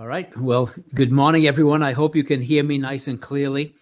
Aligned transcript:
All 0.00 0.06
right. 0.06 0.34
Well, 0.34 0.72
good 0.94 1.12
morning, 1.12 1.46
everyone. 1.46 1.82
I 1.82 1.92
hope 1.92 2.16
you 2.16 2.24
can 2.24 2.40
hear 2.40 2.64
me 2.64 2.78
nice 2.78 3.06
and 3.06 3.20
clearly. 3.20 3.74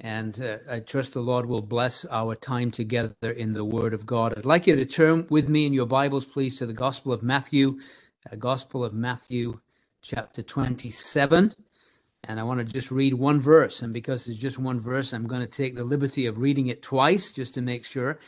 And 0.00 0.38
uh, 0.38 0.58
I 0.70 0.80
trust 0.80 1.14
the 1.14 1.22
Lord 1.22 1.46
will 1.46 1.62
bless 1.62 2.04
our 2.10 2.34
time 2.34 2.70
together 2.70 3.30
in 3.30 3.54
the 3.54 3.64
Word 3.64 3.94
of 3.94 4.04
God. 4.04 4.34
I'd 4.36 4.44
like 4.44 4.66
you 4.66 4.76
to 4.76 4.84
turn 4.84 5.26
with 5.30 5.48
me 5.48 5.64
in 5.64 5.72
your 5.72 5.86
Bibles, 5.86 6.26
please, 6.26 6.58
to 6.58 6.66
the 6.66 6.74
Gospel 6.74 7.10
of 7.10 7.22
Matthew, 7.22 7.78
uh, 8.30 8.36
Gospel 8.36 8.84
of 8.84 8.92
Matthew, 8.92 9.60
chapter 10.02 10.42
27. 10.42 11.54
And 12.24 12.38
I 12.38 12.42
want 12.42 12.58
to 12.58 12.70
just 12.70 12.90
read 12.90 13.14
one 13.14 13.40
verse. 13.40 13.80
And 13.80 13.94
because 13.94 14.28
it's 14.28 14.38
just 14.38 14.58
one 14.58 14.78
verse, 14.78 15.14
I'm 15.14 15.26
going 15.26 15.40
to 15.40 15.46
take 15.46 15.74
the 15.74 15.84
liberty 15.84 16.26
of 16.26 16.36
reading 16.36 16.66
it 16.66 16.82
twice 16.82 17.30
just 17.30 17.54
to 17.54 17.62
make 17.62 17.86
sure 17.86 18.18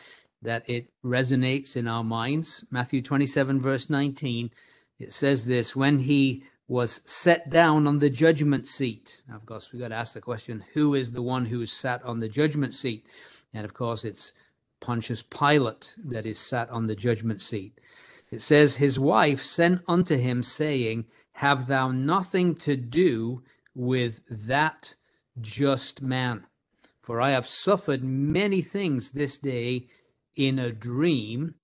that 0.40 0.62
it 0.66 0.88
resonates 1.04 1.76
in 1.76 1.88
our 1.88 2.04
minds. 2.04 2.64
Matthew 2.70 3.02
27, 3.02 3.60
verse 3.60 3.90
19, 3.90 4.50
it 4.98 5.12
says 5.12 5.44
this 5.44 5.76
When 5.76 5.98
he 5.98 6.44
was 6.66 7.00
set 7.04 7.50
down 7.50 7.86
on 7.86 7.98
the 7.98 8.10
judgment 8.10 8.66
seat. 8.66 9.20
Now, 9.28 9.36
of 9.36 9.46
course, 9.46 9.70
we've 9.72 9.82
got 9.82 9.88
to 9.88 9.94
ask 9.94 10.14
the 10.14 10.20
question 10.20 10.64
who 10.72 10.94
is 10.94 11.12
the 11.12 11.22
one 11.22 11.46
who 11.46 11.60
is 11.60 11.72
sat 11.72 12.02
on 12.04 12.20
the 12.20 12.28
judgment 12.28 12.74
seat? 12.74 13.06
And 13.52 13.64
of 13.64 13.74
course, 13.74 14.04
it's 14.04 14.32
Pontius 14.80 15.22
Pilate 15.22 15.94
that 16.04 16.26
is 16.26 16.38
sat 16.38 16.70
on 16.70 16.86
the 16.86 16.96
judgment 16.96 17.42
seat. 17.42 17.80
It 18.30 18.42
says, 18.42 18.76
His 18.76 18.98
wife 18.98 19.42
sent 19.42 19.82
unto 19.86 20.16
him, 20.16 20.42
saying, 20.42 21.04
Have 21.34 21.66
thou 21.66 21.90
nothing 21.90 22.54
to 22.56 22.76
do 22.76 23.42
with 23.74 24.22
that 24.28 24.94
just 25.40 26.02
man? 26.02 26.46
For 27.02 27.20
I 27.20 27.30
have 27.30 27.46
suffered 27.46 28.02
many 28.02 28.62
things 28.62 29.10
this 29.10 29.36
day 29.36 29.88
in 30.34 30.58
a 30.58 30.72
dream 30.72 31.54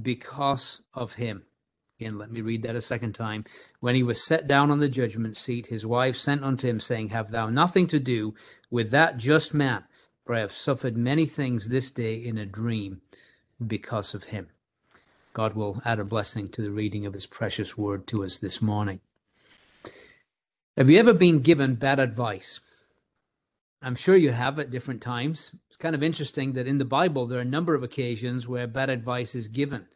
because 0.00 0.80
of 0.92 1.14
him. 1.14 1.44
Again, 2.04 2.18
let 2.18 2.30
me 2.30 2.42
read 2.42 2.62
that 2.64 2.76
a 2.76 2.82
second 2.82 3.14
time. 3.14 3.46
When 3.80 3.94
he 3.94 4.02
was 4.02 4.22
set 4.22 4.46
down 4.46 4.70
on 4.70 4.78
the 4.78 4.90
judgment 4.90 5.38
seat, 5.38 5.68
his 5.68 5.86
wife 5.86 6.18
sent 6.18 6.44
unto 6.44 6.68
him, 6.68 6.78
saying, 6.78 7.08
Have 7.08 7.30
thou 7.30 7.48
nothing 7.48 7.86
to 7.86 7.98
do 7.98 8.34
with 8.70 8.90
that 8.90 9.16
just 9.16 9.54
man? 9.54 9.84
For 10.26 10.34
I 10.34 10.40
have 10.40 10.52
suffered 10.52 10.98
many 10.98 11.24
things 11.24 11.70
this 11.70 11.90
day 11.90 12.16
in 12.16 12.36
a 12.36 12.44
dream 12.44 13.00
because 13.66 14.12
of 14.12 14.24
him. 14.24 14.48
God 15.32 15.54
will 15.54 15.80
add 15.82 15.98
a 15.98 16.04
blessing 16.04 16.50
to 16.50 16.60
the 16.60 16.70
reading 16.70 17.06
of 17.06 17.14
his 17.14 17.24
precious 17.24 17.78
word 17.78 18.06
to 18.08 18.22
us 18.22 18.36
this 18.36 18.60
morning. 18.60 19.00
Have 20.76 20.90
you 20.90 20.98
ever 20.98 21.14
been 21.14 21.40
given 21.40 21.76
bad 21.76 21.98
advice? 21.98 22.60
I'm 23.80 23.96
sure 23.96 24.14
you 24.14 24.32
have 24.32 24.58
at 24.58 24.70
different 24.70 25.00
times. 25.00 25.52
It's 25.68 25.78
kind 25.78 25.94
of 25.94 26.02
interesting 26.02 26.52
that 26.52 26.66
in 26.66 26.76
the 26.76 26.84
Bible, 26.84 27.26
there 27.26 27.38
are 27.38 27.42
a 27.42 27.46
number 27.46 27.74
of 27.74 27.82
occasions 27.82 28.46
where 28.46 28.66
bad 28.66 28.90
advice 28.90 29.34
is 29.34 29.48
given. 29.48 29.86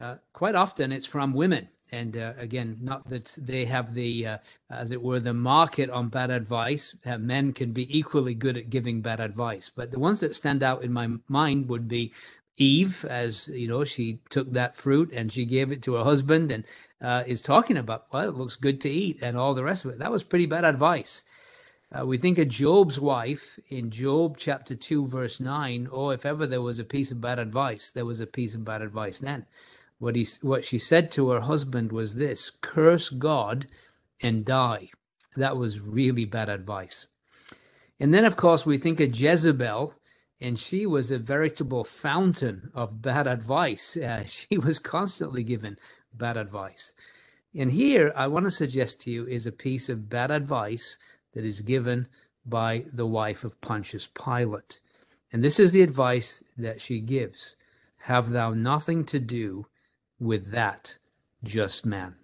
Uh, 0.00 0.16
quite 0.32 0.54
often 0.54 0.92
it's 0.92 1.06
from 1.06 1.34
women. 1.34 1.68
And 1.92 2.16
uh, 2.16 2.32
again, 2.38 2.78
not 2.80 3.08
that 3.08 3.36
they 3.38 3.66
have 3.66 3.94
the, 3.94 4.26
uh, 4.26 4.38
as 4.70 4.90
it 4.90 5.00
were, 5.00 5.20
the 5.20 5.34
market 5.34 5.90
on 5.90 6.08
bad 6.08 6.30
advice. 6.30 6.96
Uh, 7.06 7.18
men 7.18 7.52
can 7.52 7.72
be 7.72 7.96
equally 7.96 8.34
good 8.34 8.56
at 8.56 8.70
giving 8.70 9.00
bad 9.00 9.20
advice. 9.20 9.70
But 9.74 9.92
the 9.92 10.00
ones 10.00 10.20
that 10.20 10.34
stand 10.34 10.62
out 10.62 10.82
in 10.82 10.92
my 10.92 11.08
mind 11.28 11.68
would 11.68 11.86
be 11.86 12.12
Eve, 12.56 13.04
as 13.04 13.48
you 13.48 13.68
know, 13.68 13.84
she 13.84 14.20
took 14.30 14.52
that 14.52 14.76
fruit 14.76 15.10
and 15.12 15.32
she 15.32 15.44
gave 15.44 15.70
it 15.70 15.82
to 15.82 15.94
her 15.94 16.04
husband 16.04 16.50
and 16.50 16.64
uh, 17.00 17.22
is 17.26 17.42
talking 17.42 17.76
about, 17.76 18.06
well, 18.12 18.28
it 18.28 18.34
looks 18.34 18.56
good 18.56 18.80
to 18.80 18.90
eat 18.90 19.18
and 19.20 19.36
all 19.36 19.54
the 19.54 19.64
rest 19.64 19.84
of 19.84 19.90
it. 19.90 19.98
That 19.98 20.12
was 20.12 20.24
pretty 20.24 20.46
bad 20.46 20.64
advice. 20.64 21.24
Uh, 21.96 22.06
we 22.06 22.18
think 22.18 22.38
of 22.38 22.48
Job's 22.48 22.98
wife 22.98 23.58
in 23.68 23.90
Job 23.90 24.36
chapter 24.38 24.74
2, 24.74 25.06
verse 25.06 25.38
9. 25.38 25.88
Oh, 25.92 26.10
if 26.10 26.26
ever 26.26 26.46
there 26.46 26.62
was 26.62 26.78
a 26.78 26.84
piece 26.84 27.12
of 27.12 27.20
bad 27.20 27.38
advice, 27.38 27.90
there 27.90 28.06
was 28.06 28.20
a 28.20 28.26
piece 28.26 28.54
of 28.54 28.64
bad 28.64 28.82
advice 28.82 29.18
then. 29.18 29.46
What, 30.04 30.16
he, 30.16 30.26
what 30.42 30.66
she 30.66 30.78
said 30.78 31.10
to 31.12 31.30
her 31.30 31.40
husband 31.40 31.90
was 31.90 32.16
this 32.16 32.50
curse 32.60 33.08
God 33.08 33.66
and 34.20 34.44
die. 34.44 34.90
That 35.34 35.56
was 35.56 35.80
really 35.80 36.26
bad 36.26 36.50
advice. 36.50 37.06
And 37.98 38.12
then, 38.12 38.26
of 38.26 38.36
course, 38.36 38.66
we 38.66 38.76
think 38.76 39.00
of 39.00 39.18
Jezebel, 39.18 39.94
and 40.42 40.58
she 40.58 40.84
was 40.84 41.10
a 41.10 41.18
veritable 41.18 41.84
fountain 41.84 42.70
of 42.74 43.00
bad 43.00 43.26
advice. 43.26 43.96
Uh, 43.96 44.24
she 44.26 44.58
was 44.58 44.78
constantly 44.78 45.42
given 45.42 45.78
bad 46.12 46.36
advice. 46.36 46.92
And 47.54 47.72
here, 47.72 48.12
I 48.14 48.26
want 48.26 48.44
to 48.44 48.50
suggest 48.50 49.00
to 49.02 49.10
you 49.10 49.26
is 49.26 49.46
a 49.46 49.52
piece 49.52 49.88
of 49.88 50.10
bad 50.10 50.30
advice 50.30 50.98
that 51.32 51.46
is 51.46 51.62
given 51.62 52.08
by 52.44 52.84
the 52.92 53.06
wife 53.06 53.42
of 53.42 53.58
Pontius 53.62 54.06
Pilate. 54.06 54.80
And 55.32 55.42
this 55.42 55.58
is 55.58 55.72
the 55.72 55.80
advice 55.80 56.44
that 56.58 56.82
she 56.82 57.00
gives 57.00 57.56
Have 58.00 58.28
thou 58.32 58.52
nothing 58.52 59.06
to 59.06 59.18
do 59.18 59.64
with 60.24 60.50
that 60.50 60.98
just 61.44 61.84
man. 61.84 62.16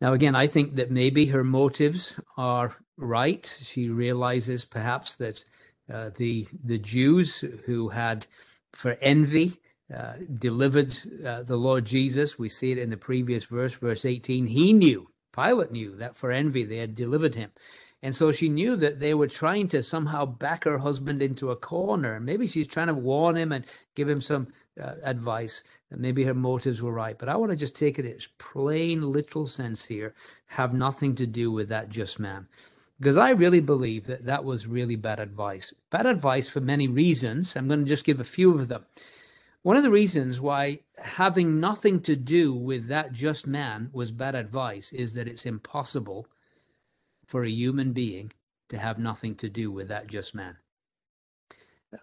Now, 0.00 0.12
again, 0.12 0.34
I 0.34 0.46
think 0.46 0.74
that 0.74 0.90
maybe 0.90 1.26
her 1.26 1.44
motives 1.44 2.18
are 2.36 2.76
right. 2.98 3.58
She 3.62 3.88
realizes 3.88 4.64
perhaps 4.64 5.14
that 5.16 5.44
uh, 5.92 6.10
the 6.16 6.48
the 6.62 6.78
Jews 6.78 7.44
who 7.64 7.90
had, 7.90 8.26
for 8.72 8.98
envy, 9.00 9.60
uh, 9.94 10.14
delivered 10.38 10.96
uh, 11.24 11.42
the 11.42 11.56
Lord 11.56 11.84
Jesus. 11.84 12.38
We 12.38 12.48
see 12.48 12.72
it 12.72 12.78
in 12.78 12.90
the 12.90 12.96
previous 12.96 13.44
verse, 13.44 13.74
verse 13.74 14.04
18. 14.04 14.48
He 14.48 14.72
knew, 14.72 15.08
Pilate 15.32 15.70
knew 15.70 15.96
that 15.96 16.16
for 16.16 16.32
envy 16.32 16.64
they 16.64 16.78
had 16.78 16.94
delivered 16.94 17.36
him. 17.36 17.52
And 18.02 18.14
so 18.14 18.30
she 18.30 18.48
knew 18.48 18.76
that 18.76 19.00
they 19.00 19.14
were 19.14 19.28
trying 19.28 19.68
to 19.68 19.82
somehow 19.82 20.26
back 20.26 20.64
her 20.64 20.78
husband 20.78 21.22
into 21.22 21.50
a 21.50 21.56
corner. 21.56 22.20
Maybe 22.20 22.46
she's 22.46 22.66
trying 22.66 22.88
to 22.88 22.94
warn 22.94 23.36
him 23.36 23.52
and 23.52 23.64
give 23.94 24.08
him 24.08 24.20
some 24.20 24.48
uh, 24.80 24.94
advice. 25.02 25.62
Maybe 25.90 26.24
her 26.24 26.34
motives 26.34 26.82
were 26.82 26.92
right. 26.92 27.18
But 27.18 27.28
I 27.28 27.36
want 27.36 27.50
to 27.52 27.56
just 27.56 27.76
take 27.76 27.98
it 27.98 28.06
as 28.06 28.28
plain, 28.38 29.12
literal 29.12 29.46
sense 29.46 29.86
here. 29.86 30.14
Have 30.46 30.74
nothing 30.74 31.14
to 31.16 31.26
do 31.26 31.50
with 31.50 31.68
that 31.68 31.88
just 31.88 32.18
man. 32.18 32.48
Because 32.98 33.16
I 33.16 33.30
really 33.30 33.60
believe 33.60 34.06
that 34.06 34.24
that 34.24 34.44
was 34.44 34.66
really 34.66 34.96
bad 34.96 35.20
advice. 35.20 35.72
Bad 35.90 36.06
advice 36.06 36.48
for 36.48 36.60
many 36.60 36.88
reasons. 36.88 37.54
I'm 37.54 37.68
going 37.68 37.84
to 37.84 37.88
just 37.88 38.04
give 38.04 38.20
a 38.20 38.24
few 38.24 38.58
of 38.58 38.68
them. 38.68 38.86
One 39.62 39.76
of 39.76 39.82
the 39.82 39.90
reasons 39.90 40.40
why 40.40 40.80
having 40.96 41.58
nothing 41.58 42.00
to 42.02 42.16
do 42.16 42.54
with 42.54 42.86
that 42.86 43.12
just 43.12 43.46
man 43.46 43.90
was 43.92 44.12
bad 44.12 44.34
advice 44.34 44.92
is 44.92 45.14
that 45.14 45.26
it's 45.28 45.44
impossible 45.44 46.28
for 47.26 47.44
a 47.44 47.50
human 47.50 47.92
being 47.92 48.32
to 48.68 48.78
have 48.78 48.98
nothing 48.98 49.34
to 49.36 49.48
do 49.48 49.70
with 49.70 49.88
that 49.88 50.06
just 50.06 50.34
man. 50.34 50.56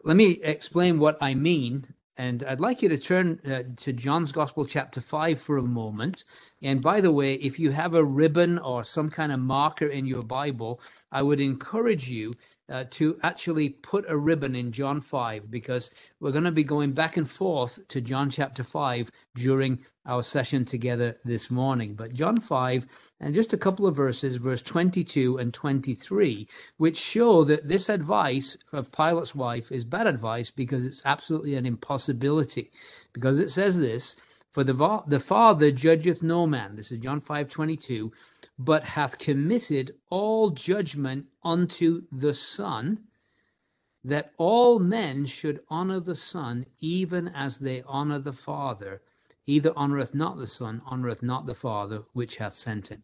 Let 0.03 0.17
me 0.17 0.41
explain 0.44 1.00
what 1.00 1.17
I 1.22 1.34
mean. 1.34 1.94
And 2.16 2.44
I'd 2.44 2.62
like 2.62 2.84
you 2.84 2.90
to 2.90 2.97
turn 2.97 3.40
uh, 3.46 3.63
to 3.78 3.94
John's 3.94 4.31
Gospel, 4.31 4.66
chapter 4.66 5.01
5, 5.01 5.41
for 5.41 5.57
a 5.57 5.63
moment. 5.63 6.24
And 6.62 6.81
by 6.81 7.01
the 7.01 7.12
way, 7.12 7.35
if 7.35 7.59
you 7.59 7.72
have 7.72 7.96
a 7.96 8.03
ribbon 8.03 8.59
or 8.59 8.84
some 8.84 9.09
kind 9.09 9.31
of 9.31 9.40
marker 9.40 9.88
in 9.88 10.06
your 10.06 10.22
Bible, 10.22 10.79
I 11.12 11.23
would 11.23 11.41
encourage 11.41 12.09
you 12.09 12.35
uh, 12.69 12.85
to 12.91 13.18
actually 13.23 13.69
put 13.69 14.06
a 14.07 14.18
ribbon 14.18 14.56
in 14.56 14.72
John 14.72 15.02
5 15.02 15.50
because 15.50 15.90
we're 16.19 16.31
going 16.31 16.44
to 16.44 16.52
be 16.52 16.63
going 16.63 16.94
back 16.94 17.18
and 17.18 17.29
forth 17.29 17.79
to 17.90 18.00
John 18.00 18.29
chapter 18.29 18.63
5 18.63 19.12
during 19.35 19.79
our 20.06 20.23
session 20.23 20.66
together 20.66 21.18
this 21.25 21.50
morning. 21.50 21.96
But 21.96 22.13
John 22.13 22.40
5 22.40 22.85
and 23.23 23.34
just 23.34 23.53
a 23.53 23.57
couple 23.57 23.88
of 23.88 23.95
verses, 23.95 24.35
verse 24.35 24.61
22 24.61 25.38
and 25.38 25.53
23, 25.53 26.47
which 26.78 26.97
show 26.97 27.44
that 27.44 27.67
this 27.67 27.89
advice 27.89 28.57
of 28.72 28.91
Pilate's 28.91 29.34
wife 29.34 29.72
is 29.72 29.84
bad 29.84 30.07
advice 30.07 30.51
because 30.51 30.85
it's 30.85 31.01
absolutely 31.06 31.56
an 31.56 31.66
impossibility. 31.66 32.72
Because 33.13 33.39
it 33.39 33.51
says 33.51 33.79
this, 33.79 34.16
for 34.51 34.63
the, 34.63 35.01
the 35.07 35.19
Father 35.19 35.72
judgeth 35.72 36.22
no 36.22 36.45
man. 36.45 36.75
This 36.75 36.91
is 36.91 37.00
John 37.00 37.19
5 37.19 37.50
22 37.50 38.11
but 38.57 38.84
hath 38.84 39.17
committed 39.17 39.95
all 40.09 40.51
judgment 40.51 41.25
unto 41.44 42.03
the 42.11 42.34
Son, 42.34 43.00
that 44.03 44.31
all 44.38 44.79
men 44.79 45.25
should 45.25 45.61
honor 45.69 46.00
the 46.00 46.16
Son, 46.16 46.66
even 46.79 47.28
as 47.28 47.59
they 47.59 47.84
honor 47.88 48.19
the 48.19 48.34
Father. 48.34 49.01
Either 49.46 49.72
honoreth 49.72 50.14
not 50.14 50.38
the 50.38 50.48
Son, 50.48 50.81
honoreth 50.90 51.22
not 51.22 51.46
the 51.46 51.56
Father, 51.56 52.04
which 52.14 52.38
hath 52.38 52.54
sent 52.54 52.88
him. 52.90 53.04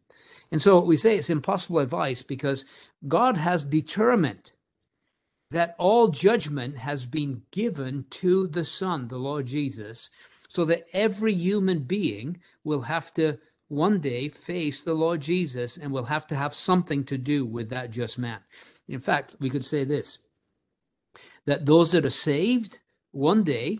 And 0.52 0.62
so 0.62 0.80
we 0.80 0.96
say 0.96 1.18
it's 1.18 1.30
impossible 1.30 1.80
advice 1.80 2.24
because 2.24 2.66
God 3.08 3.38
has 3.38 3.64
determined 3.64 4.54
that 5.52 5.76
all 5.78 6.10
judgment 6.10 6.78
has 6.78 7.06
been 7.06 7.42
given 7.52 8.06
to 8.10 8.48
the 8.48 8.64
Son, 8.64 9.08
the 9.08 9.18
Lord 9.18 9.48
Jesus, 9.48 10.10
so 10.48 10.64
that 10.66 10.86
every 10.94 11.34
human 11.34 11.80
being 11.80 12.40
will 12.64 12.82
have 12.82 13.14
to 13.16 13.38
one 13.68 14.00
day 14.00 14.30
face 14.30 14.82
the 14.82 14.94
Lord 14.94 15.22
Jesus 15.22 15.78
and 15.78 15.92
will 15.92 16.06
have 16.06 16.26
to 16.28 16.36
have 16.36 16.56
something 16.56 17.04
to 17.06 17.18
do 17.18 17.46
with 17.46 17.70
that 17.70 17.92
just 17.92 18.18
man. 18.18 18.40
In 18.88 19.00
fact, 19.00 19.36
we 19.40 19.50
could 19.50 19.66
say 19.66 19.84
this 19.84 20.20
that 21.46 21.66
those 21.66 21.92
that 21.92 22.06
are 22.06 22.12
saved 22.12 22.80
one 23.12 23.44
day 23.44 23.80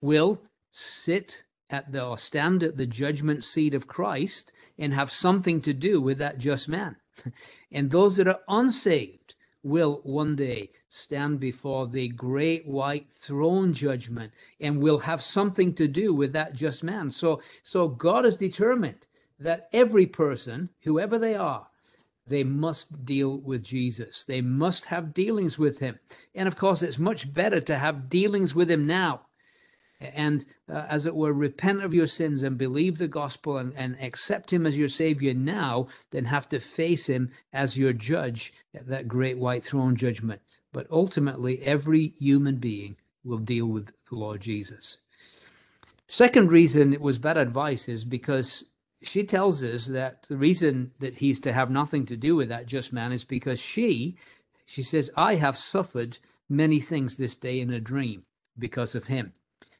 will 0.00 0.42
sit 0.70 1.44
at 1.70 1.92
the 1.92 2.04
or 2.04 2.18
stand 2.18 2.62
at 2.62 2.76
the 2.76 2.86
judgment 2.86 3.44
seat 3.44 3.74
of 3.74 3.86
Christ 3.86 4.52
and 4.78 4.92
have 4.92 5.10
something 5.10 5.60
to 5.62 5.72
do 5.72 6.00
with 6.00 6.18
that 6.18 6.38
just 6.38 6.68
man. 6.68 6.96
and 7.72 7.90
those 7.90 8.16
that 8.16 8.28
are 8.28 8.40
unsaved 8.48 9.34
will 9.62 10.00
one 10.04 10.36
day 10.36 10.70
stand 10.88 11.40
before 11.40 11.88
the 11.88 12.08
great 12.08 12.66
white 12.66 13.10
throne 13.10 13.72
judgment 13.72 14.32
and 14.60 14.80
will 14.80 14.98
have 14.98 15.22
something 15.22 15.74
to 15.74 15.88
do 15.88 16.14
with 16.14 16.32
that 16.32 16.54
just 16.54 16.84
man. 16.84 17.10
So 17.10 17.42
so 17.62 17.88
God 17.88 18.24
is 18.24 18.36
determined 18.36 19.06
that 19.38 19.68
every 19.72 20.06
person, 20.06 20.70
whoever 20.82 21.18
they 21.18 21.34
are, 21.34 21.66
they 22.28 22.44
must 22.44 23.04
deal 23.04 23.36
with 23.36 23.62
Jesus. 23.62 24.24
They 24.24 24.40
must 24.40 24.86
have 24.86 25.14
dealings 25.14 25.58
with 25.58 25.78
him. 25.78 25.98
And 26.34 26.48
of 26.48 26.56
course, 26.56 26.82
it's 26.82 26.98
much 26.98 27.32
better 27.32 27.60
to 27.60 27.78
have 27.78 28.08
dealings 28.08 28.54
with 28.54 28.70
him 28.70 28.86
now 28.86 29.25
and, 30.00 30.44
uh, 30.68 30.84
as 30.88 31.06
it 31.06 31.14
were, 31.14 31.32
repent 31.32 31.82
of 31.82 31.94
your 31.94 32.06
sins 32.06 32.42
and 32.42 32.58
believe 32.58 32.98
the 32.98 33.08
gospel 33.08 33.56
and, 33.56 33.72
and 33.76 33.96
accept 34.00 34.52
him 34.52 34.66
as 34.66 34.76
your 34.76 34.88
savior 34.88 35.32
now 35.32 35.88
then 36.10 36.26
have 36.26 36.48
to 36.50 36.60
face 36.60 37.06
him 37.06 37.30
as 37.52 37.78
your 37.78 37.92
judge 37.92 38.52
at 38.74 38.86
that 38.88 39.08
great 39.08 39.38
white 39.38 39.64
throne 39.64 39.96
judgment. 39.96 40.42
But 40.72 40.86
ultimately, 40.90 41.62
every 41.62 42.08
human 42.18 42.56
being 42.56 42.96
will 43.24 43.38
deal 43.38 43.66
with 43.66 43.86
the 44.10 44.16
Lord 44.16 44.42
Jesus. 44.42 44.98
Second 46.06 46.52
reason 46.52 46.92
it 46.92 47.00
was 47.00 47.18
bad 47.18 47.36
advice 47.36 47.88
is 47.88 48.04
because 48.04 48.64
she 49.02 49.24
tells 49.24 49.62
us 49.64 49.86
that 49.86 50.24
the 50.28 50.36
reason 50.36 50.92
that 51.00 51.16
he's 51.16 51.40
to 51.40 51.52
have 51.52 51.70
nothing 51.70 52.06
to 52.06 52.16
do 52.16 52.36
with 52.36 52.48
that 52.48 52.66
just 52.66 52.92
man 52.92 53.12
is 53.12 53.24
because 53.24 53.60
she, 53.60 54.16
she 54.64 54.82
says, 54.82 55.10
I 55.16 55.36
have 55.36 55.58
suffered 55.58 56.18
many 56.48 56.80
things 56.80 57.16
this 57.16 57.34
day 57.34 57.60
in 57.60 57.72
a 57.72 57.80
dream 57.80 58.24
because 58.58 58.94
of 58.94 59.06
him. 59.06 59.32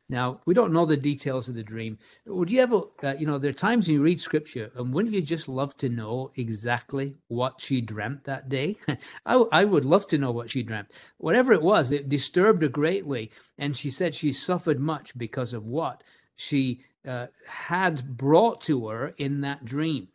Now, 0.09 0.41
we 0.47 0.55
don't 0.55 0.73
know 0.73 0.87
the 0.87 0.97
details 0.97 1.49
of 1.49 1.57
the 1.57 1.65
dream. 1.65 1.99
Would 2.27 2.51
you 2.51 2.61
ever, 2.61 2.83
uh, 3.03 3.15
you 3.19 3.27
know, 3.27 3.39
there 3.39 3.51
are 3.51 3.55
times 3.55 3.87
when 3.87 3.95
you 3.95 4.03
read 4.03 4.21
scripture, 4.21 4.71
and 4.77 4.93
wouldn't 4.93 5.15
you 5.15 5.21
just 5.21 5.49
love 5.49 5.77
to 5.79 5.89
know 5.89 6.31
exactly 6.37 7.17
what 7.27 7.61
she 7.61 7.81
dreamt 7.81 8.25
that 8.25 8.49
day? 8.49 8.77
I, 9.27 9.35
I 9.51 9.65
would 9.65 9.85
love 9.85 10.07
to 10.09 10.19
know 10.19 10.31
what 10.31 10.51
she 10.51 10.63
dreamt. 10.63 10.93
Whatever 11.19 11.53
it 11.53 11.63
was, 11.63 11.91
it 11.91 12.09
disturbed 12.09 12.63
her 12.63 12.69
greatly. 12.69 13.33
And 13.59 13.77
she 13.77 13.91
said 13.91 14.15
she 14.15 14.33
suffered 14.33 14.79
much 14.79 15.19
because 15.19 15.53
of 15.53 15.67
what 15.67 16.05
she 16.37 16.83
uh, 17.05 17.27
had 17.49 18.17
brought 18.17 18.61
to 18.63 18.89
her 18.89 19.13
in 19.19 19.41
that 19.41 19.65
dream. 19.65 20.09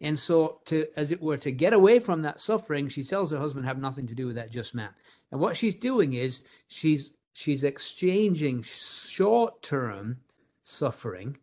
And 0.00 0.18
so, 0.18 0.60
to 0.66 0.86
as 0.96 1.10
it 1.10 1.20
were, 1.20 1.38
to 1.38 1.50
get 1.50 1.72
away 1.72 1.98
from 1.98 2.22
that 2.22 2.40
suffering, 2.40 2.88
she 2.88 3.02
tells 3.02 3.32
her 3.32 3.38
husband, 3.38 3.66
"Have 3.66 3.80
nothing 3.80 4.06
to 4.06 4.14
do 4.14 4.26
with 4.26 4.36
that 4.36 4.52
just 4.52 4.72
man." 4.72 4.90
And 5.32 5.40
what 5.40 5.56
she's 5.56 5.74
doing 5.74 6.14
is 6.14 6.44
she's 6.68 7.10
she's 7.38 7.62
exchanging 7.62 8.62
short-term 8.62 10.18
suffering 10.64 11.38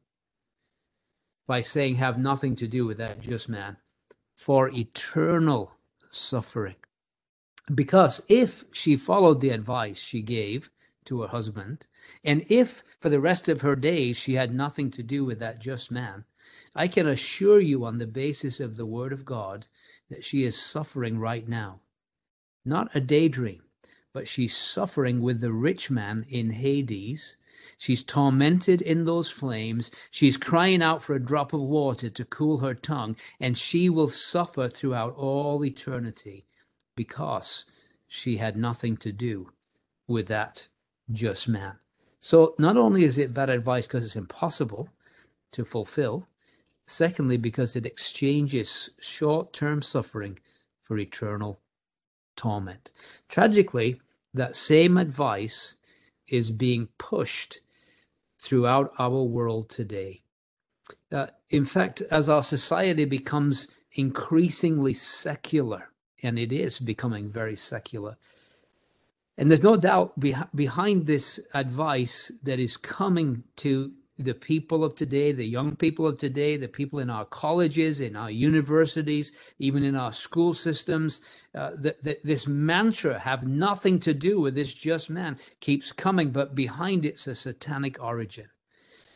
by 1.47 1.61
saying, 1.61 1.95
"Have 1.95 2.19
nothing 2.19 2.55
to 2.57 2.67
do 2.67 2.85
with 2.85 2.97
that 2.97 3.21
just 3.21 3.47
man," 3.47 3.77
for 4.33 4.69
eternal 4.69 5.77
suffering. 6.09 6.75
Because 7.73 8.21
if 8.27 8.65
she 8.73 8.97
followed 8.97 9.39
the 9.39 9.51
advice 9.51 9.97
she 9.97 10.21
gave, 10.21 10.69
to 11.05 11.21
her 11.21 11.27
husband, 11.27 11.87
and 12.23 12.45
if 12.49 12.83
for 12.99 13.09
the 13.09 13.19
rest 13.19 13.47
of 13.47 13.61
her 13.61 13.75
days 13.75 14.17
she 14.17 14.33
had 14.33 14.53
nothing 14.53 14.91
to 14.91 15.03
do 15.03 15.23
with 15.23 15.39
that 15.39 15.59
just 15.59 15.91
man, 15.91 16.25
I 16.73 16.87
can 16.87 17.07
assure 17.07 17.59
you 17.59 17.85
on 17.85 17.99
the 17.99 18.07
basis 18.07 18.59
of 18.59 18.75
the 18.75 18.85
word 18.85 19.13
of 19.13 19.23
God 19.23 19.67
that 20.09 20.25
she 20.25 20.43
is 20.43 20.59
suffering 20.59 21.19
right 21.19 21.47
now. 21.47 21.81
Not 22.65 22.95
a 22.95 22.99
daydream, 22.99 23.64
but 24.15 24.29
she's 24.29 24.55
suffering 24.55 25.19
with 25.19 25.41
the 25.41 25.51
rich 25.51 25.91
man 25.91 26.25
in 26.29 26.51
Hades. 26.51 27.35
She's 27.77 28.01
tormented 28.01 28.81
in 28.81 29.03
those 29.03 29.29
flames. 29.29 29.91
She's 30.09 30.37
crying 30.37 30.81
out 30.81 31.03
for 31.03 31.15
a 31.15 31.19
drop 31.21 31.51
of 31.51 31.59
water 31.59 32.09
to 32.09 32.23
cool 32.23 32.59
her 32.59 32.73
tongue, 32.73 33.17
and 33.41 33.57
she 33.57 33.89
will 33.89 34.07
suffer 34.07 34.69
throughout 34.69 35.13
all 35.17 35.65
eternity 35.65 36.45
because 36.95 37.65
she 38.07 38.37
had 38.37 38.55
nothing 38.55 38.95
to 38.97 39.11
do 39.11 39.51
with 40.07 40.27
that 40.27 40.69
just 41.11 41.49
man. 41.49 41.73
So 42.21 42.55
not 42.57 42.77
only 42.77 43.03
is 43.03 43.17
it 43.17 43.33
bad 43.33 43.49
advice 43.49 43.85
because 43.85 44.05
it's 44.05 44.15
impossible 44.15 44.87
to 45.51 45.65
fulfill, 45.65 46.25
secondly, 46.87 47.35
because 47.35 47.75
it 47.75 47.85
exchanges 47.85 48.91
short 48.97 49.51
term 49.51 49.81
suffering 49.81 50.39
for 50.83 50.97
eternal 50.97 51.59
torment. 52.37 52.93
Tragically, 53.27 53.99
that 54.35 54.55
same 54.55 54.97
advice 54.97 55.75
is 56.27 56.51
being 56.51 56.89
pushed 56.97 57.61
throughout 58.39 58.91
our 58.99 59.23
world 59.23 59.69
today. 59.69 60.21
Uh, 61.11 61.27
in 61.49 61.65
fact, 61.65 62.01
as 62.11 62.29
our 62.29 62.43
society 62.43 63.05
becomes 63.05 63.67
increasingly 63.93 64.93
secular, 64.93 65.89
and 66.21 66.37
it 66.37 66.51
is 66.51 66.79
becoming 66.79 67.29
very 67.29 67.55
secular, 67.55 68.17
and 69.37 69.49
there's 69.49 69.63
no 69.63 69.77
doubt 69.77 70.19
be- 70.19 70.35
behind 70.53 71.05
this 71.05 71.39
advice 71.53 72.31
that 72.43 72.59
is 72.59 72.77
coming 72.77 73.43
to 73.57 73.91
the 74.17 74.33
people 74.33 74.83
of 74.83 74.95
today, 74.95 75.31
the 75.31 75.45
young 75.45 75.75
people 75.75 76.07
of 76.07 76.17
today, 76.17 76.55
the 76.57 76.67
people 76.67 76.99
in 76.99 77.09
our 77.09 77.25
colleges, 77.25 77.99
in 77.99 78.15
our 78.15 78.31
universities, 78.31 79.33
even 79.59 79.83
in 79.83 79.95
our 79.95 80.13
school 80.13 80.53
systems, 80.53 81.21
uh, 81.53 81.71
this 82.23 82.47
mantra, 82.47 83.19
have 83.19 83.45
nothing 83.45 83.99
to 83.99 84.13
do 84.13 84.39
with 84.39 84.55
this 84.55 84.73
just 84.73 85.09
man, 85.09 85.37
keeps 85.59 85.91
coming, 85.91 86.31
but 86.31 86.55
behind 86.55 87.05
it's 87.05 87.27
a 87.27 87.35
satanic 87.35 88.01
origin. 88.01 88.47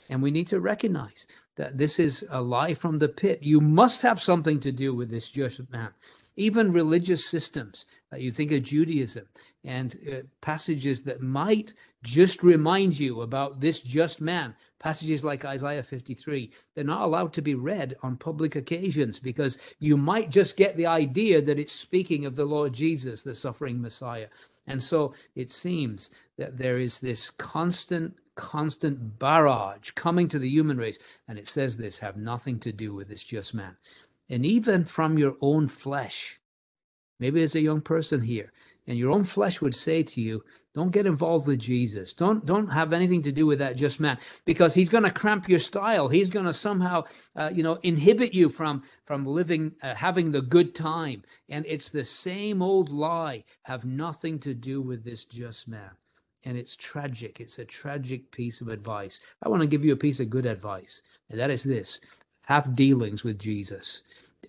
And 0.09 0.21
we 0.21 0.31
need 0.31 0.47
to 0.47 0.59
recognize 0.59 1.27
that 1.55 1.77
this 1.77 1.99
is 1.99 2.25
a 2.29 2.41
lie 2.41 2.73
from 2.73 2.99
the 2.99 3.09
pit. 3.09 3.43
You 3.43 3.61
must 3.61 4.01
have 4.01 4.21
something 4.21 4.59
to 4.61 4.71
do 4.71 4.93
with 4.93 5.09
this 5.11 5.29
just 5.29 5.61
man 5.71 5.91
even 6.39 6.71
religious 6.71 7.25
systems. 7.25 7.85
Uh, 8.11 8.15
you 8.15 8.31
think 8.31 8.51
of 8.51 8.63
Judaism 8.63 9.27
and 9.65 9.97
uh, 10.09 10.15
passages 10.39 11.01
that 11.01 11.21
might 11.21 11.73
just 12.01 12.41
remind 12.41 12.97
you 12.97 13.21
about 13.21 13.59
this 13.59 13.81
just 13.81 14.21
man. 14.21 14.55
Passages 14.79 15.23
like 15.23 15.45
Isaiah 15.45 15.83
53, 15.83 16.51
they're 16.73 16.83
not 16.83 17.01
allowed 17.01 17.33
to 17.33 17.41
be 17.41 17.55
read 17.55 17.95
on 18.01 18.15
public 18.15 18.55
occasions 18.55 19.19
because 19.19 19.57
you 19.79 19.97
might 19.97 20.29
just 20.29 20.57
get 20.57 20.77
the 20.77 20.87
idea 20.87 21.41
that 21.41 21.59
it's 21.59 21.73
speaking 21.73 22.25
of 22.25 22.35
the 22.35 22.45
Lord 22.45 22.73
Jesus, 22.73 23.21
the 23.21 23.35
suffering 23.35 23.81
Messiah. 23.81 24.27
And 24.67 24.81
so 24.81 25.13
it 25.35 25.51
seems 25.51 26.11
that 26.37 26.57
there 26.57 26.79
is 26.79 26.99
this 26.99 27.29
constant, 27.29 28.15
constant 28.35 29.19
barrage 29.19 29.91
coming 29.91 30.27
to 30.29 30.39
the 30.39 30.49
human 30.49 30.77
race. 30.77 30.99
And 31.27 31.37
it 31.37 31.47
says 31.47 31.77
this 31.77 31.99
have 31.99 32.17
nothing 32.17 32.59
to 32.59 32.71
do 32.71 32.93
with 32.93 33.09
this 33.09 33.23
just 33.23 33.53
man 33.53 33.75
and 34.29 34.45
even 34.45 34.85
from 34.85 35.17
your 35.17 35.35
own 35.41 35.67
flesh. 35.67 36.39
Maybe 37.19 37.41
as 37.41 37.55
a 37.55 37.61
young 37.61 37.81
person 37.81 38.21
here, 38.21 38.51
and 38.87 38.97
your 38.97 39.11
own 39.11 39.23
flesh 39.23 39.61
would 39.61 39.75
say 39.75 40.03
to 40.03 40.21
you, 40.21 40.43
"Don't 40.73 40.91
get 40.91 41.05
involved 41.05 41.47
with 41.47 41.59
Jesus. 41.59 42.13
Don't 42.13 42.45
don't 42.45 42.69
have 42.69 42.93
anything 42.93 43.21
to 43.23 43.31
do 43.31 43.45
with 43.45 43.59
that 43.59 43.75
just 43.75 43.99
man, 43.99 44.17
because 44.45 44.73
he's 44.73 44.89
going 44.89 45.03
to 45.03 45.11
cramp 45.11 45.47
your 45.47 45.59
style. 45.59 46.07
He's 46.07 46.29
going 46.29 46.45
to 46.45 46.53
somehow, 46.53 47.03
uh, 47.35 47.51
you 47.53 47.63
know, 47.63 47.79
inhibit 47.83 48.33
you 48.33 48.49
from 48.49 48.83
from 49.05 49.25
living, 49.25 49.73
uh, 49.81 49.95
having 49.95 50.31
the 50.31 50.41
good 50.41 50.75
time. 50.75 51.23
And 51.49 51.65
it's 51.67 51.89
the 51.89 52.05
same 52.05 52.61
old 52.61 52.89
lie. 52.89 53.43
Have 53.63 53.85
nothing 53.85 54.39
to 54.39 54.53
do 54.53 54.81
with 54.81 55.03
this 55.03 55.25
just 55.25 55.67
man." 55.67 55.91
and 56.45 56.57
it's 56.57 56.75
tragic. 56.75 57.41
It's 57.41 57.59
a 57.59 57.65
tragic 57.65 58.31
piece 58.31 58.61
of 58.61 58.69
advice. 58.69 59.19
I 59.43 59.49
want 59.49 59.61
to 59.61 59.67
give 59.67 59.83
you 59.83 59.91
a 59.91 59.97
piece 59.97 60.21
of 60.21 60.29
good 60.29 60.45
advice, 60.45 61.01
and 61.29 61.39
that 61.39 61.51
is 61.51 61.63
this 61.63 61.99
have 62.43 62.75
dealings 62.75 63.23
with 63.23 63.37
Jesus. 63.37 64.01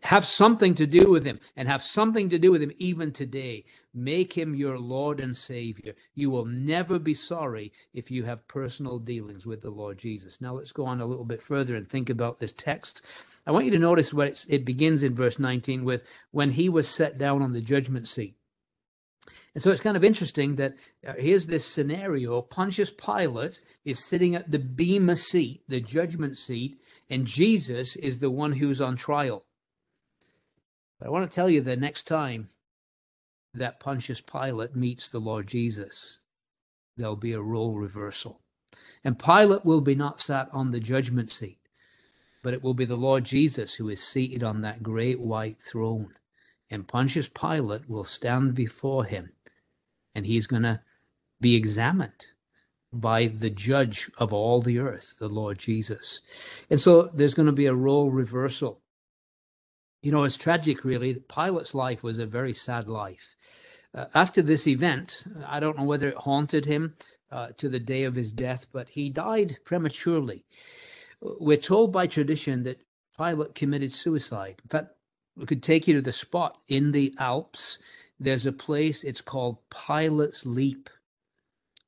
Have 0.05 0.25
something 0.25 0.75
to 0.77 0.87
do 0.87 1.11
with 1.11 1.27
him 1.27 1.41
and 1.57 1.69
have 1.69 1.83
something 1.83 2.31
to 2.31 2.39
do 2.39 2.51
with 2.51 2.63
him 2.63 2.73
even 2.79 3.13
today. 3.13 3.65
Make 3.93 4.33
him 4.33 4.55
your 4.55 4.79
Lord 4.79 5.21
and 5.21 5.37
Savior. 5.37 5.95
You 6.15 6.31
will 6.31 6.47
never 6.47 6.99
be 6.99 7.13
sorry 7.13 7.73
if 7.93 8.11
you 8.11 8.25
have 8.25 8.49
personal 8.49 8.99
dealings 8.99 9.45
with 9.45 9.61
the 9.63 9.71
Lord 9.71 9.99
Jesus. 9.99 10.41
Now 10.41 10.55
let's 10.55 10.73
go 10.73 10.87
on 10.87 11.01
a 11.01 11.07
little 11.07 11.25
bit 11.25 11.43
further 11.43 11.75
and 11.75 11.89
think 11.89 12.09
about 12.09 12.39
this 12.39 12.53
text. 12.53 13.03
I 13.47 13.51
want 13.51 13.65
you 13.67 13.73
to 13.73 13.79
notice 13.79 14.15
what 14.15 14.45
it 14.49 14.65
begins 14.65 15.03
in 15.03 15.15
verse 15.15 15.39
19 15.39 15.85
with 15.85 16.05
when 16.31 16.53
he 16.53 16.69
was 16.69 16.89
set 16.89 17.19
down 17.19 17.43
on 17.43 17.53
the 17.53 17.61
judgment 17.61 18.09
seat. 18.09 18.37
And 19.55 19.63
so 19.63 19.71
it's 19.71 19.81
kind 19.81 19.97
of 19.97 20.05
interesting 20.05 20.55
that 20.57 20.77
uh, 21.07 21.15
here's 21.19 21.47
this 21.47 21.67
scenario 21.67 22.41
Pontius 22.43 22.91
Pilate 22.91 23.61
is 23.85 24.05
sitting 24.05 24.35
at 24.35 24.51
the 24.51 24.59
Bema 24.59 25.17
seat, 25.17 25.63
the 25.69 25.81
judgment 25.81 26.39
seat, 26.39 26.81
and 27.09 27.27
Jesus 27.27 27.97
is 27.97 28.21
the 28.21 28.31
one 28.31 28.53
who's 28.53 28.81
on 28.81 28.97
trial. 28.97 29.45
But 31.01 31.09
I 31.09 31.11
want 31.11 31.31
to 31.31 31.35
tell 31.35 31.49
you 31.49 31.63
the 31.63 31.77
next 31.77 32.07
time 32.07 32.51
that 33.55 33.81
Pontius 33.81 34.21
Pilate 34.21 34.77
meets 34.77 35.09
the 35.09 35.19
Lord 35.19 35.47
Jesus, 35.47 36.19
there'll 36.97 37.17
be 37.17 37.33
a 37.33 37.41
role 37.41 37.75
reversal. 37.75 38.43
And 39.03 39.19
Pilate 39.19 39.65
will 39.65 39.81
be 39.81 39.95
not 39.95 40.21
sat 40.21 40.49
on 40.53 40.71
the 40.71 40.81
judgment 40.81 41.33
seat, 41.33 41.59
but 42.43 42.53
it 42.53 42.63
will 42.63 42.75
be 42.75 42.85
the 42.85 42.97
Lord 42.97 43.25
Jesus 43.25 43.75
who 43.75 43.89
is 43.89 44.03
seated 44.03 44.45
on 44.45 44.61
that 44.61 44.83
great 44.83 45.19
white 45.21 45.61
throne. 45.61 46.15
And 46.71 46.87
Pontius 46.87 47.29
Pilate 47.29 47.89
will 47.89 48.05
stand 48.05 48.55
before 48.55 49.05
him, 49.05 49.33
and 50.15 50.27
he's 50.27 50.47
going 50.47 50.63
to 50.63 50.83
be 51.41 51.57
examined 51.57 52.27
by 52.93 53.27
the 53.27 53.51
judge 53.51 54.11
of 54.19 54.33
all 54.33 54.61
the 54.61 54.79
earth, 54.79 55.17
the 55.19 55.29
Lord 55.29 55.59
Jesus. 55.59 56.21
And 56.69 56.81
so 56.81 57.11
there's 57.15 57.35
going 57.35 57.47
to 57.47 57.53
be 57.53 57.67
a 57.67 57.75
role 57.75 58.11
reversal. 58.11 58.83
You 60.03 60.13
know, 60.13 60.25
it's 60.25 60.37
tragic, 60.37 60.85
really. 60.85 61.15
Pilate's 61.15 61.75
life 61.75 62.03
was 62.03 62.19
a 62.19 62.27
very 62.27 62.55
sad 62.55 62.89
life. 62.89 63.37
Uh, 63.95 64.07
after 64.15 64.41
this 64.41 64.67
event, 64.67 65.25
I 65.47 65.61
don't 65.61 65.77
know 65.77 65.85
whether 65.85 66.09
it 66.09 66.17
haunted 66.17 66.65
him 66.65 66.95
uh, 67.31 67.49
to 67.59 67.69
the 67.69 67.81
day 67.81 68.05
of 68.05 68.15
his 68.15 68.33
death, 68.33 68.67
but 68.73 68.91
he 68.91 69.11
died 69.11 69.59
prematurely. 69.65 70.45
We're 71.21 71.59
told 71.59 71.93
by 71.93 72.07
tradition 72.07 72.63
that 72.63 72.81
Pilate 73.17 73.55
committed 73.55 73.93
suicide. 73.93 74.61
In 74.65 74.69
fact, 74.69 74.95
we 75.37 75.45
could 75.45 75.63
take 75.63 75.87
you 75.87 75.95
to 75.95 76.03
the 76.03 76.13
spot 76.13 76.59
in 76.69 76.93
the 76.93 77.15
Alps. 77.19 77.79
There's 78.19 78.47
a 78.47 78.53
place, 78.53 79.05
it's 79.05 79.21
called 79.21 79.59
Pilate's 79.71 80.47
Leap, 80.47 80.89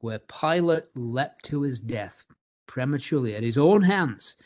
where 0.01 0.19
Pilate 0.19 0.85
leapt 0.95 1.45
to 1.47 1.63
his 1.63 1.79
death 1.79 2.27
prematurely 2.67 3.35
at 3.35 3.43
his 3.43 3.57
own 3.57 3.83
hands 3.83 4.37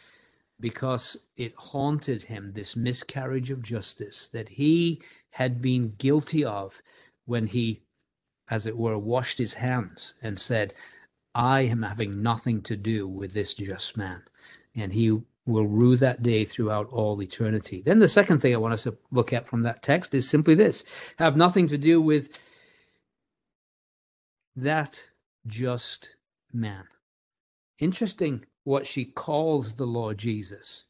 because 0.59 1.17
it 1.37 1.55
haunted 1.57 2.25
him, 2.25 2.53
this 2.55 2.77
miscarriage 2.77 3.51
of 3.51 3.63
justice 3.63 4.29
that 4.29 4.51
he 4.51 5.03
had 5.31 5.61
been 5.61 5.95
guilty 5.99 6.45
of 6.45 6.81
when 7.27 7.49
he, 7.49 7.83
as 8.49 8.67
it 8.67 8.77
were, 8.77 8.99
washed 8.99 9.39
his 9.39 9.55
hands 9.55 10.15
and 10.23 10.39
said, 10.39 10.73
I 11.35 11.63
am 11.63 11.83
having 11.83 12.23
nothing 12.23 12.63
to 12.63 12.77
do 12.77 13.07
with 13.07 13.35
this 13.35 13.53
just 13.53 13.97
man. 13.97 14.23
And 14.75 14.93
he 14.93 15.21
will 15.45 15.67
rue 15.67 15.97
that 15.97 16.23
day 16.23 16.45
throughout 16.45 16.89
all 16.91 17.23
eternity. 17.23 17.83
Then 17.85 17.99
the 17.99 18.09
second 18.09 18.41
thing 18.41 18.55
I 18.55 18.59
want 18.59 18.75
us 18.75 18.83
to 18.85 18.97
look 19.11 19.33
at 19.33 19.47
from 19.47 19.63
that 19.63 19.83
text 19.83 20.15
is 20.15 20.29
simply 20.29 20.55
this 20.55 20.83
have 21.19 21.37
nothing 21.37 21.69
to 21.69 21.79
do 21.79 22.01
with 22.01 22.39
that 24.57 25.11
just 25.47 26.17
man. 26.53 26.85
Interesting 27.79 28.47
what 28.67 28.85
she 28.85 29.05
calls 29.05 29.75
the 29.75 29.87
Lord 29.87 30.19
Jesus. 30.19 30.87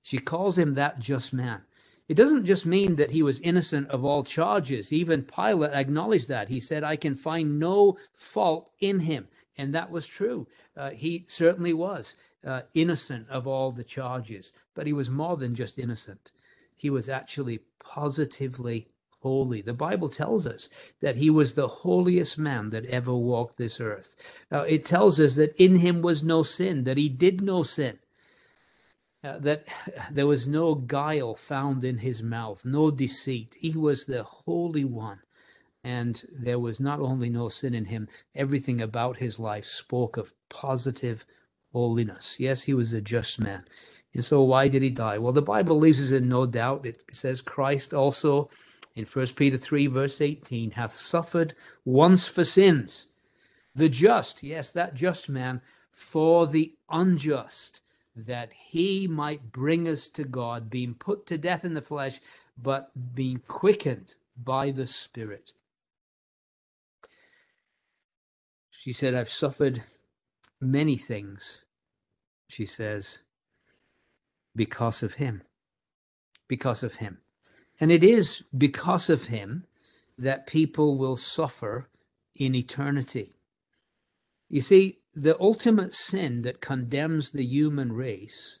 She 0.00 0.18
calls 0.18 0.56
him 0.56 0.74
that 0.74 1.00
just 1.00 1.32
man. 1.32 1.62
It 2.08 2.14
doesn't 2.14 2.46
just 2.46 2.64
mean 2.64 2.94
that 2.96 3.10
he 3.10 3.20
was 3.20 3.40
innocent 3.40 3.88
of 3.88 4.04
all 4.04 4.22
charges. 4.22 4.92
Even 4.92 5.24
Pilate 5.24 5.72
acknowledged 5.72 6.28
that. 6.28 6.48
He 6.48 6.60
said, 6.60 6.84
I 6.84 6.94
can 6.94 7.16
find 7.16 7.58
no 7.58 7.98
fault 8.14 8.70
in 8.78 9.00
him. 9.00 9.26
And 9.58 9.74
that 9.74 9.90
was 9.90 10.06
true. 10.06 10.46
Uh, 10.76 10.90
he 10.90 11.24
certainly 11.26 11.72
was 11.72 12.14
uh, 12.46 12.62
innocent 12.74 13.28
of 13.28 13.44
all 13.44 13.72
the 13.72 13.82
charges, 13.82 14.52
but 14.76 14.86
he 14.86 14.92
was 14.92 15.10
more 15.10 15.36
than 15.36 15.56
just 15.56 15.80
innocent. 15.80 16.30
He 16.76 16.90
was 16.90 17.08
actually 17.08 17.58
positively 17.82 18.86
holy. 19.20 19.60
The 19.60 19.74
Bible 19.74 20.08
tells 20.08 20.46
us 20.46 20.68
that 21.00 21.16
he 21.16 21.30
was 21.30 21.54
the 21.54 21.68
holiest 21.68 22.38
man 22.38 22.70
that 22.70 22.86
ever 22.86 23.14
walked 23.14 23.56
this 23.56 23.80
earth. 23.80 24.16
Uh, 24.50 24.62
it 24.62 24.84
tells 24.84 25.20
us 25.20 25.34
that 25.36 25.54
in 25.62 25.76
him 25.76 26.02
was 26.02 26.22
no 26.22 26.42
sin, 26.42 26.84
that 26.84 26.96
he 26.96 27.08
did 27.08 27.40
no 27.40 27.62
sin. 27.62 27.98
Uh, 29.22 29.38
that 29.38 29.66
there 30.10 30.26
was 30.26 30.46
no 30.46 30.74
guile 30.74 31.34
found 31.34 31.84
in 31.84 31.98
his 31.98 32.22
mouth, 32.22 32.64
no 32.64 32.90
deceit. 32.90 33.56
He 33.60 33.72
was 33.72 34.04
the 34.04 34.22
Holy 34.22 34.84
One. 34.84 35.20
And 35.82 36.22
there 36.30 36.58
was 36.58 36.78
not 36.78 37.00
only 37.00 37.30
no 37.30 37.48
sin 37.48 37.74
in 37.74 37.86
him, 37.86 38.08
everything 38.34 38.82
about 38.82 39.16
his 39.16 39.38
life 39.38 39.64
spoke 39.64 40.18
of 40.18 40.34
positive 40.50 41.24
holiness. 41.72 42.36
Yes, 42.38 42.64
he 42.64 42.74
was 42.74 42.92
a 42.92 43.00
just 43.00 43.40
man. 43.40 43.64
And 44.12 44.24
so 44.24 44.42
why 44.42 44.68
did 44.68 44.82
he 44.82 44.90
die? 44.90 45.18
Well, 45.18 45.32
the 45.32 45.40
Bible 45.40 45.78
leaves 45.78 46.00
us 46.00 46.10
in 46.10 46.28
no 46.28 46.44
doubt. 46.44 46.84
It 46.84 47.02
says 47.12 47.40
Christ 47.40 47.94
also 47.94 48.50
in 48.94 49.04
1 49.04 49.26
Peter 49.36 49.56
3, 49.56 49.86
verse 49.86 50.20
18, 50.20 50.72
hath 50.72 50.92
suffered 50.92 51.54
once 51.84 52.26
for 52.26 52.44
sins. 52.44 53.06
The 53.74 53.88
just, 53.88 54.42
yes, 54.42 54.70
that 54.72 54.94
just 54.94 55.28
man, 55.28 55.60
for 55.92 56.46
the 56.46 56.74
unjust, 56.88 57.82
that 58.16 58.52
he 58.52 59.06
might 59.06 59.52
bring 59.52 59.86
us 59.86 60.08
to 60.08 60.24
God, 60.24 60.70
being 60.70 60.94
put 60.94 61.26
to 61.26 61.38
death 61.38 61.64
in 61.64 61.74
the 61.74 61.80
flesh, 61.80 62.20
but 62.60 62.90
being 63.14 63.40
quickened 63.46 64.14
by 64.36 64.70
the 64.70 64.86
Spirit. 64.86 65.52
She 68.70 68.92
said, 68.92 69.14
I've 69.14 69.30
suffered 69.30 69.82
many 70.60 70.96
things, 70.96 71.58
she 72.48 72.66
says, 72.66 73.18
because 74.56 75.02
of 75.02 75.14
him. 75.14 75.42
Because 76.48 76.82
of 76.82 76.96
him. 76.96 77.18
And 77.80 77.90
it 77.90 78.04
is 78.04 78.44
because 78.56 79.10
of 79.10 79.26
him 79.26 79.66
that 80.18 80.46
people 80.46 80.98
will 80.98 81.16
suffer 81.16 81.88
in 82.36 82.54
eternity. 82.54 83.36
You 84.48 84.60
see, 84.60 84.98
the 85.14 85.40
ultimate 85.40 85.94
sin 85.94 86.42
that 86.42 86.60
condemns 86.60 87.30
the 87.30 87.44
human 87.44 87.92
race 87.92 88.58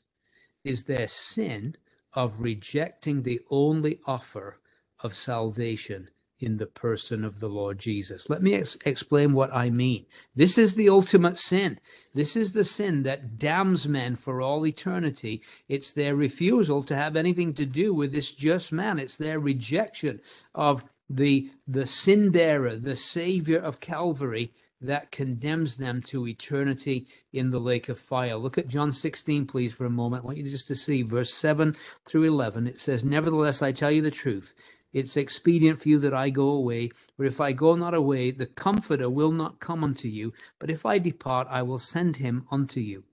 is 0.64 0.84
their 0.84 1.06
sin 1.08 1.76
of 2.14 2.40
rejecting 2.40 3.22
the 3.22 3.40
only 3.50 4.00
offer 4.06 4.58
of 5.00 5.16
salvation 5.16 6.10
in 6.40 6.56
the 6.56 6.66
person 6.66 7.24
of 7.24 7.38
the 7.38 7.48
Lord 7.48 7.78
Jesus. 7.78 8.30
Let 8.30 8.42
me 8.42 8.54
ex- 8.54 8.78
explain 8.84 9.34
what 9.34 9.54
I 9.54 9.68
mean. 9.68 10.06
This 10.34 10.56
is 10.56 10.74
the 10.74 10.88
ultimate 10.88 11.38
sin. 11.38 11.78
This 12.14 12.34
is 12.34 12.52
the 12.52 12.64
sin 12.64 13.02
that 13.02 13.38
damns 13.38 13.86
men 13.86 14.16
for 14.16 14.40
all 14.40 14.66
eternity. 14.66 15.42
It's 15.68 15.90
their 15.90 16.16
refusal 16.16 16.82
to 16.84 16.96
have 16.96 17.14
anything 17.14 17.52
to 17.54 17.66
do 17.66 17.92
with 17.92 18.12
this 18.12 18.32
just 18.32 18.72
man. 18.72 18.98
It's 18.98 19.16
their 19.16 19.38
rejection 19.38 20.20
of 20.54 20.82
the, 21.08 21.50
the 21.68 21.86
sin 21.86 22.30
bearer, 22.30 22.76
the 22.76 22.96
savior 22.96 23.58
of 23.58 23.80
Calvary 23.80 24.52
that 24.80 25.10
condemns 25.10 25.76
them 25.76 26.00
to 26.00 26.26
eternity 26.26 27.06
in 27.32 27.50
the 27.50 27.58
lake 27.60 27.88
of 27.90 27.98
fire. 27.98 28.36
Look 28.36 28.56
at 28.56 28.68
John 28.68 28.92
16, 28.92 29.46
please, 29.46 29.74
for 29.74 29.84
a 29.84 29.90
moment. 29.90 30.24
I 30.24 30.26
want 30.26 30.38
you 30.38 30.48
just 30.48 30.68
to 30.68 30.74
see 30.74 31.02
verse 31.02 31.34
7 31.34 31.76
through 32.06 32.24
11. 32.24 32.66
It 32.66 32.80
says, 32.80 33.04
Nevertheless, 33.04 33.60
I 33.60 33.72
tell 33.72 33.90
you 33.90 34.00
the 34.00 34.10
truth 34.10 34.54
it's 34.92 35.16
expedient 35.16 35.80
for 35.80 35.88
you 35.88 35.98
that 36.00 36.14
I 36.14 36.30
go 36.30 36.48
away. 36.48 36.90
For 37.16 37.24
if 37.24 37.40
I 37.40 37.52
go 37.52 37.74
not 37.74 37.94
away, 37.94 38.30
the 38.30 38.46
Comforter 38.46 39.08
will 39.08 39.32
not 39.32 39.60
come 39.60 39.84
unto 39.84 40.08
you. 40.08 40.32
But 40.58 40.70
if 40.70 40.84
I 40.84 40.98
depart, 40.98 41.46
I 41.50 41.62
will 41.62 41.78
send 41.78 42.16
him 42.16 42.46
unto 42.50 42.80
you. 42.80 43.04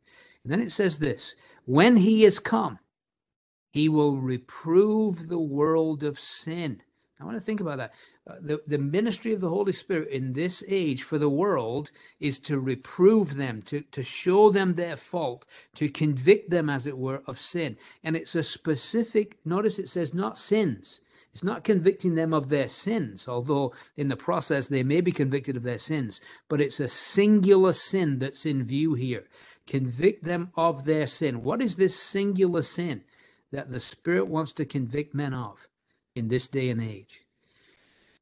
And 0.44 0.52
then 0.52 0.62
it 0.62 0.72
says 0.72 1.00
this 1.00 1.36
When 1.66 1.98
he 1.98 2.26
is 2.26 2.40
come, 2.40 2.80
he 3.72 3.90
will 3.90 4.18
reprove 4.18 5.28
the 5.28 5.40
world 5.40 6.04
of 6.04 6.20
sin. 6.20 6.82
I 7.20 7.26
want 7.26 7.36
to 7.36 7.42
think 7.42 7.60
about 7.60 7.78
that. 7.78 7.94
Uh, 8.30 8.36
the, 8.42 8.62
the 8.68 8.78
ministry 8.78 9.34
of 9.34 9.42
the 9.42 9.50
Holy 9.50 9.72
Spirit 9.72 10.10
in 10.10 10.34
this 10.34 10.64
age 10.68 11.02
for 11.02 11.18
the 11.18 11.30
world 11.30 11.90
is 12.20 12.38
to 12.40 12.60
reprove 12.60 13.36
them, 13.36 13.62
to, 13.64 13.82
to 13.92 14.04
show 14.04 14.52
them 14.52 14.76
their 14.76 14.96
fault, 14.98 15.46
to 15.76 15.90
convict 15.90 16.50
them, 16.50 16.70
as 16.70 16.86
it 16.86 16.98
were, 16.98 17.24
of 17.26 17.40
sin. 17.40 17.78
And 18.04 18.16
it's 18.16 18.36
a 18.36 18.44
specific, 18.44 19.38
notice 19.46 19.80
it 19.80 19.90
says 19.90 20.14
not 20.14 20.38
sins, 20.38 21.02
it's 21.38 21.44
not 21.44 21.64
convicting 21.64 22.16
them 22.16 22.34
of 22.34 22.50
their 22.50 22.68
sins, 22.68 23.28
although 23.28 23.72
in 23.96 24.08
the 24.08 24.16
process 24.16 24.70
they 24.70 24.82
may 24.82 25.02
be 25.02 25.12
convicted 25.12 25.56
of 25.56 25.62
their 25.62 25.78
sins, 25.78 26.20
but 26.50 26.60
it's 26.60 26.80
a 26.80 26.88
singular 26.88 27.74
sin 27.74 28.18
that's 28.18 28.44
in 28.44 28.64
view 28.64 28.96
here. 28.96 29.28
Convict 29.68 30.24
them 30.24 30.50
of 30.56 30.86
their 30.86 31.06
sin. 31.06 31.44
What 31.44 31.62
is 31.62 31.76
this 31.76 31.96
singular 31.96 32.64
sin 32.64 33.04
that 33.52 33.72
the 33.72 33.80
Spirit 33.80 34.26
wants 34.26 34.52
to 34.54 34.66
convict 34.66 35.14
men 35.14 35.36
of 35.36 35.68
in 36.16 36.30
this 36.30 36.48
day 36.48 36.72
and 36.72 36.82
age? 36.82 37.22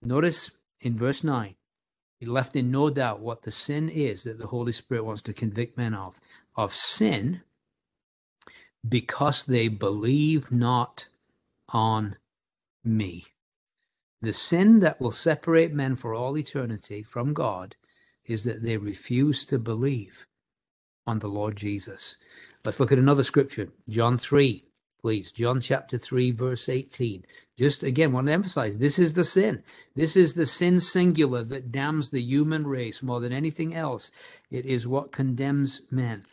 Notice 0.02 0.52
in 0.82 0.98
verse 0.98 1.24
9, 1.24 1.56
he 2.20 2.26
left 2.26 2.54
in 2.58 2.70
no 2.70 2.90
doubt 2.90 3.22
what 3.22 3.44
the 3.44 3.52
sin 3.52 3.88
is 3.88 4.26
that 4.26 4.40
the 4.40 4.48
Holy 4.48 4.74
Spirit 4.74 5.06
wants 5.06 5.22
to 5.22 5.32
convict 5.32 5.78
men 5.78 5.94
of. 5.94 6.20
Of 6.58 6.76
sin 6.76 7.44
because 8.86 9.46
they 9.46 9.70
believe 9.70 10.52
not 10.52 11.08
on 11.70 12.18
me. 12.86 13.26
The 14.22 14.34
sin 14.34 14.80
that 14.80 15.00
will 15.00 15.12
separate 15.12 15.74
men 15.74 15.96
for 15.96 16.14
all 16.14 16.38
eternity 16.38 17.04
from 17.04 17.34
God 17.34 17.76
is 18.26 18.44
that 18.44 18.64
they 18.64 18.78
refuse 18.78 19.46
to 19.46 19.60
believe 19.60 20.26
on 21.06 21.20
the 21.20 21.28
Lord 21.28 21.56
Jesus. 21.56 22.18
Let's 22.64 22.80
look 22.80 22.92
at 22.92 22.98
another 22.98 23.24
scripture, 23.24 23.70
John 23.88 24.18
3, 24.18 24.64
please. 25.00 25.32
John 25.32 25.62
chapter 25.62 26.00
3, 26.00 26.32
verse 26.32 26.68
18. 26.68 27.26
Just 27.58 27.84
again, 27.84 28.12
want 28.12 28.28
to 28.28 28.34
emphasize 28.34 28.78
this 28.78 28.98
is 28.98 29.14
the 29.14 29.24
sin. 29.24 29.64
This 29.96 30.16
is 30.16 30.34
the 30.34 30.48
sin 30.48 30.80
singular 30.80 31.44
that 31.44 31.72
damns 31.72 32.10
the 32.10 32.22
human 32.22 32.66
race 32.66 33.04
more 33.04 33.20
than 33.20 33.32
anything 33.32 33.76
else. 33.76 34.10
It 34.50 34.66
is 34.66 34.88
what 34.88 35.12
condemns 35.12 35.82
men. 35.92 36.24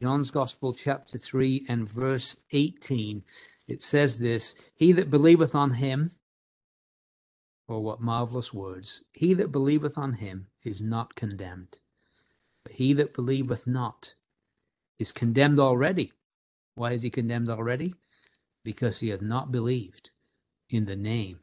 John's 0.00 0.30
Gospel, 0.30 0.72
chapter 0.72 1.18
3, 1.18 1.66
and 1.68 1.88
verse 1.88 2.36
18 2.52 3.22
it 3.66 3.82
says 3.82 4.18
this 4.18 4.54
He 4.74 4.92
that 4.92 5.10
believeth 5.10 5.54
on 5.54 5.72
him, 5.74 6.12
or 7.68 7.82
what 7.82 8.00
marvelous 8.00 8.54
words, 8.54 9.02
he 9.12 9.34
that 9.34 9.50
believeth 9.52 9.98
on 9.98 10.14
him 10.14 10.48
is 10.64 10.80
not 10.80 11.14
condemned. 11.16 11.78
But 12.64 12.74
he 12.74 12.92
that 12.94 13.14
believeth 13.14 13.66
not 13.66 14.14
is 14.98 15.12
condemned 15.12 15.58
already. 15.58 16.12
Why 16.74 16.92
is 16.92 17.02
he 17.02 17.10
condemned 17.10 17.48
already? 17.48 17.94
Because 18.64 19.00
he 19.00 19.08
hath 19.08 19.22
not 19.22 19.52
believed 19.52 20.10
in 20.68 20.84
the 20.84 20.96
name 20.96 21.40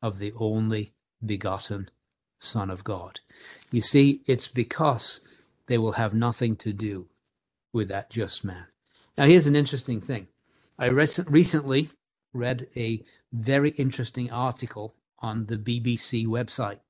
of 0.00 0.18
the 0.18 0.32
only 0.38 0.94
begotten 1.24 1.90
Son 2.38 2.70
of 2.70 2.84
God. 2.84 3.20
You 3.70 3.80
see, 3.80 4.22
it's 4.26 4.48
because 4.48 5.20
they 5.66 5.78
will 5.78 5.92
have 5.92 6.12
nothing 6.12 6.56
to 6.56 6.72
do 6.72 7.08
with 7.72 7.88
that 7.88 8.10
just 8.10 8.44
man. 8.44 8.66
Now, 9.16 9.26
here's 9.26 9.46
an 9.46 9.56
interesting 9.56 10.00
thing. 10.00 10.28
I 10.82 10.88
recently 10.88 11.90
read 12.32 12.66
a 12.74 13.04
very 13.32 13.70
interesting 13.70 14.32
article 14.32 14.96
on 15.20 15.46
the 15.46 15.56
BBC 15.56 16.26
website. 16.26 16.80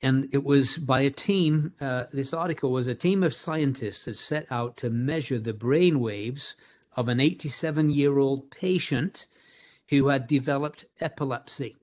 And 0.00 0.26
it 0.32 0.42
was 0.42 0.78
by 0.78 1.02
a 1.02 1.10
team, 1.10 1.74
uh, 1.78 2.04
this 2.10 2.32
article 2.32 2.72
was 2.72 2.88
a 2.88 2.94
team 2.94 3.22
of 3.22 3.34
scientists 3.34 4.06
that 4.06 4.16
set 4.16 4.46
out 4.50 4.78
to 4.78 4.88
measure 4.88 5.38
the 5.38 5.52
brain 5.52 6.00
waves 6.00 6.56
of 6.96 7.10
an 7.10 7.20
87 7.20 7.90
year 7.90 8.18
old 8.18 8.50
patient 8.50 9.26
who 9.90 10.08
had 10.08 10.26
developed 10.26 10.86
epilepsy. 11.02 11.76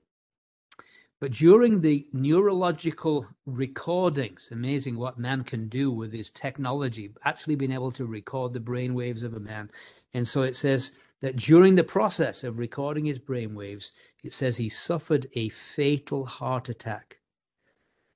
But 1.20 1.32
during 1.32 1.80
the 1.80 2.06
neurological 2.12 3.26
recordings, 3.44 4.50
amazing 4.52 4.96
what 4.96 5.18
man 5.18 5.42
can 5.42 5.68
do 5.68 5.90
with 5.90 6.12
his 6.12 6.30
technology, 6.30 7.12
actually 7.24 7.56
being 7.56 7.72
able 7.72 7.90
to 7.92 8.06
record 8.06 8.52
the 8.52 8.60
brain 8.60 8.94
waves 8.94 9.24
of 9.24 9.34
a 9.34 9.40
man. 9.40 9.70
And 10.14 10.26
so 10.26 10.42
it 10.42 10.56
says 10.56 10.90
that 11.20 11.36
during 11.36 11.74
the 11.74 11.84
process 11.84 12.44
of 12.44 12.58
recording 12.58 13.04
his 13.04 13.18
brain 13.18 13.54
waves, 13.54 13.92
it 14.22 14.32
says 14.32 14.56
he 14.56 14.68
suffered 14.68 15.26
a 15.34 15.48
fatal 15.48 16.26
heart 16.26 16.68
attack, 16.68 17.18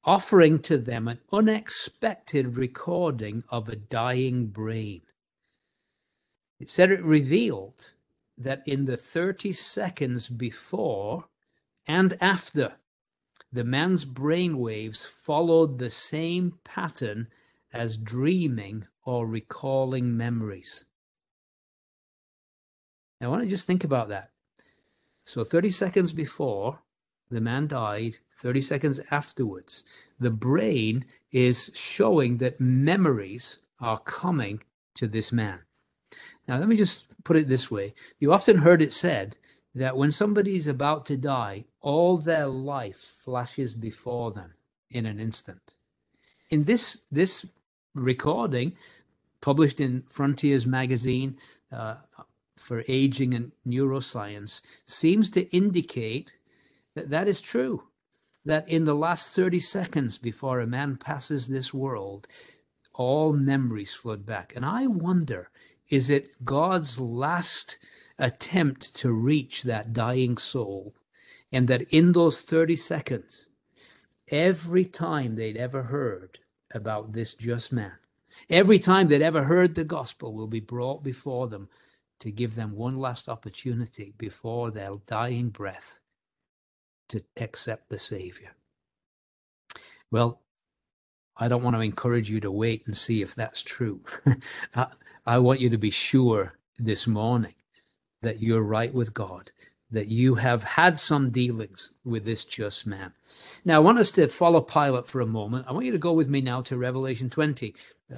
offering 0.05 0.61
to 0.61 0.79
them 0.79 1.09
an 1.09 1.19
unexpected 1.33 2.57
recording 2.57 3.45
of 3.49 3.69
a 3.69 3.77
dying 3.77 4.47
brain. 4.47 5.03
It 6.61 6.71
said 6.71 6.91
it 6.93 7.03
revealed 7.03 7.91
that 8.39 8.63
in 8.67 8.85
the 8.85 8.97
30 8.97 9.53
seconds 9.53 10.29
before 10.29 11.27
and 11.87 12.17
after 12.21 12.75
the 13.53 13.65
man's 13.65 14.05
brain 14.05 14.59
waves 14.59 15.05
followed 15.05 15.79
the 15.79 15.91
same 15.91 16.59
pattern 16.65 17.29
as 17.73 17.97
dreaming 17.97 18.87
or 19.05 19.27
recalling 19.27 20.17
memories. 20.17 20.85
Now, 23.23 23.29
I 23.29 23.31
want 23.31 23.45
to 23.45 23.49
just 23.49 23.69
think 23.69 23.85
about 23.85 24.09
that. 24.09 24.31
So, 25.25 25.45
30 25.45 25.71
seconds 25.71 26.13
before 26.13 26.81
the 27.31 27.41
man 27.41 27.69
died, 27.69 28.17
30 28.37 28.61
seconds 28.61 29.01
afterwards, 29.13 29.85
the 30.19 30.31
brain 30.31 31.05
is 31.31 31.71
showing 31.73 32.39
that 32.39 32.61
memories 32.61 33.59
are 33.79 34.01
coming 34.01 34.63
to 34.97 35.07
this 35.07 35.31
man. 35.31 35.61
Now, 36.49 36.59
let 36.59 36.69
me 36.69 36.77
just 36.77 37.05
put 37.23 37.37
it 37.37 37.49
this 37.49 37.71
way. 37.71 37.95
You 38.19 38.33
often 38.33 38.59
heard 38.59 38.83
it 38.83 38.93
said 38.93 39.37
that 39.73 39.97
when 39.97 40.11
somebody 40.11 40.57
is 40.57 40.67
about 40.67 41.07
to 41.07 41.17
die, 41.17 41.65
all 41.81 42.19
their 42.19 42.49
life 42.49 42.99
flashes 42.99 43.75
before 43.75 44.33
them 44.33 44.55
in 44.91 45.07
an 45.07 45.21
instant. 45.21 45.77
In 46.51 46.65
this 46.65 46.99
this 47.11 47.47
recording, 47.95 48.73
published 49.41 49.81
in 49.81 50.03
Frontiers 50.09 50.67
magazine 50.67 51.39
uh, 51.71 51.95
for 52.63 52.85
aging 52.89 53.35
and 53.35 53.53
neuroscience, 53.67 54.63
seems 54.87 55.29
to 55.31 55.51
indicate 55.55 56.37
that 56.95 57.11
that 57.11 57.29
is 57.29 57.41
true. 57.41 57.85
That 58.45 58.69
in 58.69 58.85
the 58.85 58.95
last 58.95 59.31
30 59.31 59.61
seconds 59.61 60.19
before 60.19 60.61
a 60.61 60.67
man 60.67 60.97
passes 60.97 61.47
this 61.47 61.73
world, 61.73 62.27
all 62.95 63.33
memories 63.33 63.95
flood 63.95 64.27
back. 64.27 64.53
And 64.57 64.65
I 64.65 64.87
wonder 64.87 65.51
is 65.89 66.09
it 66.09 66.45
God's 66.45 66.99
last 66.99 67.79
attempt 68.19 68.95
to 68.97 69.13
reach 69.13 69.63
that 69.65 69.93
dying 69.93 70.39
soul? 70.39 70.95
And 71.53 71.69
that 71.69 71.83
in 71.91 72.13
those 72.13 72.41
30 72.41 72.77
seconds, 72.77 73.47
every 74.29 74.87
time 74.87 75.35
they'd 75.37 75.57
ever 75.57 75.83
heard 75.83 76.39
about 76.75 77.13
this 77.13 77.35
just 77.35 77.73
man, 77.73 77.93
every 78.49 78.79
time 78.79 79.09
they'd 79.09 79.21
ever 79.21 79.45
heard 79.45 79.75
the 79.75 79.85
gospel 79.85 80.33
will 80.33 80.47
be 80.47 80.61
brought 80.61 81.03
before 81.05 81.47
them 81.49 81.69
to 82.23 82.31
give 82.31 82.55
them 82.55 82.77
one 82.77 82.97
last 82.99 83.29
opportunity 83.29 84.15
before 84.17 84.71
their 84.71 84.93
dying 85.09 85.49
breath 85.49 85.99
to 87.09 87.25
accept 87.37 87.89
the 87.89 87.99
Savior. 87.99 88.53
Well, 90.13 90.41
I 91.37 91.49
don't 91.49 91.65
want 91.65 91.75
to 91.75 91.81
encourage 91.81 92.31
you 92.31 92.39
to 92.39 92.51
wait 92.53 92.87
and 92.87 92.97
see 92.97 93.23
if 93.23 93.35
that's 93.35 93.61
true. 93.61 94.03
I 95.27 95.39
want 95.39 95.59
you 95.59 95.69
to 95.71 95.79
be 95.79 95.91
sure 95.91 96.59
this 96.79 97.09
morning 97.09 97.55
that 98.21 98.41
you're 98.41 98.63
right 98.63 98.95
with 98.95 99.13
God, 99.13 99.51
that 99.91 100.07
you 100.07 100.37
have 100.37 100.63
had 100.63 101.01
some 101.01 101.31
dealings 101.31 101.91
with 102.05 102.25
this 102.25 102.45
just 102.45 102.87
man. 102.87 103.15
Now, 103.65 103.77
I 103.77 103.81
want 103.81 103.99
us 103.99 104.13
to 104.13 104.29
follow 104.29 104.61
Pilate 104.61 105.09
for 105.09 105.21
a 105.21 105.27
moment. 105.27 105.67
I 105.69 105.73
want 105.73 105.87
you 105.87 105.93
to 105.93 105.99
go 105.99 106.13
with 106.13 106.29
me 106.29 106.41
now 106.41 106.61
to 106.63 106.77
Revelation 106.77 107.31
20. 107.31 107.75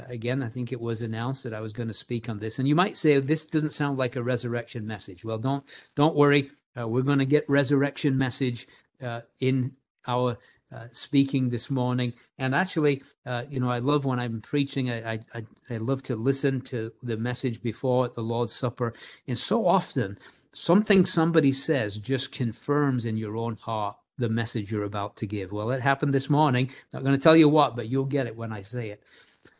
Again, 0.09 0.43
I 0.43 0.49
think 0.49 0.73
it 0.73 0.81
was 0.81 1.03
announced 1.03 1.45
that 1.45 1.55
I 1.55 1.61
was 1.61 1.73
going 1.73 1.89
to 1.89 1.95
speak 1.95 2.29
on 2.29 2.39
this, 2.39 2.59
and 2.59 2.67
you 2.67 2.75
might 2.75 2.97
say 2.97 3.19
this 3.19 3.45
doesn't 3.45 3.73
sound 3.73 3.99
like 3.99 4.17
a 4.17 4.23
resurrection 4.23 4.87
message. 4.87 5.25
Well, 5.25 5.39
don't 5.39 5.65
don't 5.95 6.17
worry. 6.17 6.51
Uh, 6.79 6.89
we're 6.89 7.03
going 7.03 7.21
to 7.21 7.27
get 7.27 7.49
resurrection 7.49 8.19
message 8.19 8.67
uh, 9.03 9.21
in 9.41 9.73
our 10.07 10.39
uh, 10.75 10.87
speaking 10.91 11.51
this 11.51 11.71
morning. 11.71 12.13
And 12.37 12.55
actually, 12.55 13.03
uh, 13.25 13.45
you 13.49 13.61
know, 13.61 13.71
I 13.71 13.79
love 13.79 14.05
when 14.05 14.19
I'm 14.19 14.41
preaching. 14.41 14.91
I, 14.91 15.21
I 15.35 15.45
I 15.71 15.77
love 15.77 16.03
to 16.05 16.17
listen 16.17 16.61
to 16.63 16.93
the 17.03 17.17
message 17.17 17.63
before 17.63 18.09
the 18.09 18.23
Lord's 18.23 18.55
Supper. 18.55 18.93
And 19.29 19.39
so 19.39 19.67
often, 19.67 20.19
something 20.53 21.07
somebody 21.07 21.53
says 21.53 21.97
just 21.99 22.33
confirms 22.33 23.05
in 23.05 23.17
your 23.17 23.37
own 23.37 23.57
heart 23.57 23.97
the 24.19 24.29
message 24.29 24.71
you're 24.73 24.85
about 24.85 25.17
to 25.17 25.27
give. 25.27 25.53
Well, 25.53 25.71
it 25.71 25.83
happened 25.83 26.15
this 26.15 26.31
morning. 26.31 26.71
Not 26.93 27.05
going 27.05 27.17
to 27.17 27.23
tell 27.23 27.37
you 27.37 27.49
what, 27.49 27.77
but 27.77 27.89
you'll 27.89 28.05
get 28.05 28.27
it 28.27 28.37
when 28.37 28.53
I 28.53 28.63
say 28.63 28.91
it. 28.91 29.03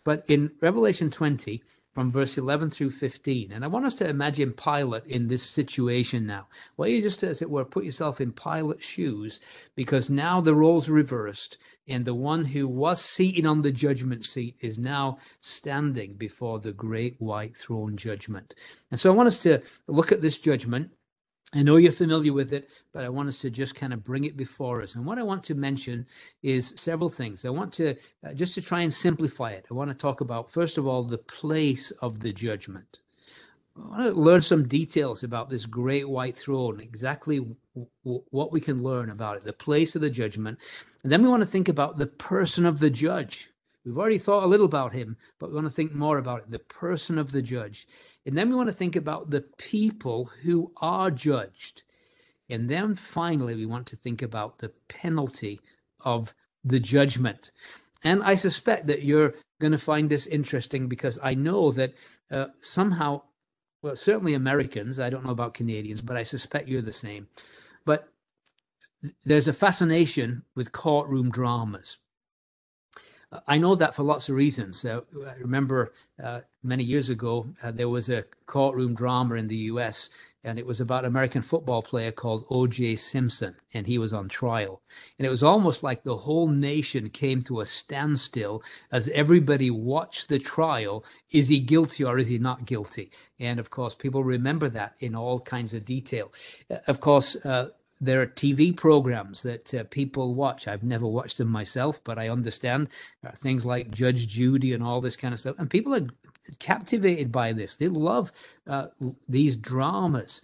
But 0.05 0.25
in 0.29 0.53
Revelation 0.61 1.11
20, 1.11 1.63
from 1.95 2.11
verse 2.11 2.37
11 2.37 2.71
through 2.71 2.91
15. 2.91 3.53
And 3.53 3.65
I 3.65 3.69
want 3.69 3.87
us 3.87 3.95
to 3.95 4.09
imagine 4.09 4.53
Pilate 4.53 5.07
in 5.07 5.29
this 5.29 5.45
situation 5.45 6.27
now. 6.27 6.49
Well, 6.77 6.89
you 6.89 7.01
just, 7.01 7.23
as 7.23 7.41
it 7.41 7.49
were, 7.49 7.65
put 7.65 7.85
yourself 7.85 8.21
in 8.21 8.33
Pilate's 8.33 8.85
shoes 8.85 9.41
because 9.77 10.11
now 10.11 10.41
the 10.41 10.57
roles 10.57 10.89
reversed 10.89 11.57
and 11.87 12.05
the 12.05 12.15
one 12.15 12.47
who 12.47 12.67
was 12.67 13.01
seated 13.01 13.47
on 13.47 13.63
the 13.63 13.71
judgment 13.71 14.25
seat 14.25 14.57
is 14.61 14.79
now 14.79 15.19
standing 15.41 16.15
before 16.15 16.59
the 16.59 16.73
great 16.73 17.15
white 17.21 17.57
throne 17.57 17.97
judgment. 17.97 18.55
And 18.91 18.99
so 18.99 19.13
I 19.13 19.15
want 19.15 19.29
us 19.29 19.43
to 19.43 19.63
look 19.87 20.11
at 20.11 20.21
this 20.21 20.39
judgment 20.39 20.91
I 21.55 21.63
know 21.63 21.77
you're 21.77 21.93
familiar 21.93 22.33
with 22.33 22.53
it, 22.53 22.69
but 22.93 23.05
I 23.05 23.09
want 23.09 23.29
us 23.29 23.39
to 23.39 23.51
just 23.51 23.77
kind 23.77 23.93
of 23.93 24.03
bring 24.05 24.25
it 24.25 24.37
before 24.37 24.83
us. 24.83 24.97
And 24.97 25.07
what 25.07 25.19
I 25.21 25.23
want 25.23 25.45
to 25.45 25.55
mention 25.55 26.05
is 26.43 26.75
several 26.77 27.09
things. 27.09 27.45
I 27.45 27.51
want 27.51 27.73
to, 27.75 27.95
uh, 28.27 28.35
just 28.35 28.55
to 28.55 28.61
try 28.61 28.81
and 28.81 28.93
simplify 28.93 29.51
it, 29.53 29.67
I 29.71 29.75
want 29.75 29.91
to 29.91 29.97
talk 29.97 30.21
about, 30.21 30.51
first 30.51 30.79
of 30.79 30.87
all, 30.87 31.05
the 31.05 31.19
place 31.19 31.93
of 32.03 32.21
the 32.21 32.33
judgment. 32.33 32.99
I 33.77 33.87
want 33.87 34.15
to 34.15 34.21
learn 34.21 34.43
some 34.43 34.67
details 34.67 35.23
about 35.23 35.49
this 35.49 35.65
great 35.65 36.09
white 36.09 36.37
throne, 36.37 36.81
exactly 36.81 37.39
w- 37.39 37.57
w- 38.05 38.25
what 38.31 38.53
we 38.53 38.61
can 38.61 38.83
learn 38.83 39.11
about 39.11 39.37
it, 39.37 39.45
the 39.45 39.53
place 39.53 39.95
of 39.95 40.01
the 40.03 40.11
judgment. 40.11 40.59
And 41.05 41.13
then 41.13 41.23
we 41.23 41.29
want 41.29 41.43
to 41.43 41.47
think 41.47 41.69
about 41.69 41.99
the 41.99 42.07
person 42.07 42.67
of 42.67 42.81
the 42.81 42.91
judge. 42.91 43.51
We've 43.85 43.99
already 43.99 44.19
thought 44.19 44.45
a 44.45 44.49
little 44.49 44.67
about 44.67 44.95
him, 44.95 45.17
but 45.39 45.51
we 45.51 45.57
want 45.57 45.67
to 45.67 45.73
think 45.73 45.93
more 45.93 46.17
about 46.19 46.41
it 46.41 46.51
the 46.51 46.59
person 46.59 47.19
of 47.19 47.33
the 47.33 47.43
judge. 47.43 47.87
And 48.25 48.37
then 48.37 48.49
we 48.49 48.57
want 48.57 48.69
to 48.69 48.75
think 48.75 48.97
about 48.97 49.31
the 49.31 49.43
people 49.59 50.31
who 50.43 50.73
are 50.81 51.11
judged. 51.11 51.83
And 52.49 52.71
then 52.71 52.97
finally, 52.97 53.55
we 53.55 53.67
want 53.67 53.87
to 53.89 53.97
think 53.97 54.23
about 54.23 54.59
the 54.59 54.73
penalty 54.89 55.61
of 56.01 56.35
the 56.63 56.81
judgment. 56.81 57.51
And 58.03 58.23
I 58.23 58.35
suspect 58.35 58.87
that 58.87 59.03
you're 59.03 59.35
going 59.61 59.73
to 59.73 59.79
find 59.79 60.09
this 60.09 60.27
interesting 60.27 60.89
because 60.89 61.19
I 61.23 61.35
know 61.35 61.71
that 61.73 61.95
uh, 62.31 62.47
somehow, 62.61 63.23
well, 63.83 63.97
certainly 63.97 64.35
Americans, 64.35 64.99
I 64.99 65.11
don't 65.11 65.25
know 65.25 65.31
about 65.31 65.55
Canadians, 65.55 66.03
but 66.03 66.17
I 66.17 66.23
suspect 66.23 66.69
you're 66.69 66.83
the 66.83 66.93
same. 66.93 67.29
But 67.85 68.09
there's 69.25 69.49
a 69.49 69.53
fascination 69.53 70.43
with 70.55 70.73
courtroom 70.73 71.31
dramas. 71.31 71.99
I 73.47 73.59
know 73.59 73.75
that 73.75 73.95
for 73.95 74.03
lots 74.03 74.29
of 74.29 74.35
reasons. 74.35 74.85
Uh, 74.85 75.01
I 75.27 75.35
remember 75.35 75.93
uh, 76.23 76.41
many 76.63 76.85
years 76.85 77.11
ago, 77.11 77.49
uh, 77.63 77.71
there 77.71 77.89
was 77.89 78.09
a 78.09 78.25
courtroom 78.47 78.95
drama 78.95 79.35
in 79.37 79.49
the 79.49 79.57
US, 79.57 80.11
and 80.43 80.59
it 80.59 80.67
was 80.67 80.81
about 80.81 81.05
an 81.05 81.11
American 81.11 81.41
football 81.41 81.83
player 81.83 82.13
called 82.13 82.45
O.J. 82.51 82.97
Simpson, 82.97 83.57
and 83.73 83.87
he 83.87 83.97
was 83.97 84.13
on 84.13 84.29
trial. 84.29 84.83
And 85.19 85.27
it 85.27 85.31
was 85.31 85.43
almost 85.43 85.83
like 85.83 86.05
the 86.05 86.19
whole 86.19 86.49
nation 86.49 87.09
came 87.09 87.43
to 87.45 87.61
a 87.61 87.67
standstill 87.67 88.63
as 88.93 89.09
everybody 89.09 89.71
watched 89.71 90.29
the 90.29 90.39
trial. 90.39 91.05
Is 91.31 91.49
he 91.49 91.61
guilty 91.61 92.05
or 92.05 92.19
is 92.19 92.29
he 92.29 92.39
not 92.39 92.67
guilty? 92.67 93.11
And 93.41 93.59
of 93.59 93.71
course, 93.71 93.95
people 93.95 94.23
remember 94.23 94.69
that 94.69 94.95
in 95.01 95.15
all 95.15 95.41
kinds 95.41 95.73
of 95.73 95.87
detail. 95.87 96.31
Uh, 96.71 96.77
of 96.87 97.01
course, 97.01 97.37
uh, 97.37 97.71
there 98.01 98.21
are 98.21 98.27
TV 98.27 98.77
programs 98.77 99.43
that 99.43 99.73
uh, 99.73 99.85
people 99.85 100.35
watch. 100.35 100.67
I've 100.67 100.83
never 100.83 101.07
watched 101.07 101.39
them 101.39 101.49
myself, 101.49 102.03
but 102.05 102.19
I 102.19 102.29
understand 102.29 102.89
uh, 103.27 103.31
things 103.33 103.65
like 103.65 103.91
Judge 103.91 104.29
Judy 104.29 104.73
and 104.73 104.83
all 104.83 105.01
this 105.01 105.17
kind 105.17 105.33
of 105.33 105.41
stuff. 105.41 105.57
And 105.59 105.71
people 105.71 105.95
are 105.95 106.07
captivated 106.59 107.31
by 107.33 107.53
this. 107.53 107.77
They 107.77 107.89
love 107.89 108.33
uh, 108.67 108.89
these 109.29 109.57
dramas. 109.57 110.41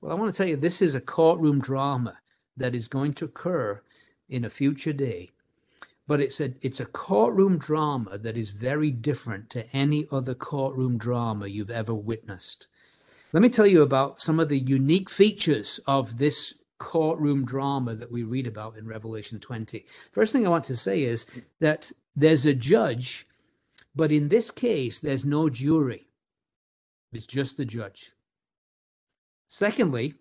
Well, 0.00 0.12
I 0.12 0.14
want 0.18 0.32
to 0.32 0.36
tell 0.36 0.48
you, 0.48 0.56
this 0.56 0.82
is 0.82 0.94
a 0.94 1.00
courtroom 1.00 1.60
drama 1.60 2.18
that 2.56 2.74
is 2.74 2.88
going 2.88 3.14
to 3.14 3.24
occur 3.26 3.80
in 4.28 4.44
a 4.44 4.50
future 4.50 4.92
day. 4.92 5.30
But 6.06 6.20
it's 6.20 6.38
a 6.38 6.52
it's 6.60 6.80
a 6.80 6.84
courtroom 6.84 7.56
drama 7.56 8.18
that 8.18 8.36
is 8.36 8.50
very 8.50 8.90
different 8.90 9.48
to 9.50 9.66
any 9.74 10.06
other 10.12 10.34
courtroom 10.34 10.98
drama 10.98 11.46
you've 11.46 11.70
ever 11.70 11.94
witnessed. 11.94 12.66
Let 13.32 13.42
me 13.42 13.48
tell 13.48 13.66
you 13.66 13.80
about 13.82 14.20
some 14.20 14.38
of 14.38 14.50
the 14.50 14.58
unique 14.58 15.08
features 15.08 15.80
of 15.86 16.18
this 16.18 16.54
courtroom 16.78 17.44
drama 17.44 17.94
that 17.94 18.10
we 18.10 18.22
read 18.22 18.46
about 18.46 18.76
in 18.76 18.86
Revelation 18.86 19.40
20. 19.40 19.84
First 20.12 20.32
thing 20.32 20.46
I 20.46 20.50
want 20.50 20.64
to 20.64 20.76
say 20.76 21.02
is 21.02 21.26
that 21.60 21.92
there's 22.16 22.46
a 22.46 22.54
judge, 22.54 23.26
but 23.94 24.12
in 24.12 24.28
this 24.28 24.50
case, 24.50 25.00
there's 25.00 25.24
no 25.24 25.48
jury. 25.48 26.06
It's 27.12 27.26
just 27.26 27.56
the 27.56 27.64
judge. 27.64 28.12
Secondly, 29.48 30.14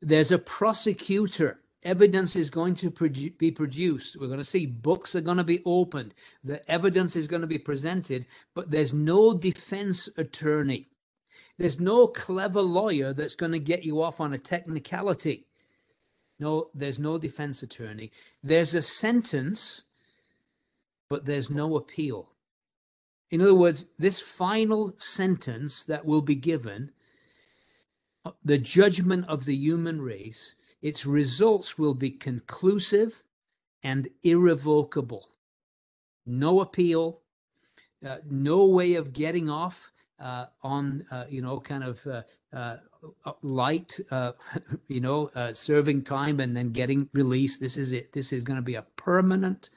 there's 0.00 0.32
a 0.32 0.38
prosecutor. 0.38 1.60
Evidence 1.82 2.36
is 2.36 2.50
going 2.50 2.74
to 2.76 2.90
produ- 2.90 3.36
be 3.38 3.50
produced. 3.50 4.16
We're 4.18 4.26
going 4.26 4.38
to 4.38 4.44
see 4.44 4.66
books 4.66 5.14
are 5.14 5.20
going 5.20 5.36
to 5.36 5.44
be 5.44 5.62
opened. 5.64 6.14
The 6.42 6.68
evidence 6.70 7.16
is 7.16 7.26
going 7.26 7.42
to 7.42 7.46
be 7.46 7.58
presented, 7.58 8.26
but 8.54 8.70
there's 8.70 8.94
no 8.94 9.34
defense 9.34 10.08
attorney. 10.16 10.88
There's 11.58 11.80
no 11.80 12.06
clever 12.06 12.62
lawyer 12.62 13.12
that's 13.12 13.34
going 13.34 13.52
to 13.52 13.58
get 13.58 13.84
you 13.84 14.00
off 14.00 14.20
on 14.20 14.32
a 14.32 14.38
technicality. 14.38 15.46
No, 16.38 16.70
there's 16.72 17.00
no 17.00 17.18
defense 17.18 17.62
attorney. 17.64 18.12
There's 18.44 18.74
a 18.74 18.82
sentence, 18.82 19.82
but 21.10 21.24
there's 21.24 21.50
no 21.50 21.76
appeal. 21.76 22.30
In 23.30 23.40
other 23.42 23.54
words, 23.54 23.86
this 23.98 24.20
final 24.20 24.94
sentence 24.98 25.84
that 25.84 26.04
will 26.06 26.22
be 26.22 26.36
given, 26.36 26.92
uh, 28.24 28.30
the 28.44 28.58
judgment 28.58 29.28
of 29.28 29.44
the 29.44 29.56
human 29.56 30.00
race, 30.00 30.54
its 30.80 31.04
results 31.04 31.76
will 31.76 31.94
be 31.94 32.10
conclusive 32.10 33.22
and 33.82 34.08
irrevocable. 34.22 35.28
No 36.24 36.60
appeal, 36.60 37.20
uh, 38.06 38.18
no 38.30 38.64
way 38.64 38.94
of 38.94 39.12
getting 39.12 39.50
off 39.50 39.92
uh, 40.20 40.46
on, 40.62 41.04
uh, 41.10 41.24
you 41.28 41.40
know, 41.40 41.60
kind 41.60 41.84
of 41.84 42.06
uh, 42.06 42.22
uh, 42.52 42.76
light, 43.42 43.98
you 44.88 45.00
know, 45.00 45.30
serving 45.52 46.02
time 46.02 46.40
and 46.40 46.56
then 46.56 46.70
getting 46.70 47.08
released. 47.12 47.60
This 47.60 47.76
is 47.76 47.92
it. 47.92 48.12
This 48.12 48.32
is 48.32 48.44
going 48.44 48.56
to 48.56 48.62
be 48.62 48.74
a 48.74 48.86
permanent 48.96 49.70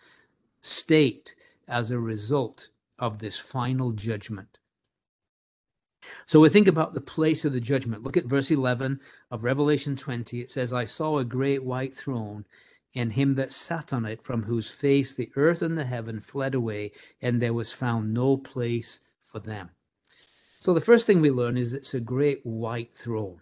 state 0.62 1.36
as 1.67 1.91
a 1.91 1.99
result 1.99 2.69
of 2.99 3.19
this 3.19 3.38
final 3.38 3.91
judgment. 3.91 4.58
So 6.25 6.39
we 6.39 6.49
think 6.49 6.67
about 6.67 6.93
the 6.93 7.01
place 7.01 7.45
of 7.45 7.54
the 7.54 7.62
judgment. 7.62 8.04
Look 8.04 8.17
at 8.17 8.25
verse 8.25 8.49
11 8.49 8.99
of 9.30 9.43
Revelation 9.43 9.95
20. 9.95 10.41
It 10.41 10.49
says, 10.49 10.73
I 10.73 10.86
saw 10.86 11.17
a 11.19 11.25
great 11.25 11.63
white 11.63 11.95
throne 11.95 12.45
and 12.93 13.13
him 13.13 13.36
that 13.36 13.54
sat 13.54 13.93
on 13.93 14.06
it, 14.06 14.21
from 14.21 14.43
whose 14.43 14.69
face 14.69 15.13
the 15.13 15.32
earth 15.36 15.62
and 15.62 15.77
the 15.77 15.86
heaven 15.86 16.19
fled 16.19 16.54
away, 16.54 16.91
and 17.21 17.41
there 17.41 17.54
was 17.54 17.71
found 17.71 18.13
no 18.13 18.36
place 18.36 18.99
for 19.32 19.39
them. 19.39 19.69
So 20.62 20.76
the 20.76 20.80
first 20.80 21.08
thing 21.08 21.21
we 21.21 21.32
learn 21.32 21.58
is 21.58 21.74
it's 21.74 21.95
a 21.95 22.00
great 22.00 22.45
white 22.45 22.95
throne. 22.95 23.41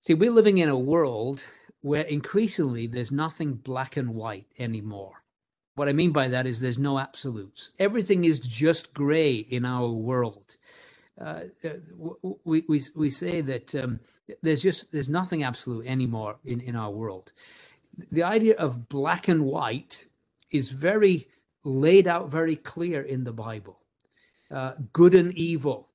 See, 0.00 0.14
we're 0.14 0.30
living 0.30 0.58
in 0.58 0.68
a 0.68 0.78
world 0.78 1.42
where 1.80 2.02
increasingly 2.02 2.86
there's 2.86 3.10
nothing 3.10 3.54
black 3.54 3.96
and 3.96 4.14
white 4.14 4.46
anymore. 4.60 5.24
What 5.74 5.88
I 5.88 5.92
mean 5.92 6.12
by 6.12 6.28
that 6.28 6.46
is 6.46 6.60
there's 6.60 6.78
no 6.78 7.00
absolutes. 7.00 7.72
Everything 7.80 8.24
is 8.24 8.38
just 8.38 8.94
gray 8.94 9.34
in 9.34 9.64
our 9.64 9.88
world. 9.88 10.56
Uh, 11.20 11.46
uh 11.64 11.68
we, 12.44 12.62
we, 12.68 12.82
we 12.94 13.10
say 13.10 13.40
that 13.40 13.74
um, 13.74 13.98
there's 14.42 14.62
just 14.62 14.92
there's 14.92 15.08
nothing 15.08 15.42
absolute 15.42 15.84
anymore 15.84 16.36
in, 16.44 16.60
in 16.60 16.76
our 16.76 16.92
world. 16.92 17.32
The 18.12 18.22
idea 18.22 18.54
of 18.54 18.88
black 18.88 19.26
and 19.26 19.44
white 19.44 20.06
is 20.52 20.68
very 20.68 21.26
laid 21.64 22.06
out 22.06 22.30
very 22.30 22.54
clear 22.54 23.02
in 23.02 23.24
the 23.24 23.32
Bible. 23.32 23.79
Uh, 24.50 24.72
good 24.92 25.14
and 25.14 25.32
evil. 25.32 25.88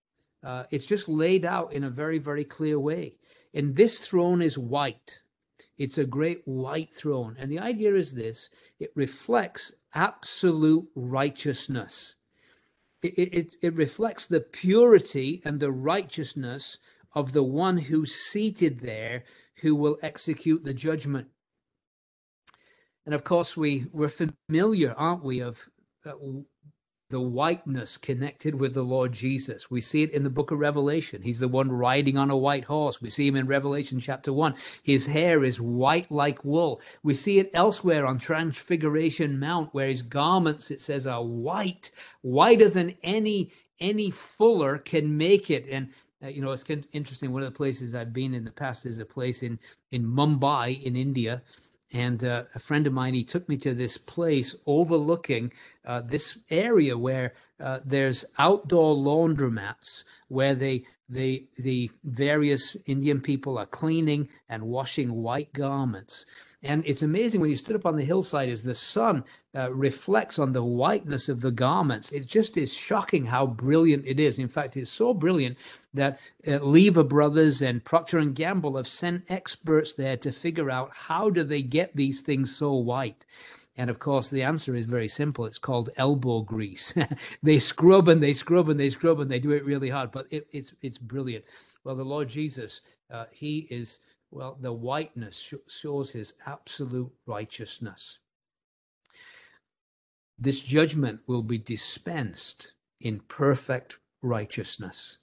Uh, 0.44 0.64
it's 0.72 0.86
just 0.86 1.10
laid 1.10 1.44
out 1.44 1.74
in 1.74 1.84
a 1.84 1.90
very, 1.90 2.20
very 2.20 2.46
clear 2.46 2.80
way. 2.80 3.16
And 3.54 3.76
this 3.76 3.98
throne 3.98 4.42
is 4.42 4.58
white. 4.58 5.22
It's 5.78 5.98
a 5.98 6.06
great 6.06 6.42
white 6.46 6.94
throne. 6.94 7.36
And 7.38 7.52
the 7.52 7.60
idea 7.60 7.96
is 7.96 8.14
this 8.14 8.50
it 8.80 8.92
reflects 8.96 9.74
absolute 9.94 10.88
righteousness. 10.96 12.16
It, 13.02 13.14
it, 13.18 13.56
it 13.62 13.74
reflects 13.76 14.26
the 14.26 14.40
purity 14.40 15.42
and 15.44 15.60
the 15.60 15.72
righteousness 15.72 16.78
of 17.14 17.34
the 17.34 17.44
one 17.44 17.78
who's 17.78 18.16
seated 18.16 18.80
there 18.80 19.24
who 19.62 19.76
will 19.76 19.98
execute 20.02 20.64
the 20.64 20.74
judgment. 20.74 21.28
And 23.06 23.14
of 23.14 23.24
course, 23.24 23.56
we, 23.56 23.86
we're 23.92 24.10
familiar, 24.10 24.94
aren't 24.98 25.24
we, 25.24 25.40
of 25.40 25.70
uh, 26.06 26.14
the 27.10 27.20
whiteness 27.20 27.98
connected 27.98 28.56
with 28.56 28.74
the 28.74 28.84
Lord 28.84 29.12
Jesus. 29.14 29.70
We 29.70 29.80
see 29.80 30.02
it 30.02 30.12
in 30.12 30.24
the 30.24 30.30
book 30.30 30.50
of 30.50 30.60
Revelation. 30.60 31.22
He's 31.22 31.40
the 31.40 31.48
one 31.48 31.72
riding 31.72 32.18
on 32.18 32.32
a 32.32 32.38
white 32.38 32.66
horse. 32.66 33.02
We 33.02 33.12
see 33.12 33.28
him 33.28 33.36
in 33.36 33.46
Revelation 33.46 34.00
chapter 34.00 34.34
1. 34.34 34.56
His 34.82 35.08
hair 35.08 35.44
is 35.44 35.62
white 35.62 36.10
like 36.10 36.44
wool. 36.44 36.82
We 37.04 37.14
see 37.14 37.38
it 37.38 37.52
elsewhere 37.54 38.08
on 38.08 38.18
Transfiguration 38.18 39.40
Mount 39.40 39.74
where 39.74 39.88
his 39.88 40.02
garments, 40.02 40.72
it 40.72 40.82
says, 40.82 41.06
are 41.06 41.24
white, 41.24 41.92
whiter 42.22 42.70
than 42.70 42.96
any 43.04 43.52
any 43.80 44.10
fuller 44.10 44.78
can 44.78 45.18
make 45.18 45.52
it. 45.52 45.68
And 45.70 45.90
uh, 46.24 46.30
you 46.30 46.42
know, 46.42 46.52
it's 46.52 46.64
interesting. 46.92 47.32
One 47.32 47.44
of 47.44 47.52
the 47.52 47.58
places 47.58 47.94
I've 47.94 48.14
been 48.14 48.34
in 48.34 48.46
the 48.46 48.52
past 48.52 48.86
is 48.86 49.00
a 49.00 49.06
place 49.06 49.44
in 49.44 49.60
in 49.92 50.04
Mumbai 50.04 50.82
in 50.82 50.96
India 50.96 51.44
and 51.92 52.24
uh, 52.24 52.44
a 52.54 52.60
friend 52.60 52.88
of 52.88 52.94
mine 52.94 53.14
he 53.14 53.24
took 53.24 53.48
me 53.48 53.58
to 53.58 53.74
this 53.74 53.98
place 53.98 54.56
overlooking 54.66 55.52
uh, 55.86 56.02
this 56.02 56.38
area 56.50 56.98
where 56.98 57.34
uh, 57.60 57.80
there's 57.86 58.26
outdoor 58.38 58.96
laundromats 58.96 60.04
where 60.28 60.56
they 60.56 60.84
they 61.08 61.46
the 61.58 61.92
various 62.04 62.76
indian 62.86 63.22
people 63.22 63.58
are 63.58 63.68
cleaning 63.68 64.28
and 64.50 64.64
washing 64.64 65.22
white 65.22 65.54
garments 65.54 66.26
and 66.66 66.84
it's 66.86 67.04
amazing 67.04 67.42
when 67.42 67.50
you 67.50 67.56
stood 67.56 67.76
up 67.76 67.86
on 67.86 67.96
the 67.96 68.04
hillside 68.04 68.50
as 68.50 68.64
the 68.64 68.76
sun 68.76 69.24
uh, 69.56 69.72
reflects 69.72 70.40
on 70.40 70.52
the 70.52 70.64
whiteness 70.64 71.30
of 71.30 71.42
the 71.42 71.52
garments. 71.52 72.12
It 72.12 72.26
just 72.26 72.58
is 72.58 72.74
shocking 72.74 73.26
how 73.26 73.46
brilliant 73.46 74.06
it 74.06 74.20
is. 74.20 74.40
In 74.40 74.48
fact, 74.48 74.76
it's 74.76 74.92
so 74.92 75.14
brilliant 75.14 75.58
that 75.94 76.20
uh, 76.48 76.58
Lever 76.58 77.04
Brothers 77.04 77.62
and 77.62 77.86
Procter 77.86 78.18
and 78.18 78.36
Gamble 78.36 78.78
have 78.78 78.88
sent 78.88 79.24
experts 79.30 79.94
there 79.94 80.18
to 80.18 80.32
figure 80.32 80.72
out 80.72 80.92
how 80.94 81.30
do 81.30 81.44
they 81.44 81.62
get 81.62 81.96
these 81.96 82.22
things 82.22 82.56
so 82.56 82.74
white. 82.74 83.26
And 83.78 83.90
of 83.90 84.00
course, 84.00 84.30
the 84.30 84.44
answer 84.44 84.76
is 84.76 84.86
very 84.86 85.08
simple. 85.08 85.46
It's 85.46 85.60
called 85.60 85.90
elbow 85.98 86.42
grease. 86.42 86.94
they 87.44 87.60
scrub 87.60 88.08
and 88.08 88.24
they 88.24 88.34
scrub 88.34 88.70
and 88.70 88.80
they 88.80 88.90
scrub 88.90 89.20
and 89.20 89.30
they 89.30 89.40
do 89.40 89.52
it 89.52 89.66
really 89.66 89.90
hard, 89.90 90.12
but 90.12 90.28
it, 90.32 90.48
it's 90.52 90.74
it's 90.82 90.98
brilliant. 90.98 91.46
Well, 91.84 91.96
the 91.96 92.04
Lord 92.06 92.30
Jesus, 92.30 92.82
uh, 93.12 93.26
He 93.32 93.68
is 93.70 94.00
well, 94.36 94.58
the 94.60 94.74
whiteness 94.74 95.54
shows 95.70 96.12
his 96.12 96.34
absolute 96.46 97.12
righteousness. 97.26 98.20
This 100.38 100.60
judgment 100.60 101.22
will 101.26 101.42
be 101.42 101.58
dispensed 101.58 102.74
in 103.00 103.22
perfect 103.22 103.98
righteousness. 104.22 105.20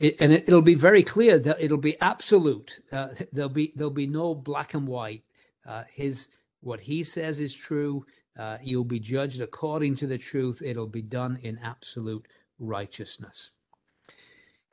It, 0.00 0.16
and 0.18 0.32
it, 0.32 0.48
will 0.48 0.60
be 0.60 0.74
very 0.74 1.04
clear 1.04 1.38
that 1.38 1.60
it'll 1.60 1.78
be 1.78 2.00
absolute. 2.00 2.80
Uh, 2.90 3.10
there'll 3.32 3.48
be 3.48 3.72
there'll 3.76 3.92
be 3.92 4.08
no 4.08 4.34
black 4.34 4.74
and 4.74 4.88
white. 4.88 5.22
Uh, 5.64 5.84
his 5.94 6.26
what 6.62 6.80
he 6.80 7.04
says 7.04 7.38
is 7.38 7.54
true. 7.54 8.04
Uh, 8.36 8.58
you'll 8.60 8.84
be 8.84 8.98
judged 8.98 9.40
according 9.40 9.94
to 9.96 10.06
the 10.08 10.18
truth. 10.18 10.60
It'll 10.64 10.88
be 10.88 11.00
done 11.00 11.38
in 11.44 11.60
absolute 11.62 12.26
righteousness. 12.58 13.50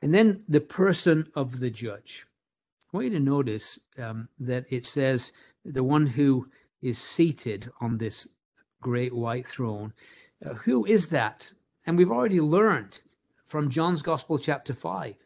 And 0.02 0.12
then 0.12 0.42
the 0.48 0.60
person 0.60 1.30
of 1.36 1.60
the 1.60 1.70
judge. 1.70 2.26
I 2.94 2.98
want 2.98 3.06
you 3.06 3.18
to 3.18 3.24
notice 3.24 3.80
um, 3.98 4.28
that 4.38 4.66
it 4.70 4.86
says 4.86 5.32
the 5.64 5.82
one 5.82 6.06
who 6.06 6.46
is 6.80 6.96
seated 6.96 7.68
on 7.80 7.98
this 7.98 8.28
great 8.80 9.12
white 9.12 9.48
throne. 9.48 9.92
Uh, 10.44 10.54
who 10.54 10.86
is 10.86 11.08
that? 11.08 11.50
And 11.84 11.98
we've 11.98 12.12
already 12.12 12.40
learned 12.40 13.00
from 13.46 13.68
John's 13.68 14.00
Gospel, 14.00 14.38
chapter 14.38 14.72
5, 14.72 15.16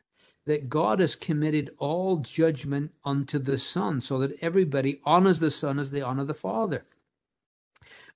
that 0.46 0.70
God 0.70 1.00
has 1.00 1.14
committed 1.14 1.68
all 1.76 2.20
judgment 2.20 2.92
unto 3.04 3.38
the 3.38 3.58
Son, 3.58 4.00
so 4.00 4.18
that 4.18 4.38
everybody 4.40 5.02
honors 5.04 5.38
the 5.38 5.50
Son 5.50 5.78
as 5.78 5.90
they 5.90 6.00
honor 6.00 6.24
the 6.24 6.32
Father. 6.32 6.86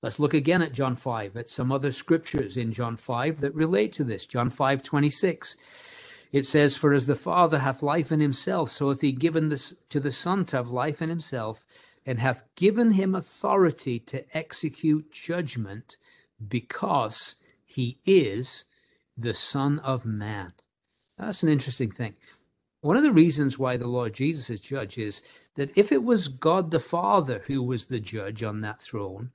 Let's 0.01 0.17
look 0.17 0.33
again 0.33 0.63
at 0.63 0.73
John 0.73 0.95
5, 0.95 1.37
at 1.37 1.47
some 1.47 1.71
other 1.71 1.91
scriptures 1.91 2.57
in 2.57 2.73
John 2.73 2.97
5 2.97 3.39
that 3.41 3.53
relate 3.53 3.93
to 3.93 4.03
this. 4.03 4.25
John 4.25 4.49
5 4.49 4.81
26. 4.81 5.57
It 6.33 6.47
says, 6.47 6.75
For 6.75 6.93
as 6.93 7.05
the 7.05 7.15
Father 7.15 7.59
hath 7.59 7.83
life 7.83 8.11
in 8.11 8.19
himself, 8.19 8.71
so 8.71 8.89
hath 8.89 9.01
he 9.01 9.11
given 9.11 9.49
this 9.49 9.75
to 9.89 9.99
the 9.99 10.11
Son 10.11 10.45
to 10.45 10.57
have 10.57 10.69
life 10.69 11.01
in 11.01 11.09
himself, 11.09 11.63
and 12.05 12.19
hath 12.19 12.43
given 12.55 12.91
him 12.91 13.13
authority 13.13 13.99
to 13.99 14.25
execute 14.35 15.13
judgment, 15.13 15.95
because 16.45 17.35
he 17.63 17.99
is 18.05 18.65
the 19.15 19.35
Son 19.35 19.77
of 19.79 20.05
Man. 20.05 20.53
That's 21.19 21.43
an 21.43 21.49
interesting 21.49 21.91
thing. 21.91 22.15
One 22.81 22.97
of 22.97 23.03
the 23.03 23.13
reasons 23.13 23.59
why 23.59 23.77
the 23.77 23.87
Lord 23.87 24.13
Jesus 24.13 24.49
is 24.49 24.59
judge 24.59 24.97
is 24.97 25.21
that 25.55 25.69
if 25.77 25.91
it 25.91 26.03
was 26.03 26.27
God 26.27 26.71
the 26.71 26.79
Father 26.79 27.43
who 27.45 27.61
was 27.61 27.85
the 27.85 27.99
judge 27.99 28.43
on 28.43 28.61
that 28.61 28.81
throne, 28.81 29.29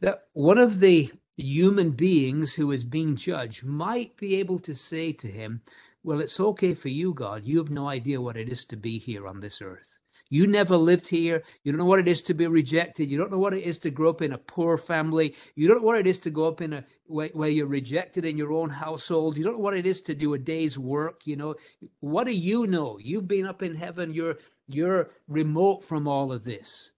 that 0.00 0.24
one 0.34 0.58
of 0.58 0.80
the 0.80 1.10
human 1.36 1.92
beings 1.92 2.54
who 2.54 2.70
is 2.70 2.84
being 2.84 3.16
judged 3.16 3.64
might 3.64 4.16
be 4.16 4.36
able 4.36 4.58
to 4.60 4.74
say 4.74 5.10
to 5.10 5.26
him, 5.28 5.62
well, 6.04 6.20
it's 6.20 6.38
okay 6.38 6.74
for 6.74 6.90
you, 6.90 7.14
God. 7.14 7.44
You 7.44 7.58
have 7.58 7.70
no 7.70 7.88
idea 7.88 8.20
what 8.20 8.36
it 8.36 8.48
is 8.48 8.64
to 8.66 8.76
be 8.76 8.98
here 8.98 9.26
on 9.26 9.40
this 9.40 9.62
earth. 9.62 10.00
You 10.28 10.46
never 10.46 10.76
lived 10.76 11.08
here. 11.08 11.42
You 11.62 11.72
don't 11.72 11.78
know 11.78 11.84
what 11.84 12.00
it 12.00 12.08
is 12.08 12.20
to 12.22 12.34
be 12.34 12.46
rejected. 12.46 13.10
You 13.10 13.18
don't 13.18 13.30
know 13.30 13.38
what 13.38 13.54
it 13.54 13.62
is 13.62 13.78
to 13.78 13.90
grow 13.90 14.10
up 14.10 14.22
in 14.22 14.32
a 14.32 14.38
poor 14.38 14.76
family. 14.76 15.34
You 15.54 15.66
don't 15.66 15.78
know 15.78 15.86
what 15.86 15.98
it 15.98 16.06
is 16.06 16.18
to 16.20 16.30
grow 16.30 16.48
up 16.48 16.60
in 16.60 16.72
a 16.72 16.84
where, 17.06 17.28
where 17.28 17.48
you're 17.48 17.66
rejected 17.66 18.24
in 18.24 18.36
your 18.36 18.52
own 18.52 18.70
household. 18.70 19.36
You 19.36 19.44
don't 19.44 19.54
know 19.54 19.60
what 19.60 19.76
it 19.76 19.86
is 19.86 20.02
to 20.02 20.14
do 20.14 20.34
a 20.34 20.38
day's 20.38 20.78
work. 20.78 21.22
You 21.24 21.36
know, 21.36 21.54
what 22.00 22.24
do 22.24 22.32
you 22.32 22.66
know? 22.66 22.98
You've 23.00 23.28
been 23.28 23.46
up 23.46 23.62
in 23.62 23.74
heaven. 23.74 24.12
You're 24.12 24.36
you're 24.66 25.10
remote 25.28 25.84
from 25.84 26.08
all 26.08 26.32
of 26.32 26.44
this. 26.44 26.90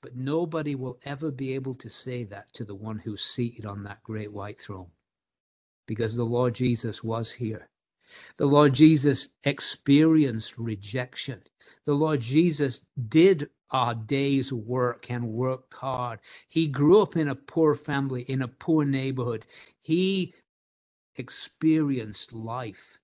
But 0.00 0.16
nobody 0.16 0.74
will 0.74 0.98
ever 1.04 1.30
be 1.30 1.54
able 1.54 1.74
to 1.76 1.88
say 1.88 2.24
that 2.24 2.52
to 2.54 2.64
the 2.64 2.74
one 2.74 3.00
who's 3.00 3.24
seated 3.24 3.64
on 3.66 3.84
that 3.84 4.02
great 4.02 4.32
white 4.32 4.60
throne. 4.60 4.90
Because 5.86 6.16
the 6.16 6.24
Lord 6.24 6.54
Jesus 6.54 7.04
was 7.04 7.32
here. 7.32 7.68
The 8.36 8.46
Lord 8.46 8.74
Jesus 8.74 9.28
experienced 9.44 10.58
rejection. 10.58 11.42
The 11.84 11.94
Lord 11.94 12.20
Jesus 12.20 12.82
did 13.08 13.50
our 13.70 13.94
day's 13.94 14.52
work 14.52 15.10
and 15.10 15.32
worked 15.32 15.74
hard. 15.74 16.20
He 16.48 16.66
grew 16.66 17.00
up 17.00 17.16
in 17.16 17.28
a 17.28 17.34
poor 17.34 17.74
family, 17.74 18.22
in 18.22 18.42
a 18.42 18.48
poor 18.48 18.84
neighborhood. 18.84 19.46
He 19.80 20.34
experienced 21.16 22.32
life. 22.32 22.98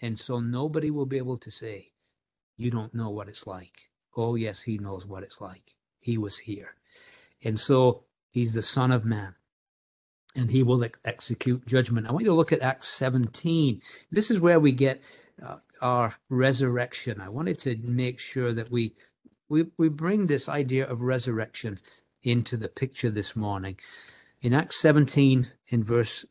And 0.00 0.18
so 0.18 0.40
nobody 0.40 0.90
will 0.90 1.06
be 1.06 1.16
able 1.16 1.38
to 1.38 1.50
say, 1.50 1.92
You 2.56 2.70
don't 2.70 2.94
know 2.94 3.10
what 3.10 3.28
it's 3.28 3.46
like. 3.46 3.90
Oh, 4.16 4.34
yes, 4.34 4.62
he 4.62 4.78
knows 4.78 5.06
what 5.06 5.22
it's 5.22 5.40
like. 5.40 5.74
He 6.00 6.18
was 6.18 6.38
here. 6.38 6.74
And 7.42 7.58
so 7.58 8.04
he's 8.30 8.52
the 8.52 8.62
Son 8.62 8.90
of 8.90 9.04
Man 9.04 9.34
and 10.34 10.50
he 10.50 10.62
will 10.62 10.82
ex- 10.84 10.98
execute 11.04 11.66
judgment. 11.66 12.06
I 12.06 12.12
want 12.12 12.24
you 12.24 12.30
to 12.30 12.36
look 12.36 12.52
at 12.52 12.60
Acts 12.60 12.88
17. 12.88 13.80
This 14.10 14.30
is 14.30 14.40
where 14.40 14.60
we 14.60 14.72
get 14.72 15.00
uh, 15.44 15.56
our 15.80 16.16
resurrection. 16.28 17.20
I 17.20 17.28
wanted 17.28 17.58
to 17.60 17.76
make 17.76 18.20
sure 18.20 18.52
that 18.52 18.70
we, 18.70 18.94
we 19.48 19.66
we 19.76 19.88
bring 19.88 20.26
this 20.26 20.48
idea 20.48 20.86
of 20.86 21.02
resurrection 21.02 21.78
into 22.22 22.56
the 22.56 22.68
picture 22.68 23.10
this 23.10 23.36
morning. 23.36 23.76
In 24.40 24.52
Acts 24.52 24.80
17, 24.80 25.50
in 25.68 25.84
verse 25.84 26.24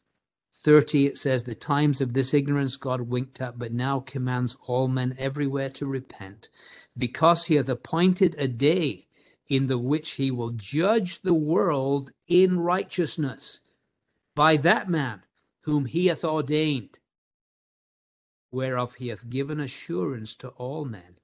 30, 0.63 1.07
it 1.07 1.17
says, 1.17 1.43
The 1.43 1.55
times 1.55 1.99
of 2.01 2.13
this 2.13 2.33
ignorance 2.33 2.77
God 2.77 3.01
winked 3.01 3.41
at, 3.41 3.59
but 3.59 3.73
now 3.73 3.99
commands 3.99 4.57
all 4.65 4.87
men 4.87 5.15
everywhere 5.19 5.69
to 5.71 5.85
repent, 5.85 6.49
because 6.97 7.45
he 7.45 7.55
hath 7.55 7.69
appointed 7.69 8.35
a 8.37 8.47
day 8.47 9.07
in 9.47 9.67
the 9.67 9.77
which 9.77 10.11
he 10.11 10.31
will 10.31 10.51
judge 10.51 11.21
the 11.21 11.33
world 11.33 12.11
in 12.27 12.59
righteousness 12.59 13.59
by 14.35 14.57
that 14.57 14.89
man 14.89 15.23
whom 15.61 15.85
he 15.85 16.07
hath 16.07 16.23
ordained, 16.23 16.99
whereof 18.51 18.95
he 18.95 19.07
hath 19.07 19.29
given 19.29 19.59
assurance 19.59 20.35
to 20.35 20.49
all 20.49 20.85
men, 20.85 21.17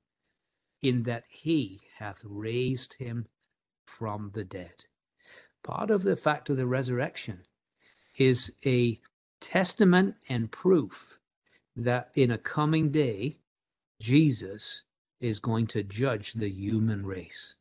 in 0.81 1.03
that 1.03 1.25
he 1.29 1.81
hath 1.97 2.21
raised 2.23 2.95
him 2.95 3.27
from 3.85 4.31
the 4.33 4.43
dead. 4.43 4.85
Part 5.63 5.91
of 5.91 6.03
the 6.03 6.15
fact 6.15 6.49
of 6.49 6.57
the 6.57 6.65
resurrection 6.65 7.41
is 8.17 8.53
a 8.65 8.99
testament 9.41 10.15
and 10.27 10.51
proof 10.51 11.19
that 11.75 12.09
in 12.15 12.31
a 12.31 12.37
coming 12.37 12.91
day, 12.91 13.37
Jesus 13.99 14.83
is 15.19 15.39
going 15.39 15.67
to 15.67 15.83
judge 15.83 16.33
the 16.33 16.49
human 16.49 17.05
race. 17.05 17.55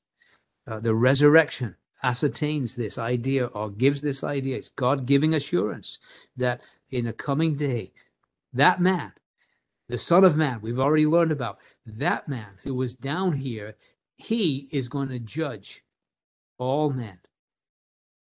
Uh, 0.66 0.78
the 0.80 0.94
resurrection 0.94 1.76
ascertains 2.02 2.74
this 2.74 2.98
idea 2.98 3.46
or 3.46 3.70
gives 3.70 4.00
this 4.00 4.22
idea. 4.22 4.56
It's 4.56 4.70
God 4.70 5.06
giving 5.06 5.34
assurance 5.34 5.98
that 6.37 6.61
in 6.90 7.06
a 7.06 7.12
coming 7.12 7.56
day, 7.56 7.92
that 8.52 8.80
man, 8.80 9.12
the 9.88 9.98
Son 9.98 10.24
of 10.24 10.37
Man, 10.37 10.61
we've 10.61 10.80
already 10.80 11.06
learned 11.06 11.32
about, 11.32 11.58
that 11.87 12.28
man 12.28 12.58
who 12.62 12.74
was 12.74 12.94
down 12.94 13.32
here, 13.32 13.76
he 14.16 14.68
is 14.70 14.88
going 14.88 15.08
to 15.08 15.18
judge 15.18 15.84
all 16.58 16.90
men. 16.90 17.18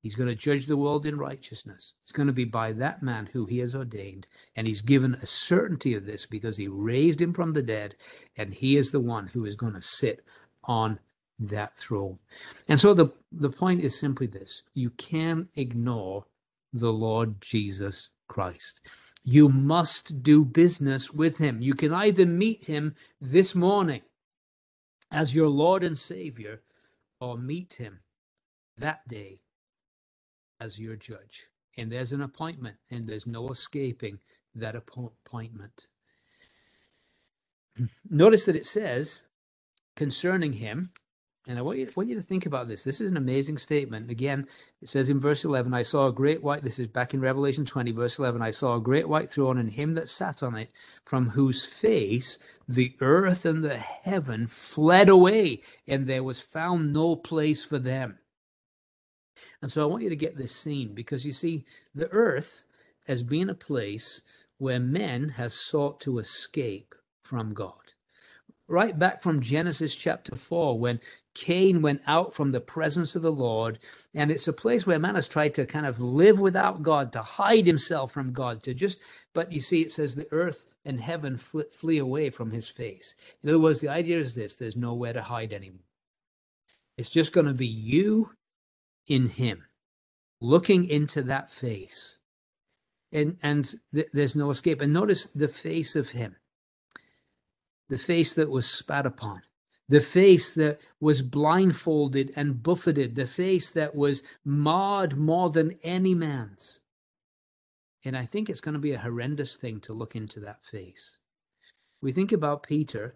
He's 0.01 0.15
going 0.15 0.30
to 0.30 0.36
judge 0.36 0.67
the 0.67 0.78
world 0.78 1.08
in 1.08 1.17
righteousness. 1.17 1.93
It's 2.04 2.12
going 2.12 2.28
to 2.28 2.34
be 2.34 2.45
by 2.45 2.73
that 2.73 3.01
man 3.01 3.30
who 3.34 3.45
he 3.47 3.58
has 3.60 3.73
ordained. 3.73 4.28
And 4.56 4.67
he's 4.67 4.82
given 4.82 5.15
a 5.15 5.25
certainty 5.25 5.95
of 5.95 6.06
this 6.06 6.28
because 6.28 6.58
he 6.58 6.67
raised 6.67 7.19
him 7.19 7.34
from 7.34 7.54
the 7.54 7.63
dead, 7.63 7.95
and 8.38 8.54
he 8.54 8.78
is 8.78 8.91
the 8.91 8.99
one 8.99 9.28
who 9.28 9.45
is 9.45 9.56
going 9.56 9.73
to 9.73 9.82
sit 9.82 10.23
on 10.63 10.99
that 11.39 11.78
throne. 11.78 12.19
And 12.67 12.80
so 12.80 12.93
the, 12.93 13.08
the 13.32 13.50
point 13.50 13.82
is 13.82 14.00
simply 14.00 14.28
this 14.28 14.63
you 14.74 14.89
can't 14.91 15.48
ignore 15.56 16.26
the 16.74 16.91
Lord 16.91 17.41
Jesus 17.41 18.10
Christ. 18.28 18.82
You 19.24 19.50
must 19.50 20.21
do 20.21 20.45
business 20.45 21.12
with 21.12 21.38
him. 21.39 21.62
You 21.62 21.74
can 21.74 21.93
either 21.93 22.26
meet 22.26 22.65
him 22.65 22.95
this 23.19 23.56
morning 23.56 24.02
as 25.12 25.34
your 25.34 25.48
Lord 25.48 25.84
and 25.84 25.98
Savior 25.98 26.62
or 27.19 27.38
meet 27.38 27.76
him 27.76 28.02
that 28.78 29.08
day 29.08 29.39
as 30.60 30.78
your 30.78 30.95
judge. 30.95 31.45
And 31.78 31.91
there's 31.91 32.12
an 32.12 32.21
appointment, 32.21 32.78
and 32.89 33.08
there's 33.08 33.28
no 33.28 33.50
escaping 33.50 34.19
that 34.54 34.76
appointment. 34.76 35.88
Notice 38.10 38.45
that 38.45 38.56
it 38.56 38.65
says 38.65 39.21
concerning 39.95 40.54
him, 40.54 40.91
and 41.47 41.60
I 41.60 41.62
want 41.62 41.77
you, 41.77 41.88
want 41.95 42.10
you 42.10 42.15
to 42.15 42.23
think 42.23 42.47
about 42.47 42.67
this. 42.67 42.84
This 42.84 42.99
is 42.99 43.12
an 43.12 43.17
amazing 43.17 43.60
statement. 43.60 44.10
Again, 44.10 44.47
it 44.81 44.89
says 44.89 45.10
in 45.10 45.19
verse 45.19 45.43
11, 45.43 45.73
I 45.75 45.84
saw 45.84 46.08
a 46.08 46.13
great 46.13 46.41
white, 46.41 46.63
this 46.63 46.79
is 46.79 46.88
back 46.88 47.13
in 47.13 47.21
Revelation 47.21 47.65
20, 47.65 47.91
verse 47.91 48.17
11, 48.17 48.41
I 48.41 48.49
saw 48.49 48.75
a 48.75 48.81
great 48.81 49.08
white 49.08 49.29
throne 49.29 49.60
and 49.60 49.69
him 49.69 49.93
that 49.93 50.10
sat 50.10 50.41
on 50.41 50.55
it, 50.55 50.71
from 51.05 51.29
whose 51.29 51.63
face 51.63 52.39
the 52.67 52.95
earth 52.99 53.45
and 53.45 53.63
the 53.63 53.77
heaven 53.77 54.47
fled 54.47 55.08
away, 55.08 55.62
and 55.88 56.08
there 56.08 56.23
was 56.23 56.39
found 56.39 56.91
no 56.91 57.15
place 57.15 57.63
for 57.63 57.77
them. 57.77 58.17
And 59.62 59.71
so 59.71 59.84
I 59.84 59.86
want 59.86 60.03
you 60.03 60.10
to 60.10 60.15
get 60.15 60.38
this 60.38 60.55
scene 60.55 60.93
because 60.93 61.25
you 61.25 61.34
see, 61.34 61.65
the 61.93 62.10
earth 62.10 62.63
has 63.08 63.21
been 63.21 63.49
a 63.49 63.55
place 63.55 64.21
where 64.58 64.79
men 64.79 65.29
has 65.29 65.53
sought 65.53 65.99
to 66.01 66.17
escape 66.17 66.95
from 67.23 67.53
God 67.53 67.85
right 68.67 68.97
back 68.97 69.21
from 69.21 69.41
Genesis 69.41 69.95
chapter 69.95 70.36
4, 70.36 70.80
when 70.80 70.99
Cain 71.36 71.82
went 71.82 72.01
out 72.08 72.34
from 72.34 72.51
the 72.51 72.62
presence 72.62 73.15
of 73.15 73.21
the 73.21 73.32
Lord. 73.32 73.78
And 74.13 74.32
it's 74.32 74.47
a 74.47 74.54
place 74.54 74.88
where 74.88 74.97
man 74.97 75.15
has 75.15 75.28
tried 75.28 75.54
to 75.56 75.65
kind 75.65 75.86
of 75.86 75.99
live 75.99 76.39
without 76.39 76.82
God, 76.82 77.12
to 77.13 77.21
hide 77.21 77.67
himself 77.67 78.12
from 78.12 78.34
God, 78.34 78.63
to 78.63 78.73
just, 78.73 78.99
but 79.34 79.51
you 79.51 79.60
see, 79.60 79.82
it 79.82 79.91
says 79.91 80.15
the 80.15 80.32
earth 80.32 80.65
and 80.86 81.01
heaven 81.01 81.38
flee 81.38 81.97
away 81.97 82.30
from 82.30 82.51
his 82.51 82.69
face. 82.69 83.15
In 83.43 83.49
other 83.49 83.60
words, 83.60 83.80
the 83.80 83.89
idea 83.89 84.19
is 84.19 84.34
this 84.34 84.56
there's 84.56 84.78
nowhere 84.78 85.13
to 85.13 85.21
hide 85.21 85.51
anymore. 85.51 85.82
It's 86.97 87.10
just 87.10 87.34
going 87.34 87.47
to 87.47 87.54
be 87.54 87.67
you 87.67 88.32
in 89.08 89.30
him, 89.30 89.65
looking 90.39 90.86
into 90.89 91.21
that 91.23 91.51
face. 91.51 92.17
And, 93.12 93.38
and 93.43 93.69
th- 93.93 94.08
there's 94.13 94.36
no 94.36 94.49
escape. 94.49 94.82
And 94.82 94.93
notice 94.93 95.25
the 95.25 95.47
face 95.47 95.95
of 95.95 96.12
him, 96.12 96.38
the 97.89 97.98
face 97.98 98.34
that 98.34 98.50
was 98.50 98.69
spat 98.69 99.06
upon 99.06 99.41
the 99.88 100.02
face 100.02 100.54
that 100.54 100.80
was 101.00 101.21
blindfolded 101.21 102.34
and 102.36 102.63
buffeted, 102.63 103.15
the 103.15 103.28
face 103.28 103.69
that 103.69 103.95
was 103.95 104.24
marred 104.43 105.17
more 105.17 105.50
than 105.50 105.78
any 105.84 106.15
man's. 106.15 106.80
And 108.04 108.17
I 108.17 108.26
think 108.26 108.50
it's 108.50 108.62
going 108.62 108.74
to 108.74 108.80
be 108.80 108.93
a 108.93 109.00
horrendous 109.00 109.56
thing 109.56 109.80
to 109.82 109.93
look 109.93 110.15
into 110.15 110.39
that 110.41 110.63
face. 110.63 111.17
We 112.02 112.12
think 112.12 112.32
about 112.32 112.63
Peter, 112.63 113.15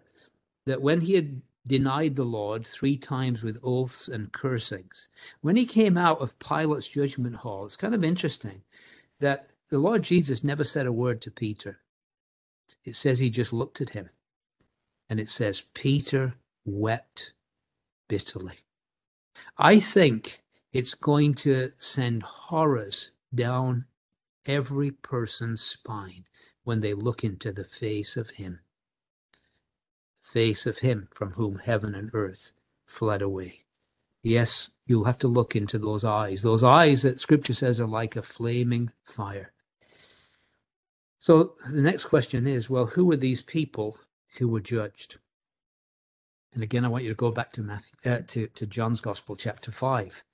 that 0.66 0.82
when 0.82 1.02
he 1.02 1.14
had 1.14 1.42
denied 1.66 2.16
the 2.16 2.24
Lord 2.24 2.66
three 2.66 2.96
times 2.96 3.42
with 3.42 3.60
oaths 3.62 4.08
and 4.08 4.32
cursings, 4.32 5.08
when 5.40 5.56
he 5.56 5.64
came 5.64 5.96
out 5.96 6.20
of 6.20 6.38
Pilate's 6.38 6.88
judgment 6.88 7.36
hall, 7.36 7.66
it's 7.66 7.76
kind 7.76 7.94
of 7.94 8.04
interesting 8.04 8.62
that 9.20 9.50
the 9.70 9.78
Lord 9.78 10.02
Jesus 10.02 10.42
never 10.42 10.64
said 10.64 10.86
a 10.86 10.92
word 10.92 11.20
to 11.22 11.30
Peter. 11.30 11.80
It 12.84 12.96
says 12.96 13.18
he 13.18 13.30
just 13.30 13.52
looked 13.52 13.80
at 13.80 13.90
him. 13.90 14.10
And 15.10 15.20
it 15.20 15.28
says, 15.28 15.64
Peter, 15.74 16.36
wept 16.64 17.32
bitterly. 18.08 18.60
I 19.58 19.80
think 19.80 20.40
it's 20.72 20.94
going 20.94 21.34
to 21.34 21.72
send 21.78 22.22
horrors 22.22 23.10
down 23.34 23.86
every 24.46 24.92
person's 24.92 25.60
spine 25.60 26.24
when 26.62 26.80
they 26.80 26.94
look 26.94 27.24
into 27.24 27.52
the 27.52 27.64
face 27.64 28.16
of 28.16 28.30
him. 28.30 28.60
Face 30.22 30.64
of 30.64 30.78
him 30.78 31.08
from 31.12 31.32
whom 31.32 31.58
heaven 31.58 31.94
and 31.94 32.10
earth 32.14 32.52
fled 32.86 33.20
away. 33.20 33.64
Yes, 34.22 34.70
you'll 34.86 35.04
have 35.04 35.18
to 35.18 35.28
look 35.28 35.56
into 35.56 35.78
those 35.78 36.04
eyes, 36.04 36.42
those 36.42 36.62
eyes 36.62 37.02
that 37.02 37.18
scripture 37.18 37.54
says 37.54 37.80
are 37.80 37.86
like 37.86 38.14
a 38.14 38.22
flaming 38.22 38.92
fire. 39.02 39.52
So 41.18 41.54
the 41.68 41.82
next 41.82 42.04
question 42.04 42.46
is 42.46 42.70
well, 42.70 42.86
who 42.86 43.10
are 43.10 43.16
these 43.16 43.42
people 43.42 43.98
who 44.38 44.48
were 44.48 44.60
judged? 44.60 45.18
And 46.52 46.62
again, 46.62 46.84
I 46.84 46.88
want 46.88 47.04
you 47.04 47.10
to 47.10 47.16
go 47.16 47.30
back 47.30 47.52
to 47.52 47.62
Matthew, 47.62 47.94
uh, 48.04 48.18
to, 48.28 48.48
to 48.48 48.66
John's 48.66 49.00
Gospel, 49.00 49.36
chapter 49.36 49.70
5. 49.70 50.24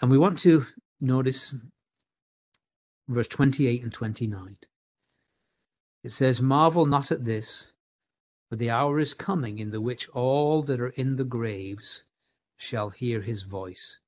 And 0.00 0.10
we 0.10 0.18
want 0.18 0.38
to 0.40 0.66
notice 1.00 1.54
verse 3.08 3.28
28 3.28 3.82
and 3.82 3.92
29. 3.92 4.58
It 6.02 6.12
says, 6.12 6.42
Marvel 6.42 6.86
not 6.86 7.10
at 7.10 7.24
this, 7.24 7.72
For 8.48 8.56
the 8.56 8.70
hour 8.70 8.98
is 9.00 9.14
coming 9.14 9.58
in 9.58 9.70
the 9.70 9.80
which 9.80 10.08
all 10.10 10.62
that 10.64 10.80
are 10.80 10.90
in 10.90 11.16
the 11.16 11.24
graves 11.24 12.04
shall 12.56 12.90
hear 12.90 13.22
his 13.22 13.42
voice, 13.42 13.98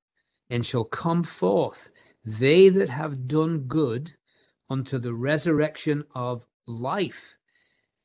and 0.51 0.65
shall 0.65 0.85
come 0.85 1.23
forth, 1.23 1.91
they 2.25 2.69
that 2.69 2.91
have 2.91 3.27
done 3.27 3.61
good, 3.61 4.13
unto 4.71 4.99
the 4.99 5.15
resurrection 5.15 6.05
of 6.15 6.47
life, 6.67 7.38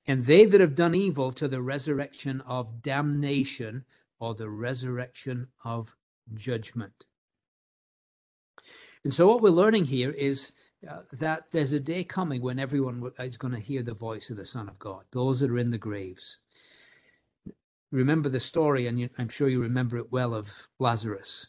and 0.05 0.25
they 0.25 0.45
that 0.45 0.61
have 0.61 0.75
done 0.75 0.95
evil 0.95 1.31
to 1.31 1.47
the 1.47 1.61
resurrection 1.61 2.41
of 2.41 2.81
damnation 2.81 3.85
or 4.19 4.33
the 4.33 4.49
resurrection 4.49 5.47
of 5.63 5.95
judgment. 6.33 7.05
And 9.03 9.13
so, 9.13 9.27
what 9.27 9.41
we're 9.41 9.49
learning 9.49 9.85
here 9.85 10.11
is 10.11 10.51
uh, 10.89 10.99
that 11.11 11.45
there's 11.51 11.73
a 11.73 11.79
day 11.79 12.03
coming 12.03 12.41
when 12.41 12.59
everyone 12.59 13.11
is 13.19 13.37
going 13.37 13.53
to 13.53 13.59
hear 13.59 13.83
the 13.83 13.93
voice 13.93 14.29
of 14.29 14.37
the 14.37 14.45
Son 14.45 14.67
of 14.69 14.79
God, 14.79 15.03
those 15.11 15.39
that 15.39 15.49
are 15.49 15.57
in 15.57 15.71
the 15.71 15.77
graves. 15.77 16.37
Remember 17.91 18.27
the 18.27 18.39
story, 18.39 18.87
and 18.87 18.99
you, 18.99 19.09
I'm 19.17 19.29
sure 19.29 19.47
you 19.47 19.61
remember 19.61 19.97
it 19.97 20.11
well, 20.11 20.33
of 20.33 20.67
Lazarus. 20.79 21.47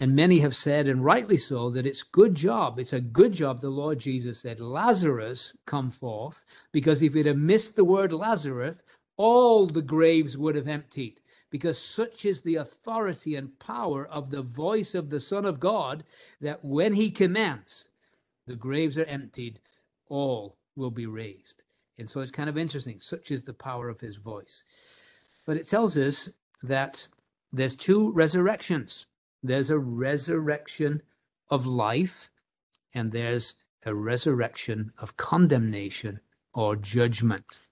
And 0.00 0.16
many 0.16 0.40
have 0.40 0.56
said, 0.56 0.88
and 0.88 1.04
rightly 1.04 1.36
so, 1.36 1.70
that 1.70 1.86
it's 1.86 2.02
good 2.02 2.34
job. 2.34 2.78
It's 2.78 2.94
a 2.94 3.00
good 3.00 3.34
job, 3.34 3.60
the 3.60 3.68
Lord 3.68 3.98
Jesus 3.98 4.40
said, 4.40 4.58
Lazarus 4.58 5.52
come 5.66 5.90
forth, 5.90 6.42
because 6.72 7.02
if 7.02 7.12
he'd 7.12 7.26
have 7.26 7.36
missed 7.36 7.76
the 7.76 7.84
word 7.84 8.12
Lazarus, 8.12 8.78
all 9.18 9.66
the 9.66 9.82
graves 9.82 10.38
would 10.38 10.56
have 10.56 10.66
emptied 10.66 11.20
because 11.50 11.82
such 11.82 12.24
is 12.24 12.40
the 12.40 12.54
authority 12.54 13.34
and 13.34 13.58
power 13.58 14.06
of 14.06 14.30
the 14.30 14.42
voice 14.42 14.94
of 14.94 15.10
the 15.10 15.20
Son 15.20 15.44
of 15.44 15.60
God 15.60 16.04
that 16.40 16.64
when 16.64 16.94
he 16.94 17.10
commands, 17.10 17.86
the 18.46 18.54
graves 18.54 18.96
are 18.96 19.04
emptied, 19.04 19.58
all 20.08 20.56
will 20.76 20.90
be 20.90 21.06
raised. 21.06 21.62
And 21.98 22.08
so 22.08 22.20
it's 22.20 22.30
kind 22.30 22.48
of 22.48 22.56
interesting. 22.56 23.00
Such 23.00 23.30
is 23.30 23.42
the 23.42 23.52
power 23.52 23.88
of 23.88 24.00
his 24.00 24.16
voice. 24.16 24.64
But 25.44 25.56
it 25.56 25.68
tells 25.68 25.98
us 25.98 26.30
that 26.62 27.08
there's 27.52 27.74
two 27.74 28.12
resurrections 28.12 29.06
there's 29.42 29.70
a 29.70 29.78
resurrection 29.78 31.02
of 31.48 31.66
life, 31.66 32.30
and 32.94 33.12
there's 33.12 33.56
a 33.84 33.94
resurrection 33.94 34.92
of 34.98 35.16
condemnation 35.16 36.20
or 36.52 36.76
judgment. 36.76 37.68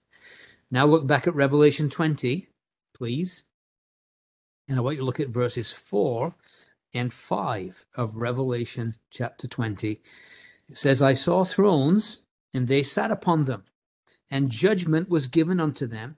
Now 0.71 0.85
look 0.85 1.07
back 1.07 1.27
at 1.27 1.35
Revelation 1.35 1.89
20, 1.89 2.47
please. 2.93 3.43
And 4.67 4.77
I 4.77 4.81
want 4.81 4.97
you 4.97 5.01
to 5.01 5.05
look 5.05 5.19
at 5.19 5.29
verses 5.29 5.71
4 5.71 6.35
and 6.93 7.13
5 7.13 7.85
of 7.95 8.15
Revelation 8.15 8.95
chapter 9.09 9.47
20. 9.47 10.01
It 10.69 10.77
says, 10.77 11.01
I 11.01 11.13
saw 11.13 11.43
thrones, 11.43 12.19
and 12.53 12.67
they 12.67 12.83
sat 12.83 13.11
upon 13.11 13.45
them, 13.45 13.63
and 14.29 14.49
judgment 14.49 15.09
was 15.09 15.27
given 15.27 15.59
unto 15.59 15.87
them. 15.87 16.17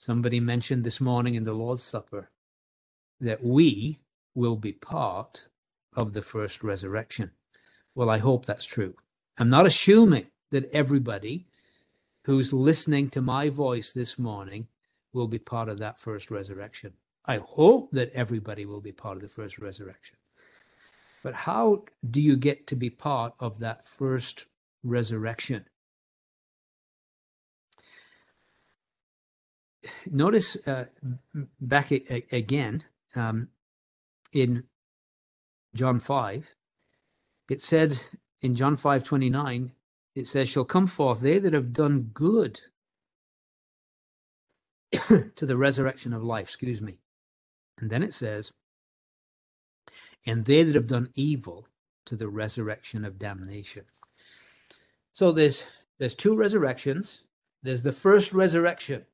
Somebody 0.00 0.38
mentioned 0.38 0.84
this 0.84 1.00
morning 1.00 1.34
in 1.34 1.42
the 1.42 1.52
Lord's 1.52 1.82
Supper 1.82 2.30
that 3.20 3.42
we 3.42 3.98
will 4.32 4.54
be 4.54 4.72
part 4.72 5.48
of 5.92 6.12
the 6.12 6.22
first 6.22 6.62
resurrection. 6.62 7.32
Well, 7.96 8.08
I 8.08 8.18
hope 8.18 8.44
that's 8.44 8.64
true. 8.64 8.94
I'm 9.38 9.48
not 9.48 9.66
assuming 9.66 10.26
that 10.52 10.70
everybody 10.72 11.48
who's 12.26 12.52
listening 12.52 13.10
to 13.10 13.20
my 13.20 13.48
voice 13.48 13.90
this 13.90 14.16
morning 14.20 14.68
will 15.12 15.26
be 15.26 15.40
part 15.40 15.68
of 15.68 15.80
that 15.80 15.98
first 15.98 16.30
resurrection. 16.30 16.92
I 17.24 17.38
hope 17.38 17.90
that 17.90 18.12
everybody 18.12 18.64
will 18.64 18.80
be 18.80 18.92
part 18.92 19.16
of 19.16 19.22
the 19.22 19.28
first 19.28 19.58
resurrection. 19.58 20.16
But 21.24 21.34
how 21.34 21.86
do 22.08 22.22
you 22.22 22.36
get 22.36 22.68
to 22.68 22.76
be 22.76 22.88
part 22.88 23.34
of 23.40 23.58
that 23.58 23.84
first 23.84 24.46
resurrection? 24.84 25.64
Notice 30.06 30.56
uh, 30.66 30.86
back 31.60 31.92
a- 31.92 32.26
again 32.32 32.84
um, 33.14 33.48
in 34.32 34.64
John 35.74 36.00
5, 36.00 36.54
it 37.48 37.62
said 37.62 38.02
in 38.40 38.54
John 38.54 38.76
5 38.76 39.04
29, 39.04 39.72
it 40.14 40.28
says, 40.28 40.48
Shall 40.48 40.64
come 40.64 40.86
forth 40.86 41.20
they 41.20 41.38
that 41.38 41.52
have 41.52 41.72
done 41.72 42.10
good 42.12 42.60
to 44.92 45.46
the 45.46 45.56
resurrection 45.56 46.12
of 46.12 46.24
life, 46.24 46.46
excuse 46.46 46.80
me. 46.82 46.98
And 47.78 47.90
then 47.90 48.02
it 48.02 48.14
says, 48.14 48.52
and 50.26 50.44
they 50.44 50.62
that 50.62 50.74
have 50.74 50.86
done 50.86 51.10
evil 51.14 51.68
to 52.06 52.16
the 52.16 52.28
resurrection 52.28 53.04
of 53.04 53.18
damnation. 53.18 53.84
So 55.12 55.32
there's 55.32 55.64
there's 55.98 56.14
two 56.14 56.36
resurrections. 56.36 57.22
There's 57.62 57.82
the 57.82 57.92
first 57.92 58.32
resurrection, 58.32 59.06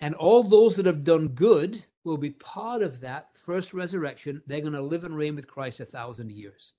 and 0.00 0.14
all 0.14 0.44
those 0.44 0.76
that 0.76 0.86
have 0.86 1.04
done 1.04 1.28
good 1.28 1.84
will 2.04 2.16
be 2.16 2.30
part 2.30 2.82
of 2.82 3.00
that 3.00 3.28
first 3.34 3.74
resurrection. 3.74 4.42
They're 4.46 4.60
going 4.60 4.72
to 4.72 4.82
live 4.82 5.04
and 5.04 5.16
reign 5.16 5.36
with 5.36 5.48
Christ 5.48 5.80
a 5.80 5.84
thousand 5.84 6.30
years. 6.30 6.72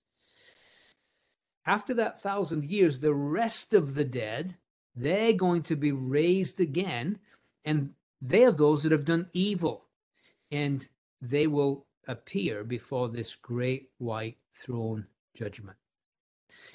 After 1.65 1.93
that 1.95 2.21
thousand 2.21 2.65
years, 2.65 2.99
the 2.99 3.13
rest 3.13 3.73
of 3.73 3.95
the 3.95 4.05
dead, 4.05 4.55
they're 4.95 5.34
going 5.34 5.63
to 5.63 5.75
be 5.75 5.91
raised 5.91 6.60
again, 6.60 7.19
and 7.65 7.91
they're 8.21 8.51
those 8.51 8.84
that 8.84 8.91
have 8.91 9.05
done 9.05 9.27
evil. 9.34 9.86
And 10.51 10.88
they 11.21 11.45
will 11.45 11.86
appear 12.08 12.63
before 12.63 13.10
this 13.10 13.36
great 13.36 13.89
white 13.97 14.38
throne 14.53 15.05
judgment. 15.36 15.77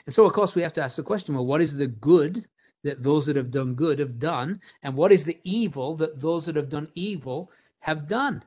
And 0.07 0.15
so, 0.15 0.27
of 0.27 0.33
course, 0.33 0.55
we 0.55 0.63
have 0.63 0.75
to 0.75 0.83
ask 0.83 0.97
the 0.97 1.03
question 1.03 1.35
well, 1.35 1.47
what 1.47 1.63
is 1.63 1.75
the 1.75 1.87
good 1.87 2.47
that 2.85 3.03
those 3.03 3.27
that 3.27 3.37
have 3.37 3.51
done 3.51 3.75
good 3.75 3.99
have 3.99 4.19
done? 4.21 4.61
And 4.83 4.95
what 4.95 5.11
is 5.11 5.25
the 5.25 5.39
evil 5.43 5.97
that 5.97 6.21
those 6.21 6.47
that 6.47 6.57
have 6.57 6.69
done 6.69 6.89
evil 6.95 7.51
have 7.81 8.07
done 8.07 8.45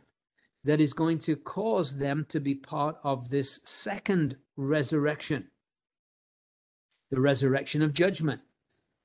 that 0.63 0.79
is 0.79 0.93
going 0.93 1.19
to 1.19 1.35
cause 1.35 1.97
them 1.97 2.25
to 2.29 2.39
be 2.39 2.55
part 2.55 2.97
of 3.03 3.29
this 3.29 3.59
second 3.65 4.37
resurrection, 4.55 5.47
the 7.11 7.19
resurrection 7.19 7.81
of 7.81 7.93
judgment? 7.93 8.41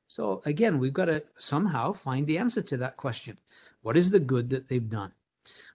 So, 0.07 0.43
again, 0.45 0.79
we've 0.79 0.93
got 0.93 1.07
to 1.07 1.25
somehow 1.39 1.93
find 1.93 2.27
the 2.27 2.39
answer 2.39 2.63
to 2.63 2.77
that 2.77 2.99
question. 2.99 3.39
What 3.81 3.97
is 3.97 4.11
the 4.11 4.21
good 4.21 4.51
that 4.51 4.69
they've 4.69 4.89
done? 4.89 5.13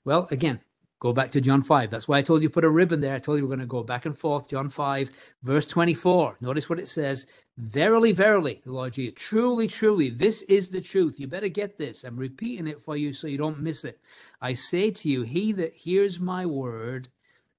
Well, 0.05 0.27
again, 0.31 0.61
Go 0.99 1.13
back 1.13 1.29
to 1.31 1.41
John 1.41 1.61
5. 1.61 1.91
That's 1.91 2.07
why 2.07 2.17
I 2.17 2.21
told 2.23 2.41
you 2.41 2.49
put 2.49 2.65
a 2.65 2.69
ribbon 2.69 3.01
there. 3.01 3.13
I 3.13 3.19
told 3.19 3.37
you 3.37 3.43
we're 3.43 3.55
going 3.55 3.59
to 3.59 3.67
go 3.67 3.83
back 3.83 4.07
and 4.07 4.17
forth. 4.17 4.49
John 4.49 4.67
5, 4.69 5.11
verse 5.43 5.65
24. 5.67 6.37
Notice 6.41 6.69
what 6.69 6.79
it 6.79 6.89
says. 6.89 7.27
Verily, 7.55 8.11
verily, 8.11 8.61
the 8.63 8.71
Lord 8.71 8.93
Jesus, 8.93 9.13
truly, 9.15 9.67
truly, 9.67 10.09
this 10.09 10.41
is 10.43 10.69
the 10.69 10.81
truth. 10.81 11.19
You 11.19 11.27
better 11.27 11.49
get 11.49 11.77
this. 11.77 12.03
I'm 12.03 12.17
repeating 12.17 12.67
it 12.67 12.81
for 12.81 12.97
you 12.97 13.13
so 13.13 13.27
you 13.27 13.37
don't 13.37 13.59
miss 13.59 13.85
it. 13.85 13.99
I 14.41 14.53
say 14.55 14.89
to 14.89 15.09
you, 15.09 15.21
he 15.21 15.51
that 15.53 15.75
hears 15.75 16.19
my 16.19 16.45
word 16.45 17.09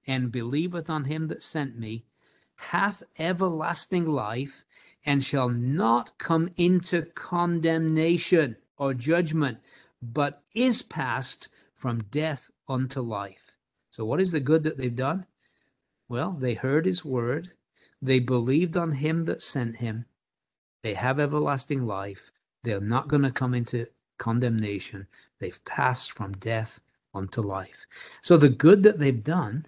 and 0.07 0.33
believeth 0.33 0.91
on 0.91 1.05
him 1.05 1.29
that 1.29 1.43
sent 1.43 1.79
me 1.79 2.05
hath 2.57 3.05
everlasting 3.19 4.05
life 4.07 4.65
and 5.07 5.25
shall 5.25 5.49
not 5.49 6.19
come 6.19 6.51
into 6.57 7.03
condemnation 7.03 8.57
or 8.77 8.95
judgment, 8.95 9.59
but 10.03 10.43
is 10.55 10.83
passed 10.83 11.49
from 11.77 12.03
death 12.11 12.51
unto 12.69 13.01
life. 13.01 13.53
So, 13.91 14.05
what 14.05 14.21
is 14.21 14.33
the 14.33 14.41
good 14.41 14.63
that 14.65 14.77
they've 14.77 14.95
done? 14.95 15.27
Well, 16.09 16.33
they 16.33 16.55
heard 16.55 16.87
his 16.87 17.05
word, 17.05 17.53
they 18.01 18.19
believed 18.19 18.77
on 18.77 18.93
him 18.93 19.25
that 19.27 19.43
sent 19.43 19.77
him, 19.77 20.07
they 20.83 20.95
have 20.95 21.21
everlasting 21.21 21.87
life, 21.87 22.31
they're 22.63 22.81
not 22.81 23.09
going 23.09 23.23
to 23.23 23.31
come 23.31 23.55
into 23.55 23.87
condemnation, 24.19 25.07
they've 25.39 25.65
passed 25.65 26.13
from 26.13 26.33
death 26.35 26.81
unto 27.15 27.41
life. 27.41 27.87
So, 28.23 28.37
the 28.37 28.49
good 28.49 28.83
that 28.85 28.99
they've 28.99 29.23
done 29.25 29.67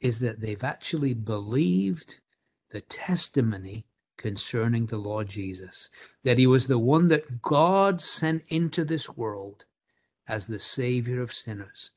is 0.00 0.20
that 0.20 0.40
they've 0.40 0.64
actually 0.64 1.14
believed 1.14 2.20
the 2.70 2.80
testimony 2.80 3.86
concerning 4.16 4.86
the 4.86 4.98
Lord 4.98 5.28
Jesus, 5.28 5.88
that 6.24 6.38
he 6.38 6.46
was 6.46 6.66
the 6.66 6.78
one 6.78 7.08
that 7.08 7.40
God 7.40 8.00
sent 8.00 8.42
into 8.48 8.84
this 8.84 9.08
world 9.08 9.64
as 10.26 10.46
the 10.46 10.58
Savior 10.58 11.22
of 11.22 11.32
sinners, 11.32 11.90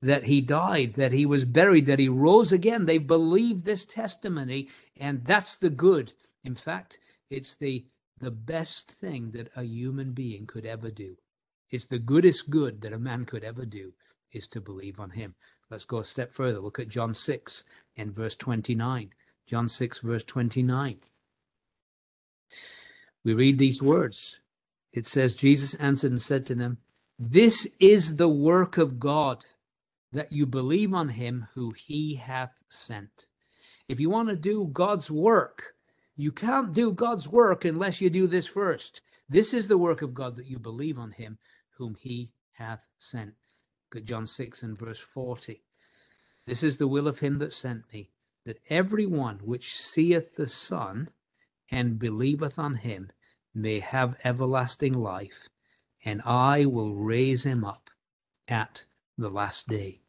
that 0.00 0.24
he 0.24 0.40
died, 0.40 0.94
that 0.94 1.12
he 1.12 1.26
was 1.26 1.44
buried, 1.44 1.86
that 1.86 1.98
he 1.98 2.08
rose 2.08 2.52
again. 2.52 2.86
They 2.86 2.98
believe 2.98 3.64
this 3.64 3.84
testimony, 3.84 4.68
and 4.96 5.24
that's 5.24 5.56
the 5.56 5.70
good. 5.70 6.12
In 6.44 6.54
fact, 6.54 6.98
it's 7.30 7.54
the 7.54 7.86
the 8.20 8.30
best 8.30 8.90
thing 8.90 9.30
that 9.30 9.48
a 9.54 9.62
human 9.62 10.12
being 10.12 10.46
could 10.46 10.66
ever 10.66 10.90
do. 10.90 11.16
It's 11.70 11.86
the 11.86 11.98
goodest 11.98 12.50
good 12.50 12.80
that 12.80 12.92
a 12.92 12.98
man 12.98 13.26
could 13.26 13.44
ever 13.44 13.64
do 13.64 13.92
is 14.32 14.48
to 14.48 14.60
believe 14.60 14.98
on 14.98 15.10
him. 15.10 15.34
Let's 15.70 15.84
go 15.84 15.98
a 15.98 16.04
step 16.04 16.32
further. 16.32 16.60
Look 16.60 16.78
at 16.78 16.88
John 16.88 17.14
6 17.14 17.64
and 17.96 18.14
verse 18.14 18.34
29. 18.34 19.10
John 19.46 19.68
6, 19.68 19.98
verse 20.00 20.24
29. 20.24 20.98
We 23.24 23.34
read 23.34 23.58
these 23.58 23.82
words. 23.82 24.40
It 24.92 25.06
says, 25.06 25.34
Jesus 25.34 25.74
answered 25.74 26.10
and 26.10 26.22
said 26.22 26.46
to 26.46 26.54
them, 26.54 26.78
This 27.18 27.66
is 27.78 28.16
the 28.16 28.28
work 28.28 28.78
of 28.78 28.98
God, 28.98 29.44
that 30.12 30.32
you 30.32 30.46
believe 30.46 30.94
on 30.94 31.10
him 31.10 31.48
who 31.54 31.72
he 31.72 32.14
hath 32.14 32.54
sent. 32.68 33.26
If 33.88 34.00
you 34.00 34.10
want 34.10 34.28
to 34.28 34.36
do 34.36 34.68
God's 34.72 35.10
work, 35.10 35.74
you 36.16 36.32
can't 36.32 36.72
do 36.72 36.92
God's 36.92 37.28
work 37.28 37.64
unless 37.64 38.00
you 38.00 38.10
do 38.10 38.26
this 38.26 38.46
first. 38.46 39.00
This 39.28 39.52
is 39.52 39.68
the 39.68 39.78
work 39.78 40.02
of 40.02 40.14
God 40.14 40.36
that 40.36 40.46
you 40.46 40.58
believe 40.58 40.98
on 40.98 41.12
him 41.12 41.38
whom 41.76 41.94
he 41.94 42.30
hath 42.52 42.86
sent. 42.98 43.34
At 43.94 44.04
John 44.04 44.26
6 44.26 44.62
and 44.62 44.78
verse 44.78 44.98
40. 44.98 45.62
This 46.46 46.62
is 46.62 46.76
the 46.76 46.88
will 46.88 47.06
of 47.06 47.20
him 47.20 47.38
that 47.38 47.52
sent 47.52 47.90
me, 47.92 48.10
that 48.44 48.60
every 48.68 49.06
one 49.06 49.38
which 49.42 49.76
seeth 49.76 50.36
the 50.36 50.46
Son 50.46 51.10
and 51.70 51.98
believeth 51.98 52.58
on 52.58 52.76
him 52.76 53.10
may 53.54 53.80
have 53.80 54.18
everlasting 54.24 54.92
life, 54.92 55.48
and 56.04 56.22
I 56.24 56.64
will 56.64 56.94
raise 56.94 57.44
him 57.44 57.64
up 57.64 57.90
at 58.46 58.84
the 59.18 59.30
last 59.30 59.68
day. 59.68 60.00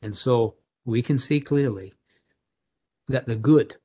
And 0.00 0.16
so 0.16 0.56
we 0.84 1.02
can 1.02 1.18
see 1.18 1.40
clearly 1.40 1.94
that 3.08 3.26
the 3.26 3.36
good 3.36 3.76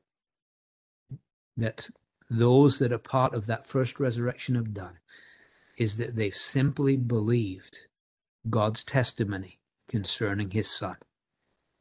that 1.56 1.90
those 2.30 2.78
that 2.80 2.92
are 2.92 3.00
part 3.00 3.34
of 3.34 3.48
that 3.48 3.66
first 3.66 4.00
resurrection 4.00 4.56
have 4.56 4.74
done 4.74 5.00
is 5.78 5.98
that 5.98 6.16
they've 6.16 6.36
simply 6.36 6.96
believed 6.96 7.80
God's 8.50 8.84
testimony 8.84 9.60
concerning 9.88 10.52
his 10.52 10.70
son. 10.70 10.98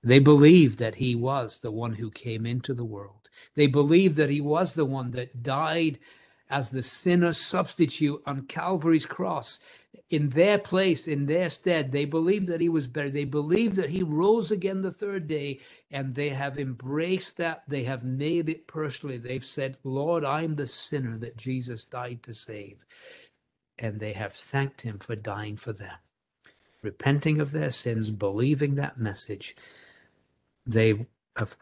They 0.03 0.19
believed 0.19 0.79
that 0.79 0.97
he 0.97 1.15
was 1.15 1.59
the 1.59 1.71
one 1.71 1.95
who 1.95 2.11
came 2.11 2.47
into 2.47 2.75
the 2.75 2.85
world. 2.85 3.29
They 3.55 3.67
believed 3.67 4.17
that 4.17 4.31
he 4.31 4.41
was 4.41 4.75
the 4.75 4.85
one 4.85 5.11
that 5.13 5.43
died 5.43 5.99
as 6.49 6.71
the 6.71 6.83
sinner 6.83 7.33
substitute 7.33 8.23
on 8.25 8.43
Calvary's 8.43 9.07
cross 9.07 9.59
in 10.11 10.31
their 10.31 10.59
place, 10.59 11.09
in 11.09 11.27
their 11.27 11.51
stead. 11.51 11.93
They 11.93 12.05
believed 12.05 12.47
that 12.47 12.61
he 12.61 12.69
was 12.69 12.87
buried. 12.87 13.15
They 13.15 13.25
believed 13.25 13.77
that 13.77 13.91
he 13.91 14.03
rose 14.03 14.51
again 14.51 14.83
the 14.83 14.91
third 14.91 15.27
day, 15.27 15.61
and 15.91 16.15
they 16.15 16.31
have 16.31 16.59
embraced 16.59 17.37
that. 17.39 17.63
They 17.69 17.85
have 17.85 18.05
made 18.05 18.49
it 18.49 18.67
personally. 18.67 19.19
They've 19.19 19.45
said, 19.45 19.77
Lord, 19.85 20.25
I'm 20.25 20.57
the 20.57 20.67
sinner 20.67 21.19
that 21.19 21.37
Jesus 21.37 21.85
died 21.85 22.23
to 22.25 22.35
save. 22.35 22.85
And 23.79 24.01
they 24.01 24.13
have 24.13 24.33
thanked 24.33 24.83
him 24.83 24.99
for 24.99 25.17
dying 25.17 25.57
for 25.57 25.73
them. 25.73 25.97
Repenting 26.83 27.41
of 27.41 27.53
their 27.53 27.71
sins, 27.71 28.11
believing 28.11 28.77
that 28.77 28.99
message, 28.99 29.57
they 30.65 31.07
have 31.37 31.57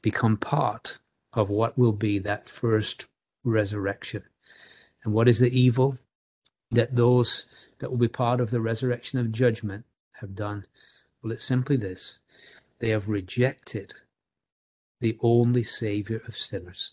become 0.00 0.36
part 0.36 0.98
of 1.32 1.50
what 1.50 1.76
will 1.76 1.92
be 1.92 2.18
that 2.18 2.48
first 2.48 3.06
resurrection. 3.44 4.22
And 5.04 5.12
what 5.12 5.28
is 5.28 5.38
the 5.38 5.58
evil 5.58 5.98
that 6.70 6.96
those 6.96 7.46
that 7.78 7.90
will 7.90 7.98
be 7.98 8.08
part 8.08 8.40
of 8.40 8.50
the 8.50 8.60
resurrection 8.60 9.18
of 9.18 9.32
judgment 9.32 9.84
have 10.20 10.34
done? 10.34 10.66
Well, 11.22 11.32
it's 11.32 11.44
simply 11.44 11.76
this 11.76 12.18
they 12.78 12.90
have 12.90 13.08
rejected 13.08 13.94
the 15.00 15.16
only 15.20 15.62
Savior 15.62 16.22
of 16.26 16.38
sinners. 16.38 16.92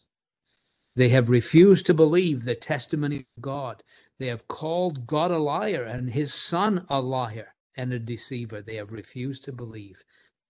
They 0.96 1.10
have 1.10 1.30
refused 1.30 1.86
to 1.88 1.94
believe 1.94 2.46
the 2.46 2.56
testimony 2.56 3.18
of 3.18 3.42
God. 3.42 3.84
They 4.18 4.28
have 4.28 4.48
called 4.48 5.08
God 5.08 5.32
a 5.32 5.38
liar 5.38 5.84
and 5.84 6.12
his 6.12 6.34
Son 6.34 6.86
a 6.90 7.02
liar 7.02 7.54
and 7.76 7.92
a 7.92 8.00
deceiver. 8.00 8.62
They 8.62 8.76
have 8.76 8.92
refused 8.92 9.44
to 9.44 9.52
believe 9.52 10.04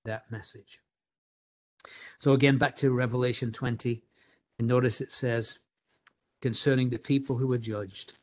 that 0.03 0.31
message. 0.31 0.79
So, 2.19 2.33
again, 2.33 2.57
back 2.57 2.75
to 2.77 2.91
Revelation 2.91 3.51
20, 3.51 4.03
and 4.59 4.67
notice 4.67 5.01
it 5.01 5.11
says, 5.11 5.59
concerning 6.41 6.89
the 6.89 6.99
people 6.99 7.37
who 7.37 7.47
were 7.47 7.57
judged. 7.57 8.13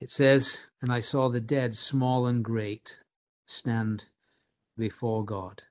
It 0.00 0.10
says, 0.10 0.58
And 0.82 0.92
I 0.92 1.00
saw 1.00 1.28
the 1.28 1.40
dead, 1.40 1.74
small 1.74 2.26
and 2.26 2.44
great, 2.44 3.00
stand 3.46 4.06
before 4.76 5.24
God. 5.24 5.62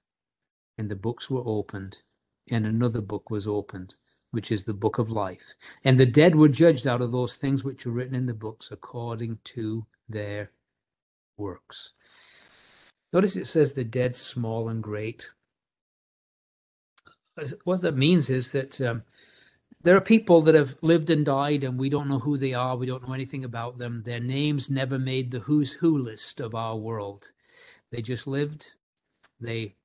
And 0.78 0.89
the 0.89 0.95
books 0.95 1.30
were 1.30 1.43
opened, 1.45 2.01
and 2.49 2.65
another 2.65 3.01
book 3.01 3.30
was 3.30 3.47
opened, 3.47 3.95
which 4.32 4.51
is 4.51 4.63
the 4.63 4.73
book 4.73 4.97
of 4.97 5.09
life. 5.09 5.53
And 5.84 5.99
the 5.99 6.05
dead 6.05 6.36
were 6.36 6.49
judged 6.49 6.88
out 6.88 7.01
of 7.01 7.11
those 7.11 7.36
things 7.36 7.63
which 7.63 7.86
were 7.86 7.91
written 7.91 8.15
in 8.15 8.26
the 8.26 8.34
books 8.34 8.69
according 8.71 9.39
to 9.45 9.86
their 10.09 10.51
works. 11.38 11.93
Notice 13.13 13.36
it 13.36 13.45
says 13.45 13.73
the 13.73 13.84
dead, 13.84 14.15
small 14.15 14.67
and 14.67 14.84
great. 14.84 15.30
What 17.63 17.82
that 17.82 17.95
means 17.95 18.30
is 18.30 18.51
that 18.51 18.80
um, 18.82 19.03
there 19.86 19.95
are 19.95 20.01
people 20.01 20.41
that 20.41 20.55
have 20.55 20.75
lived 20.81 21.11
and 21.11 21.23
died 21.23 21.63
and 21.63 21.77
we 21.77 21.89
don't 21.89 22.09
know 22.09 22.17
who 22.17 22.39
they 22.39 22.55
are. 22.55 22.75
We 22.75 22.88
don't 22.88 23.07
know 23.07 23.13
anything 23.13 23.43
about 23.43 23.77
them. 23.77 24.01
Their 24.03 24.19
names 24.19 24.67
never 24.67 24.97
made 24.97 25.29
the 25.29 25.41
who's 25.41 25.73
who 25.73 25.95
list 25.95 26.39
of 26.39 26.55
our 26.55 26.75
world. 26.75 27.29
They 27.91 28.01
just 28.01 28.25
lived. 28.25 28.71
They 29.39 29.75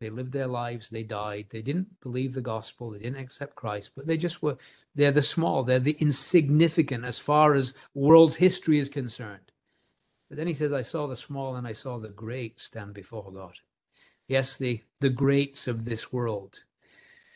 they 0.00 0.08
lived 0.08 0.30
their 0.30 0.46
lives. 0.46 0.88
They 0.88 1.02
died. 1.02 1.46
They 1.50 1.62
didn't 1.62 1.98
believe 2.00 2.32
the 2.32 2.40
gospel. 2.40 2.90
They 2.90 3.00
didn't 3.00 3.18
accept 3.18 3.56
christ 3.56 3.90
but 3.96 4.06
they 4.06 4.16
just 4.16 4.40
were 4.40 4.56
they're 4.94 5.10
the 5.10 5.22
small. 5.22 5.64
They're 5.64 5.80
the 5.80 5.96
insignificant 5.98 7.04
as 7.04 7.18
far 7.18 7.54
as 7.54 7.74
world 7.94 8.36
history 8.36 8.78
is 8.78 8.88
concerned. 8.88 9.50
But 10.28 10.38
then 10.38 10.46
he 10.46 10.54
says 10.54 10.72
i 10.72 10.82
saw 10.82 11.08
the 11.08 11.16
small 11.16 11.56
and 11.56 11.66
i 11.66 11.72
saw 11.72 11.98
the 11.98 12.08
great 12.08 12.60
stand 12.60 12.94
before 12.94 13.32
god. 13.32 13.54
Yes 14.28 14.56
the 14.56 14.82
the 15.00 15.10
greats 15.10 15.66
of 15.66 15.86
this 15.86 16.12
world. 16.12 16.60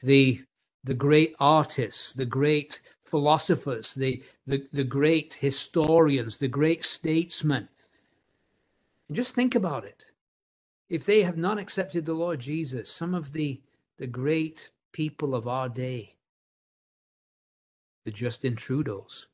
The 0.04 0.44
the 0.84 0.94
great 0.94 1.34
artists, 1.38 2.12
the 2.12 2.26
great 2.26 2.80
philosophers, 3.04 3.94
the, 3.94 4.22
the, 4.46 4.66
the 4.72 4.84
great 4.84 5.34
historians, 5.34 6.38
the 6.38 6.48
great 6.48 6.84
statesmen. 6.84 7.68
And 9.08 9.16
just 9.16 9.34
think 9.34 9.54
about 9.54 9.84
it. 9.84 10.06
If 10.88 11.04
they 11.04 11.22
have 11.22 11.36
not 11.36 11.58
accepted 11.58 12.04
the 12.04 12.14
Lord 12.14 12.40
Jesus, 12.40 12.90
some 12.90 13.14
of 13.14 13.32
the, 13.32 13.60
the 13.98 14.06
great 14.06 14.70
people 14.92 15.34
of 15.34 15.46
our 15.46 15.68
day, 15.68 16.16
the 18.04 18.10
Justin 18.10 18.56
Trudeaus, 18.56 19.26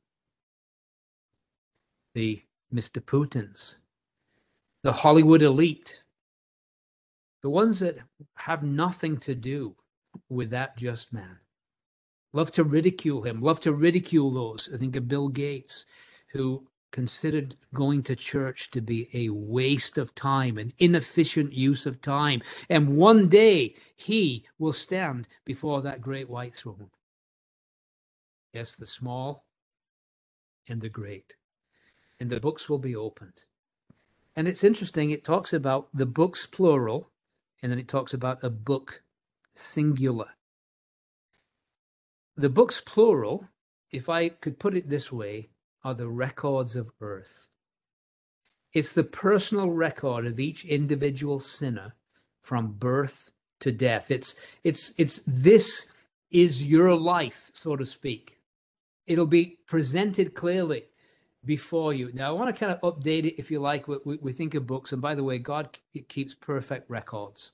the 2.15 2.43
Mr. 2.73 3.01
Putins, 3.01 3.77
the 4.83 4.93
Hollywood 4.93 5.43
elite, 5.43 6.03
the 7.43 7.51
ones 7.51 7.79
that 7.79 7.99
have 8.37 8.63
nothing 8.63 9.17
to 9.19 9.35
do 9.35 9.75
with 10.29 10.51
that 10.51 10.77
just 10.77 11.13
man. 11.13 11.39
Love 12.33 12.53
to 12.53 12.65
ridicule 12.65 13.23
him, 13.23 13.41
love 13.41 13.61
to 13.61 13.73
ridicule 13.73 14.31
those. 14.31 14.69
I 14.73 14.77
think 14.77 14.97
of 14.97 15.09
Bill 15.09 15.29
Gates, 15.29 15.87
who 16.29 16.67
considered 16.91 17.55
going 17.75 18.03
to 18.03 18.17
church 18.17 18.71
to 18.71 18.81
be 18.81 19.09
a 19.15 19.29
waste 19.31 19.99
of 19.99 20.15
time, 20.15 20.59
an 20.59 20.73
inefficient 20.79 21.53
use 21.53 21.87
of 21.87 22.01
time. 22.01 22.43
And 22.69 22.97
one 22.97 23.29
day 23.29 23.75
he 23.97 24.45
will 24.59 24.73
stand 24.73 25.29
before 25.45 25.83
that 25.83 26.01
great 26.01 26.29
white 26.29 26.55
throne. 26.55 26.91
Yes, 28.53 28.75
the 28.75 28.87
small 28.87 29.45
and 30.69 30.81
the 30.81 30.89
great. 30.89 31.35
And 32.21 32.31
the 32.31 32.41
books 32.41 32.69
will 32.69 32.79
be 32.79 32.97
opened. 32.97 33.45
And 34.35 34.49
it's 34.49 34.65
interesting, 34.65 35.11
it 35.11 35.25
talks 35.25 35.53
about 35.53 35.89
the 35.93 36.07
books 36.07 36.47
plural, 36.47 37.11
and 37.63 37.71
then 37.71 37.79
it 37.79 37.89
talks 37.89 38.15
about 38.15 38.43
a 38.43 38.51
book 38.51 39.03
singular. 39.59 40.29
The 42.37 42.49
books, 42.49 42.81
plural, 42.81 43.49
if 43.91 44.09
I 44.09 44.29
could 44.29 44.59
put 44.59 44.77
it 44.77 44.89
this 44.89 45.11
way, 45.11 45.49
are 45.85 45.95
the 45.95 46.09
records 46.09 46.77
of 46.77 46.91
earth. 47.01 47.49
It's 48.73 48.93
the 48.93 49.05
personal 49.05 49.71
record 49.71 50.27
of 50.27 50.39
each 50.39 50.65
individual 50.65 51.41
sinner 51.41 51.95
from 52.43 52.73
birth 52.73 53.31
to 53.61 53.73
death. 53.73 54.11
It's 54.11 54.37
it's 54.63 54.93
it's 54.97 55.21
this 55.27 55.87
is 56.31 56.63
your 56.63 56.95
life, 56.95 57.51
so 57.55 57.77
to 57.77 57.87
speak. 57.87 58.39
It'll 59.07 59.27
be 59.27 59.59
presented 59.67 60.35
clearly 60.35 60.85
before 61.45 61.95
you. 61.95 62.11
Now, 62.13 62.29
I 62.29 62.33
want 62.33 62.55
to 62.55 62.59
kind 62.59 62.77
of 62.77 62.81
update 62.83 63.25
it, 63.25 63.39
if 63.39 63.51
you 63.51 63.59
like. 63.59 63.89
We, 63.89 64.19
we 64.21 64.33
think 64.33 64.55
of 64.55 64.67
books, 64.67 64.93
and 64.93 65.01
by 65.01 65.15
the 65.15 65.25
way, 65.25 65.39
God 65.39 65.79
keeps 66.09 66.35
perfect 66.35 66.91
records. 66.91 67.53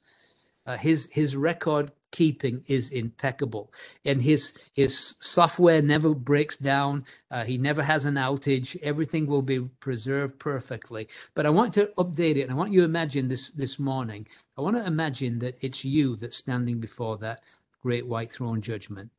Uh, 0.67 0.77
his 0.77 1.09
his 1.13 1.37
record 1.37 1.93
keeping 2.11 2.63
is 2.69 2.91
impeccable, 2.91 3.73
and 4.05 4.23
his 4.23 4.53
his 4.73 5.15
software 5.21 5.83
never 5.83 6.15
breaks 6.15 6.57
down. 6.57 7.05
Uh, 7.31 7.45
he 7.45 7.59
never 7.59 7.83
has 7.83 8.07
an 8.07 8.15
outage. 8.15 8.81
Everything 8.83 9.27
will 9.27 9.43
be 9.43 9.61
preserved 9.81 10.39
perfectly. 10.39 11.09
But 11.35 11.45
I 11.45 11.51
want 11.51 11.75
to 11.75 11.93
update 11.99 12.37
it. 12.37 12.43
And 12.43 12.53
I 12.53 12.55
want 12.55 12.73
you 12.73 12.81
to 12.81 12.87
imagine 12.87 13.29
this 13.29 13.51
this 13.51 13.79
morning. 13.79 14.27
I 14.57 14.63
want 14.63 14.77
to 14.77 14.87
imagine 14.87 15.41
that 15.41 15.59
it's 15.61 15.85
you 15.85 16.17
that's 16.17 16.37
standing 16.37 16.81
before 16.81 17.19
that 17.19 17.41
great 17.83 18.07
white 18.07 18.33
throne 18.33 18.63
judgment, 18.63 19.11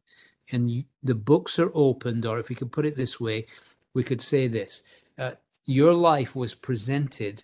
and 0.51 0.71
you, 0.71 0.83
the 1.03 1.15
books 1.15 1.59
are 1.59 1.71
opened. 1.75 2.25
Or 2.25 2.39
if 2.39 2.49
we 2.49 2.55
could 2.55 2.71
put 2.71 2.85
it 2.85 2.95
this 2.95 3.19
way, 3.19 3.45
we 3.93 4.03
could 4.03 4.21
say 4.21 4.47
this: 4.47 4.81
uh, 5.19 5.31
your 5.65 5.93
life 5.93 6.35
was 6.35 6.55
presented 6.55 7.43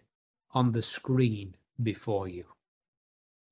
on 0.54 0.72
the 0.72 0.82
screen 0.82 1.56
before 1.84 2.28
you. 2.28 2.46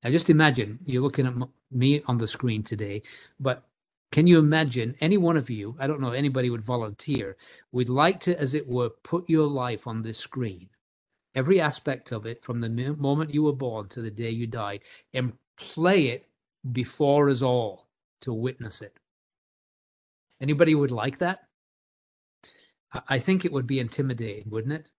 Now, 0.03 0.11
just 0.11 0.29
imagine 0.29 0.79
you're 0.85 1.01
looking 1.01 1.27
at 1.27 1.33
me 1.71 2.01
on 2.05 2.17
the 2.17 2.27
screen 2.27 2.63
today, 2.63 3.01
but 3.39 3.63
can 4.11 4.27
you 4.27 4.39
imagine 4.39 4.95
any 5.01 5.17
one 5.17 5.37
of 5.37 5.49
you? 5.49 5.75
I 5.77 5.87
don't 5.87 6.01
know 6.01 6.11
anybody 6.11 6.49
would 6.49 6.63
volunteer. 6.63 7.37
We'd 7.71 7.89
like 7.89 8.19
to, 8.21 8.39
as 8.39 8.53
it 8.53 8.67
were, 8.67 8.89
put 8.89 9.29
your 9.29 9.45
life 9.45 9.87
on 9.87 10.01
this 10.01 10.17
screen, 10.17 10.69
every 11.35 11.61
aspect 11.61 12.11
of 12.11 12.25
it, 12.25 12.43
from 12.43 12.61
the 12.61 12.69
moment 12.69 13.33
you 13.33 13.43
were 13.43 13.53
born 13.53 13.87
to 13.89 14.01
the 14.01 14.09
day 14.09 14.29
you 14.29 14.47
died, 14.47 14.83
and 15.13 15.33
play 15.57 16.07
it 16.07 16.27
before 16.71 17.29
us 17.29 17.41
all 17.41 17.87
to 18.21 18.33
witness 18.33 18.81
it. 18.81 18.97
Anybody 20.41 20.73
would 20.75 20.91
like 20.91 21.19
that? 21.19 21.43
I 23.07 23.19
think 23.19 23.45
it 23.45 23.51
would 23.51 23.67
be 23.67 23.79
intimidating, 23.79 24.49
wouldn't 24.49 24.73
it? 24.73 24.89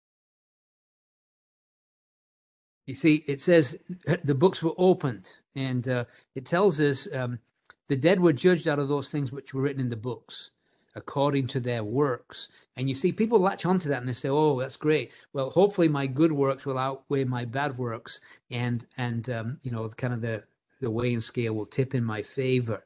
You 2.90 2.96
see, 2.96 3.22
it 3.28 3.40
says 3.40 3.78
the 4.24 4.34
books 4.34 4.64
were 4.64 4.74
opened, 4.76 5.36
and 5.54 5.88
uh, 5.88 6.06
it 6.34 6.44
tells 6.44 6.80
us 6.80 7.06
um, 7.14 7.38
the 7.86 7.94
dead 7.94 8.18
were 8.18 8.32
judged 8.32 8.66
out 8.66 8.80
of 8.80 8.88
those 8.88 9.08
things 9.08 9.30
which 9.30 9.54
were 9.54 9.62
written 9.62 9.80
in 9.80 9.90
the 9.90 9.96
books 9.96 10.50
according 10.96 11.46
to 11.46 11.60
their 11.60 11.84
works. 11.84 12.48
And 12.76 12.88
you 12.88 12.96
see, 12.96 13.12
people 13.12 13.38
latch 13.38 13.64
onto 13.64 13.88
that 13.88 14.00
and 14.00 14.08
they 14.08 14.12
say, 14.12 14.28
"Oh, 14.28 14.58
that's 14.58 14.76
great. 14.76 15.12
Well, 15.32 15.50
hopefully 15.50 15.86
my 15.86 16.08
good 16.08 16.32
works 16.32 16.66
will 16.66 16.78
outweigh 16.78 17.22
my 17.22 17.44
bad 17.44 17.78
works, 17.78 18.20
and 18.50 18.84
and 18.96 19.30
um, 19.30 19.60
you 19.62 19.70
know, 19.70 19.88
kind 19.90 20.12
of 20.12 20.20
the 20.20 20.42
the 20.80 20.90
weighing 20.90 21.20
scale 21.20 21.54
will 21.54 21.66
tip 21.66 21.94
in 21.94 22.02
my 22.02 22.22
favor." 22.22 22.82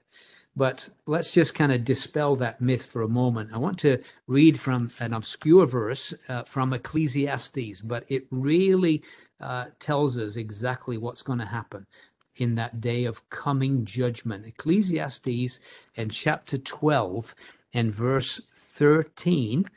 But 0.56 0.90
let's 1.06 1.30
just 1.30 1.54
kind 1.54 1.72
of 1.72 1.82
dispel 1.82 2.36
that 2.36 2.60
myth 2.60 2.84
for 2.84 3.00
a 3.00 3.08
moment. 3.08 3.50
I 3.52 3.58
want 3.58 3.78
to 3.80 4.02
read 4.26 4.60
from 4.60 4.90
an 5.00 5.12
obscure 5.12 5.66
verse 5.66 6.14
uh, 6.28 6.44
from 6.44 6.72
Ecclesiastes, 6.72 7.80
but 7.80 8.04
it 8.08 8.26
really 8.30 9.02
uh, 9.40 9.66
tells 9.78 10.16
us 10.16 10.36
exactly 10.36 10.96
what's 10.96 11.22
going 11.22 11.38
to 11.38 11.46
happen 11.46 11.86
in 12.36 12.54
that 12.56 12.80
day 12.80 13.04
of 13.04 13.28
coming 13.30 13.84
judgment. 13.84 14.46
Ecclesiastes 14.46 15.60
in 15.94 16.08
chapter 16.08 16.58
12 16.58 17.34
and 17.72 17.92
verse 17.92 18.40
13 18.56 19.68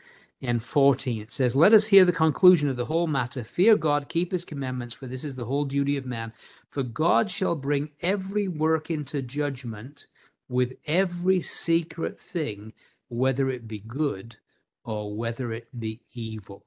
and 0.41 0.63
14. 0.63 1.21
It 1.21 1.31
says, 1.31 1.55
Let 1.55 1.73
us 1.73 1.87
hear 1.87 2.05
the 2.05 2.11
conclusion 2.11 2.69
of 2.69 2.75
the 2.75 2.85
whole 2.85 3.07
matter. 3.07 3.43
Fear 3.43 3.77
God, 3.77 4.09
keep 4.09 4.31
his 4.31 4.45
commandments, 4.45 4.93
for 4.93 5.07
this 5.07 5.23
is 5.23 5.35
the 5.35 5.45
whole 5.45 5.65
duty 5.65 5.97
of 5.97 6.05
man. 6.05 6.33
For 6.69 6.83
God 6.83 7.31
shall 7.31 7.55
bring 7.55 7.91
every 8.01 8.47
work 8.47 8.89
into 8.89 9.21
judgment 9.21 10.07
with 10.49 10.77
every 10.85 11.41
secret 11.41 12.19
thing, 12.19 12.73
whether 13.09 13.49
it 13.49 13.67
be 13.67 13.79
good 13.79 14.37
or 14.83 15.15
whether 15.15 15.51
it 15.51 15.67
be 15.77 16.01
evil. 16.13 16.65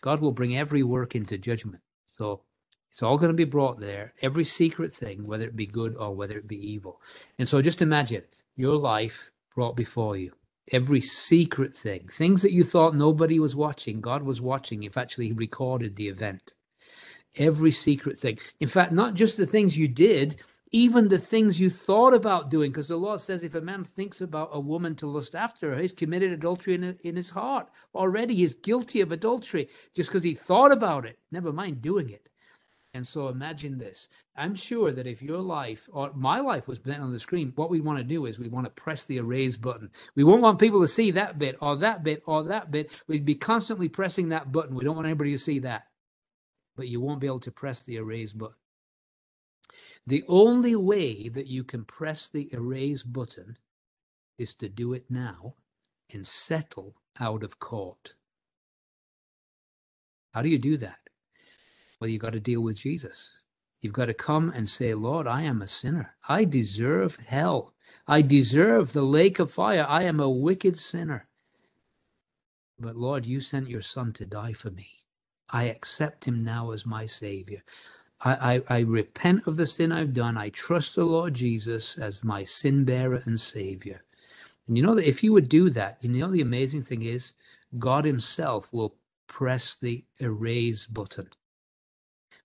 God 0.00 0.20
will 0.20 0.32
bring 0.32 0.56
every 0.56 0.82
work 0.82 1.14
into 1.14 1.38
judgment. 1.38 1.82
So 2.16 2.42
it's 2.90 3.02
all 3.02 3.18
going 3.18 3.30
to 3.30 3.36
be 3.36 3.44
brought 3.44 3.80
there, 3.80 4.14
every 4.22 4.44
secret 4.44 4.92
thing, 4.92 5.24
whether 5.24 5.44
it 5.44 5.56
be 5.56 5.66
good 5.66 5.94
or 5.96 6.14
whether 6.14 6.38
it 6.38 6.48
be 6.48 6.56
evil. 6.56 7.00
And 7.38 7.48
so 7.48 7.60
just 7.60 7.82
imagine 7.82 8.22
your 8.56 8.76
life 8.76 9.30
brought 9.54 9.76
before 9.76 10.16
you. 10.16 10.32
Every 10.72 11.00
secret 11.00 11.76
thing, 11.76 12.08
things 12.08 12.42
that 12.42 12.52
you 12.52 12.64
thought 12.64 12.96
nobody 12.96 13.38
was 13.38 13.54
watching, 13.54 14.00
God 14.00 14.22
was 14.22 14.40
watching 14.40 14.82
if 14.82 14.96
actually 14.96 15.26
He 15.26 15.32
recorded 15.32 15.96
the 15.96 16.08
event. 16.08 16.54
Every 17.36 17.70
secret 17.70 18.18
thing. 18.18 18.38
In 18.60 18.68
fact, 18.68 18.92
not 18.92 19.14
just 19.14 19.36
the 19.36 19.46
things 19.46 19.76
you 19.76 19.88
did, 19.88 20.36
even 20.76 21.08
the 21.08 21.18
things 21.18 21.58
you 21.58 21.70
thought 21.70 22.12
about 22.12 22.50
doing, 22.50 22.70
because 22.70 22.88
the 22.88 22.98
law 22.98 23.16
says 23.16 23.42
if 23.42 23.54
a 23.54 23.60
man 23.62 23.82
thinks 23.82 24.20
about 24.20 24.50
a 24.52 24.60
woman 24.60 24.94
to 24.94 25.06
lust 25.06 25.34
after 25.34 25.74
her, 25.74 25.80
he's 25.80 25.94
committed 25.94 26.32
adultery 26.32 26.74
in, 26.74 26.98
in 27.02 27.16
his 27.16 27.30
heart. 27.30 27.70
Already 27.94 28.34
he's 28.34 28.54
guilty 28.54 29.00
of 29.00 29.10
adultery 29.10 29.70
just 29.94 30.10
because 30.10 30.22
he 30.22 30.34
thought 30.34 30.72
about 30.72 31.06
it, 31.06 31.18
never 31.32 31.50
mind 31.50 31.80
doing 31.80 32.10
it. 32.10 32.28
And 32.92 33.06
so 33.06 33.28
imagine 33.28 33.78
this. 33.78 34.10
I'm 34.36 34.54
sure 34.54 34.92
that 34.92 35.06
if 35.06 35.22
your 35.22 35.40
life 35.40 35.88
or 35.90 36.12
my 36.14 36.40
life 36.40 36.68
was 36.68 36.78
bent 36.78 37.02
on 37.02 37.10
the 37.10 37.20
screen, 37.20 37.54
what 37.56 37.70
we 37.70 37.80
want 37.80 37.96
to 37.96 38.04
do 38.04 38.26
is 38.26 38.38
we 38.38 38.48
want 38.48 38.66
to 38.66 38.82
press 38.82 39.04
the 39.04 39.16
erase 39.16 39.56
button. 39.56 39.90
We 40.14 40.24
won't 40.24 40.42
want 40.42 40.58
people 40.58 40.82
to 40.82 40.88
see 40.88 41.10
that 41.12 41.38
bit 41.38 41.56
or 41.62 41.76
that 41.76 42.04
bit 42.04 42.22
or 42.26 42.42
that 42.44 42.70
bit. 42.70 42.90
We'd 43.08 43.24
be 43.24 43.34
constantly 43.34 43.88
pressing 43.88 44.28
that 44.28 44.52
button. 44.52 44.74
We 44.74 44.84
don't 44.84 44.96
want 44.96 45.06
anybody 45.06 45.32
to 45.32 45.38
see 45.38 45.60
that. 45.60 45.84
But 46.76 46.88
you 46.88 47.00
won't 47.00 47.20
be 47.20 47.28
able 47.28 47.40
to 47.40 47.50
press 47.50 47.82
the 47.82 47.96
erase 47.96 48.34
button. 48.34 48.56
The 50.06 50.24
only 50.28 50.76
way 50.76 51.28
that 51.28 51.48
you 51.48 51.64
can 51.64 51.84
press 51.84 52.28
the 52.28 52.48
erase 52.52 53.02
button 53.02 53.58
is 54.38 54.54
to 54.54 54.68
do 54.68 54.92
it 54.92 55.06
now 55.10 55.54
and 56.12 56.26
settle 56.26 56.94
out 57.18 57.42
of 57.42 57.58
court. 57.58 58.14
How 60.32 60.42
do 60.42 60.48
you 60.48 60.58
do 60.58 60.76
that? 60.76 60.98
Well, 62.00 62.08
you've 62.08 62.22
got 62.22 62.34
to 62.34 62.40
deal 62.40 62.60
with 62.60 62.76
Jesus. 62.76 63.32
You've 63.80 63.94
got 63.94 64.06
to 64.06 64.14
come 64.14 64.50
and 64.54 64.68
say, 64.68 64.94
Lord, 64.94 65.26
I 65.26 65.42
am 65.42 65.62
a 65.62 65.66
sinner. 65.66 66.14
I 66.28 66.44
deserve 66.44 67.18
hell. 67.26 67.74
I 68.06 68.22
deserve 68.22 68.92
the 68.92 69.02
lake 69.02 69.38
of 69.38 69.50
fire. 69.50 69.86
I 69.88 70.02
am 70.02 70.20
a 70.20 70.30
wicked 70.30 70.78
sinner. 70.78 71.26
But 72.78 72.96
Lord, 72.96 73.26
you 73.26 73.40
sent 73.40 73.70
your 73.70 73.82
son 73.82 74.12
to 74.14 74.26
die 74.26 74.52
for 74.52 74.70
me. 74.70 74.88
I 75.48 75.64
accept 75.64 76.26
him 76.26 76.44
now 76.44 76.72
as 76.72 76.84
my 76.84 77.06
savior. 77.06 77.64
I, 78.20 78.62
I, 78.68 78.76
I, 78.76 78.80
repent 78.80 79.46
of 79.46 79.56
the 79.56 79.66
sin 79.66 79.92
I've 79.92 80.14
done. 80.14 80.38
I 80.38 80.48
trust 80.48 80.94
the 80.94 81.04
Lord 81.04 81.34
Jesus 81.34 81.98
as 81.98 82.24
my 82.24 82.44
sin 82.44 82.84
bearer 82.84 83.22
and 83.26 83.38
Savior. 83.38 84.04
And 84.66 84.76
you 84.76 84.82
know 84.82 84.94
that 84.94 85.08
if 85.08 85.22
you 85.22 85.32
would 85.32 85.48
do 85.48 85.70
that, 85.70 85.98
you 86.00 86.08
know 86.08 86.30
the 86.30 86.40
amazing 86.40 86.82
thing 86.82 87.02
is 87.02 87.34
God 87.78 88.04
Himself 88.04 88.72
will 88.72 88.96
press 89.26 89.76
the 89.76 90.04
erase 90.18 90.86
button. 90.86 91.28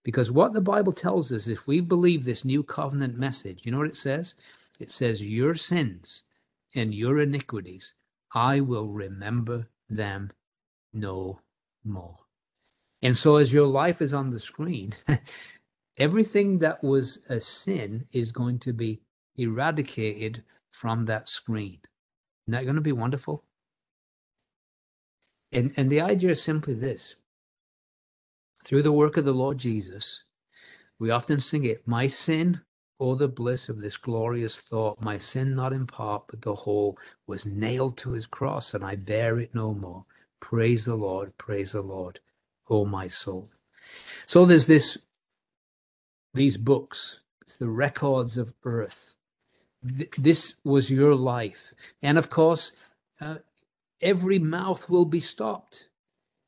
Because 0.03 0.31
what 0.31 0.53
the 0.53 0.61
Bible 0.61 0.91
tells 0.91 1.31
us, 1.31 1.47
if 1.47 1.67
we 1.67 1.79
believe 1.79 2.25
this 2.25 2.43
new 2.43 2.63
covenant 2.63 3.17
message, 3.17 3.61
you 3.63 3.71
know 3.71 3.77
what 3.77 3.87
it 3.87 3.97
says? 3.97 4.35
It 4.79 4.91
says, 4.91 5.21
Your 5.21 5.55
sins 5.55 6.23
and 6.73 6.93
your 6.93 7.19
iniquities, 7.19 7.93
I 8.33 8.61
will 8.61 8.87
remember 8.87 9.67
them 9.89 10.31
no 10.91 11.39
more. 11.83 12.17
And 13.01 13.15
so, 13.17 13.37
as 13.37 13.53
your 13.53 13.67
life 13.67 14.01
is 14.01 14.13
on 14.13 14.31
the 14.31 14.39
screen, 14.39 14.93
everything 16.01 16.57
that 16.57 16.83
was 16.83 17.19
a 17.29 17.39
sin 17.39 18.05
is 18.11 18.31
going 18.31 18.57
to 18.57 18.73
be 18.73 18.99
eradicated 19.37 20.43
from 20.71 21.05
that 21.05 21.29
screen. 21.29 21.79
Isn't 22.47 22.53
that 22.53 22.63
going 22.63 22.75
to 22.75 22.81
be 22.81 22.91
wonderful? 22.91 23.43
And, 25.51 25.71
and 25.77 25.91
the 25.91 26.01
idea 26.01 26.31
is 26.31 26.41
simply 26.41 26.73
this 26.73 27.17
through 28.65 28.81
the 28.81 28.91
work 28.91 29.15
of 29.15 29.25
the 29.25 29.31
Lord 29.31 29.59
Jesus, 29.59 30.23
we 30.97 31.11
often 31.11 31.39
sing 31.39 31.65
it, 31.65 31.87
My 31.87 32.07
sin, 32.07 32.61
oh, 32.99 33.13
the 33.13 33.27
bliss 33.27 33.69
of 33.69 33.79
this 33.79 33.97
glorious 33.97 34.59
thought, 34.59 35.01
my 35.01 35.19
sin 35.19 35.55
not 35.55 35.71
in 35.71 35.85
part, 35.85 36.23
but 36.27 36.41
the 36.41 36.55
whole, 36.55 36.97
was 37.27 37.45
nailed 37.45 37.97
to 37.97 38.13
his 38.13 38.25
cross, 38.25 38.73
and 38.73 38.83
I 38.83 38.95
bear 38.95 39.39
it 39.39 39.53
no 39.53 39.73
more. 39.75 40.05
Praise 40.39 40.85
the 40.85 40.95
Lord, 40.95 41.37
praise 41.37 41.73
the 41.73 41.81
Lord, 41.83 42.19
oh, 42.69 42.85
my 42.85 43.07
soul. 43.07 43.51
So 44.25 44.45
there's 44.45 44.65
this 44.65 44.97
these 46.33 46.57
books. 46.57 47.19
It's 47.41 47.55
the 47.55 47.69
records 47.69 48.37
of 48.37 48.53
earth. 48.63 49.15
Th- 49.87 50.11
this 50.17 50.55
was 50.63 50.89
your 50.89 51.15
life. 51.15 51.73
And 52.01 52.17
of 52.17 52.29
course, 52.29 52.71
uh, 53.19 53.37
every 54.01 54.39
mouth 54.39 54.89
will 54.89 55.05
be 55.05 55.19
stopped, 55.19 55.87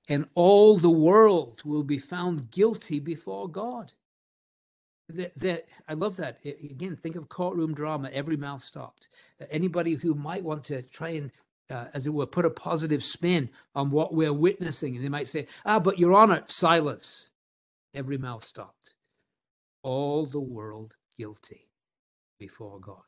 and 0.07 0.27
all 0.35 0.77
the 0.77 0.89
world 0.89 1.61
will 1.65 1.83
be 1.83 1.99
found 1.99 2.51
guilty 2.51 2.99
before 2.99 3.49
God. 3.49 3.93
That, 5.09 5.37
that 5.37 5.65
I 5.87 5.93
love 5.93 6.15
that. 6.17 6.39
Again, 6.45 6.95
think 6.95 7.15
of 7.15 7.29
courtroom 7.29 7.73
drama, 7.73 8.09
every 8.13 8.37
mouth 8.37 8.63
stopped. 8.63 9.09
Anybody 9.51 9.95
who 9.95 10.13
might 10.13 10.43
want 10.43 10.63
to 10.65 10.81
try 10.83 11.09
and 11.09 11.31
uh, 11.69 11.85
as 11.93 12.05
it 12.05 12.13
were, 12.13 12.25
put 12.25 12.45
a 12.45 12.49
positive 12.49 13.03
spin 13.03 13.49
on 13.73 13.89
what 13.89 14.13
we're 14.13 14.33
witnessing. 14.33 14.95
And 14.95 15.03
they 15.03 15.09
might 15.09 15.27
say, 15.27 15.47
ah, 15.65 15.79
but 15.79 15.97
Your 15.97 16.13
Honor, 16.13 16.43
silence. 16.47 17.29
Every 17.93 18.17
mouth 18.17 18.43
stopped 18.43 18.92
all 19.83 20.25
the 20.25 20.39
world 20.39 20.95
guilty 21.17 21.69
before 22.39 22.79
God. 22.79 23.03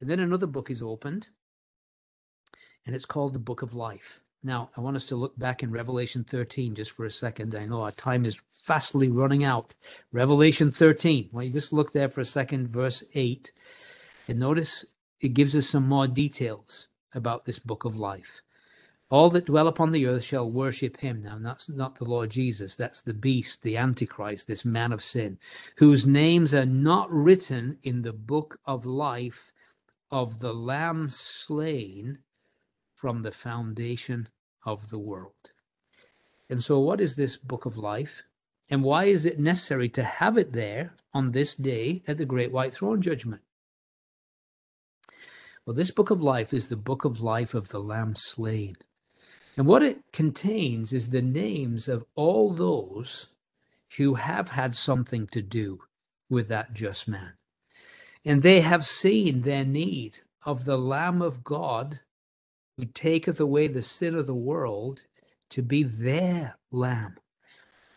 And 0.00 0.10
then 0.10 0.20
another 0.20 0.46
book 0.46 0.70
is 0.70 0.82
opened, 0.82 1.28
and 2.84 2.94
it's 2.94 3.06
called 3.06 3.32
the 3.32 3.38
Book 3.38 3.62
of 3.62 3.74
Life. 3.74 4.20
Now, 4.42 4.70
I 4.76 4.80
want 4.80 4.96
us 4.96 5.06
to 5.06 5.16
look 5.16 5.36
back 5.36 5.62
in 5.62 5.72
Revelation 5.72 6.22
13 6.22 6.76
just 6.76 6.92
for 6.92 7.04
a 7.04 7.10
second. 7.10 7.54
I 7.54 7.66
know 7.66 7.82
our 7.82 7.90
time 7.90 8.24
is 8.24 8.38
fastly 8.50 9.08
running 9.08 9.42
out. 9.42 9.74
Revelation 10.12 10.70
13. 10.70 11.30
Well, 11.32 11.44
you 11.44 11.52
just 11.52 11.72
look 11.72 11.92
there 11.92 12.08
for 12.08 12.20
a 12.20 12.24
second, 12.24 12.68
verse 12.68 13.02
8, 13.14 13.50
and 14.28 14.38
notice 14.38 14.84
it 15.20 15.30
gives 15.30 15.56
us 15.56 15.68
some 15.68 15.88
more 15.88 16.06
details 16.06 16.86
about 17.12 17.44
this 17.44 17.58
book 17.58 17.84
of 17.84 17.96
life. 17.96 18.42
All 19.10 19.30
that 19.30 19.46
dwell 19.46 19.68
upon 19.68 19.92
the 19.92 20.06
earth 20.06 20.24
shall 20.24 20.50
worship 20.50 20.98
him. 20.98 21.22
Now, 21.22 21.38
that's 21.40 21.68
not 21.68 21.96
the 21.96 22.04
Lord 22.04 22.30
Jesus. 22.30 22.76
That's 22.76 23.00
the 23.00 23.14
beast, 23.14 23.62
the 23.62 23.76
Antichrist, 23.76 24.46
this 24.46 24.66
man 24.66 24.92
of 24.92 25.02
sin, 25.02 25.38
whose 25.76 26.06
names 26.06 26.52
are 26.52 26.66
not 26.66 27.10
written 27.10 27.78
in 27.82 28.02
the 28.02 28.12
book 28.12 28.60
of 28.66 28.84
life 28.84 29.52
of 30.10 30.40
the 30.40 30.52
Lamb 30.52 31.08
slain 31.08 32.18
from 32.94 33.22
the 33.22 33.32
foundation 33.32 34.28
of 34.66 34.90
the 34.90 34.98
world. 34.98 35.52
And 36.50 36.62
so, 36.62 36.78
what 36.78 37.00
is 37.00 37.16
this 37.16 37.36
book 37.36 37.64
of 37.64 37.78
life? 37.78 38.24
And 38.70 38.82
why 38.82 39.04
is 39.04 39.24
it 39.24 39.38
necessary 39.38 39.88
to 39.90 40.02
have 40.02 40.36
it 40.36 40.52
there 40.52 40.94
on 41.14 41.32
this 41.32 41.54
day 41.54 42.02
at 42.06 42.18
the 42.18 42.26
great 42.26 42.52
white 42.52 42.74
throne 42.74 43.00
judgment? 43.00 43.40
Well, 45.64 45.74
this 45.74 45.90
book 45.90 46.10
of 46.10 46.22
life 46.22 46.52
is 46.52 46.68
the 46.68 46.76
book 46.76 47.04
of 47.04 47.20
life 47.20 47.54
of 47.54 47.68
the 47.68 47.80
Lamb 47.80 48.14
slain. 48.14 48.76
And 49.58 49.66
what 49.66 49.82
it 49.82 50.12
contains 50.12 50.92
is 50.92 51.10
the 51.10 51.20
names 51.20 51.88
of 51.88 52.04
all 52.14 52.52
those 52.52 53.26
who 53.96 54.14
have 54.14 54.50
had 54.50 54.76
something 54.76 55.26
to 55.32 55.42
do 55.42 55.80
with 56.30 56.46
that 56.46 56.74
just 56.74 57.08
man. 57.08 57.32
And 58.24 58.44
they 58.44 58.60
have 58.60 58.86
seen 58.86 59.42
their 59.42 59.64
need 59.64 60.20
of 60.46 60.64
the 60.64 60.78
Lamb 60.78 61.20
of 61.20 61.42
God 61.42 61.98
who 62.76 62.84
taketh 62.84 63.40
away 63.40 63.66
the 63.66 63.82
sin 63.82 64.14
of 64.14 64.28
the 64.28 64.34
world 64.34 65.06
to 65.50 65.60
be 65.60 65.82
their 65.82 66.56
lamb. 66.70 67.16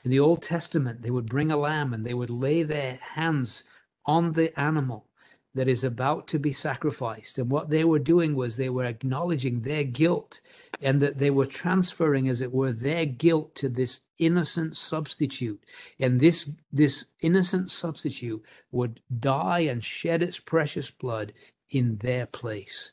In 0.03 0.09
the 0.09 0.19
Old 0.19 0.41
Testament, 0.41 1.03
they 1.03 1.11
would 1.11 1.27
bring 1.29 1.51
a 1.51 1.57
lamb 1.57 1.93
and 1.93 2.03
they 2.03 2.15
would 2.15 2.31
lay 2.31 2.63
their 2.63 2.95
hands 3.13 3.63
on 4.03 4.33
the 4.33 4.59
animal 4.59 5.05
that 5.53 5.67
is 5.67 5.83
about 5.83 6.27
to 6.27 6.39
be 6.39 6.53
sacrificed. 6.53 7.37
And 7.37 7.49
what 7.49 7.69
they 7.69 7.83
were 7.83 7.99
doing 7.99 8.35
was 8.35 8.55
they 8.55 8.69
were 8.69 8.85
acknowledging 8.85 9.61
their 9.61 9.83
guilt 9.83 10.39
and 10.81 11.01
that 11.01 11.17
they 11.17 11.29
were 11.29 11.45
transferring, 11.45 12.29
as 12.29 12.41
it 12.41 12.53
were, 12.53 12.71
their 12.71 13.05
guilt 13.05 13.53
to 13.55 13.67
this 13.67 14.01
innocent 14.17 14.77
substitute. 14.77 15.61
And 15.99 16.19
this, 16.19 16.49
this 16.71 17.05
innocent 17.19 17.69
substitute 17.69 18.43
would 18.71 19.01
die 19.19 19.59
and 19.59 19.83
shed 19.83 20.23
its 20.23 20.39
precious 20.39 20.89
blood 20.89 21.33
in 21.69 21.97
their 21.97 22.25
place. 22.25 22.91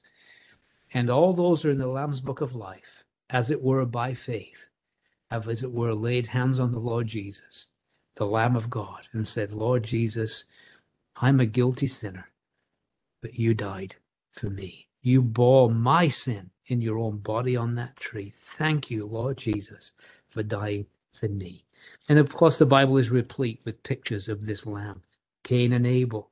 And 0.92 1.10
all 1.10 1.32
those 1.32 1.64
are 1.64 1.70
in 1.70 1.78
the 1.78 1.86
Lamb's 1.86 2.20
Book 2.20 2.40
of 2.40 2.56
Life, 2.56 3.04
as 3.30 3.50
it 3.50 3.62
were, 3.62 3.84
by 3.84 4.14
faith, 4.14 4.68
have, 5.30 5.48
as 5.48 5.62
it 5.62 5.72
were, 5.72 5.94
laid 5.94 6.28
hands 6.28 6.58
on 6.58 6.72
the 6.72 6.78
Lord 6.78 7.06
Jesus, 7.06 7.68
the 8.16 8.26
Lamb 8.26 8.56
of 8.56 8.70
God, 8.70 9.02
and 9.12 9.28
said, 9.28 9.52
Lord 9.52 9.84
Jesus, 9.84 10.44
I'm 11.16 11.40
a 11.40 11.46
guilty 11.46 11.86
sinner 11.86 12.30
but 13.20 13.34
you 13.34 13.54
died 13.54 13.96
for 14.32 14.50
me. 14.50 14.88
You 15.02 15.22
bore 15.22 15.70
my 15.70 16.08
sin 16.08 16.50
in 16.66 16.80
your 16.80 16.98
own 16.98 17.18
body 17.18 17.56
on 17.56 17.74
that 17.76 17.96
tree. 17.96 18.32
Thank 18.36 18.90
you, 18.90 19.06
Lord 19.06 19.38
Jesus, 19.38 19.92
for 20.28 20.42
dying 20.42 20.86
for 21.12 21.28
me. 21.28 21.64
And 22.08 22.18
of 22.18 22.32
course, 22.32 22.58
the 22.58 22.66
Bible 22.66 22.98
is 22.98 23.10
replete 23.10 23.60
with 23.64 23.82
pictures 23.82 24.28
of 24.28 24.46
this 24.46 24.66
lamb 24.66 25.02
Cain 25.44 25.72
and 25.72 25.86
Abel, 25.86 26.30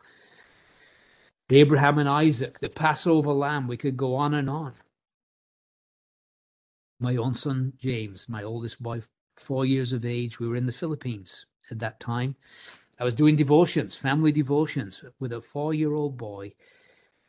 Abraham 1.51 1.99
and 1.99 2.09
Isaac, 2.09 2.59
the 2.59 2.69
Passover 2.69 3.33
lamb. 3.33 3.69
We 3.69 3.77
could 3.77 3.97
go 3.97 4.15
on 4.15 4.35
and 4.35 4.51
on. 4.51 4.75
My 6.99 7.17
own 7.17 7.35
son, 7.35 7.75
James, 7.79 8.29
my 8.29 8.43
oldest 8.43 8.83
boy, 8.83 9.03
four 9.37 9.65
years 9.65 9.93
of 9.93 10.05
age, 10.05 10.41
we 10.41 10.49
were 10.49 10.57
in 10.57 10.67
the 10.67 10.73
Philippines 10.73 11.47
at 11.71 11.79
that 11.79 12.01
time. 12.01 12.37
I 12.99 13.05
was 13.05 13.15
doing 13.15 13.37
devotions, 13.37 13.95
family 13.95 14.33
devotions, 14.33 15.05
with 15.21 15.33
a 15.33 15.41
four 15.41 15.75
year 15.75 15.95
old 15.95 16.17
boy 16.17 16.55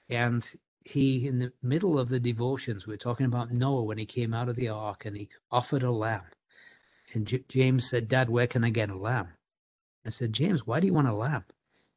and 0.10 0.50
he, 0.84 1.28
in 1.28 1.40
the 1.40 1.52
middle 1.62 2.00
of 2.00 2.10
the 2.10 2.20
devotions, 2.20 2.88
we 2.88 2.94
are 2.94 2.98
talking 2.98 3.26
about 3.26 3.52
Noah 3.52 3.84
when 3.84 3.98
he 3.98 4.06
came 4.06 4.34
out 4.34 4.50
of 4.50 4.56
the 4.56 4.70
ark 4.70 5.06
and 5.06 5.18
he 5.18 5.30
offered 5.52 5.84
a 5.84 5.92
lamb. 5.92 6.24
And 7.14 7.28
J- 7.28 7.44
James 7.50 7.90
said, 7.90 8.08
Dad, 8.08 8.30
where 8.30 8.48
can 8.48 8.64
I 8.64 8.70
get 8.70 8.90
a 8.90 8.96
lamb? 8.98 9.30
I 10.06 10.10
said, 10.10 10.34
James, 10.34 10.66
why 10.66 10.80
do 10.80 10.88
you 10.88 10.94
want 10.94 11.08
a 11.08 11.14
lamb? 11.14 11.44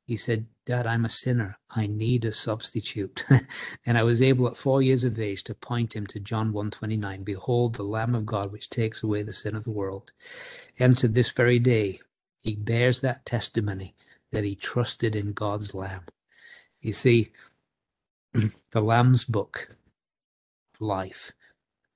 He 0.07 0.17
said, 0.17 0.47
Dad, 0.67 0.89
I'm 0.89 1.05
a 1.05 1.09
sinner. 1.09 1.59
I 1.71 1.87
need 1.87 2.25
a 2.25 2.33
substitute. 2.33 3.25
and 3.87 3.97
I 3.97 4.03
was 4.03 4.21
able 4.21 4.49
at 4.49 4.57
four 4.57 4.83
years 4.83 5.05
of 5.05 5.21
age 5.21 5.45
to 5.45 5.55
point 5.55 5.95
him 5.95 6.07
to 6.09 6.19
John 6.19 6.53
129, 6.53 7.23
Behold 7.23 7.77
the 7.77 7.85
Lamb 7.85 8.17
of 8.17 8.27
God 8.27 8.51
which 8.51 8.71
takes 8.71 9.05
away 9.05 9.23
the 9.23 9.33
sin 9.33 9.55
of 9.55 9.63
the 9.63 9.71
world. 9.71 10.11
And 10.81 10.99
to 10.99 11.07
this 11.07 11.31
very 11.31 11.61
day, 11.61 12.01
he 12.41 12.57
bears 12.57 13.01
that 13.01 13.25
testimony 13.25 13.95
that 14.33 14.43
he 14.43 14.57
trusted 14.57 15.15
in 15.15 15.33
God's 15.33 15.75
Lamb. 15.75 16.03
You 16.81 16.93
see, 16.93 17.31
the 18.70 18.81
Lamb's 18.81 19.24
book 19.24 19.76
of 20.74 20.81
life 20.81 21.33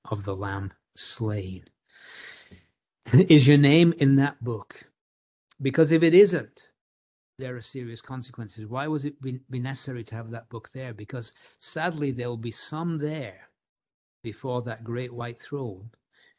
of 0.09 0.25
the 0.25 0.35
Lamb 0.35 0.73
slain. 0.95 1.65
Is 3.13 3.47
your 3.47 3.57
name 3.57 3.93
in 3.97 4.15
that 4.17 4.43
book? 4.43 4.89
Because 5.61 5.91
if 5.91 6.03
it 6.03 6.13
isn't, 6.13 6.69
there 7.37 7.55
are 7.55 7.61
serious 7.61 8.01
consequences. 8.01 8.65
Why 8.65 8.87
was 8.87 9.05
it 9.05 9.21
be, 9.21 9.39
be 9.49 9.59
necessary 9.59 10.03
to 10.05 10.15
have 10.15 10.31
that 10.31 10.49
book 10.49 10.71
there? 10.73 10.93
Because 10.93 11.31
sadly, 11.59 12.11
there 12.11 12.27
will 12.27 12.37
be 12.37 12.51
some 12.51 12.97
there 12.97 13.49
before 14.21 14.61
that 14.63 14.83
great 14.83 15.13
white 15.13 15.41
throne 15.41 15.91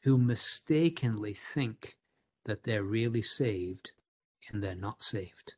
who 0.02 0.18
mistakenly 0.18 1.32
think 1.32 1.96
that 2.44 2.64
they're 2.64 2.82
really 2.82 3.22
saved 3.22 3.92
and 4.50 4.62
they're 4.62 4.74
not 4.74 5.02
saved 5.02 5.54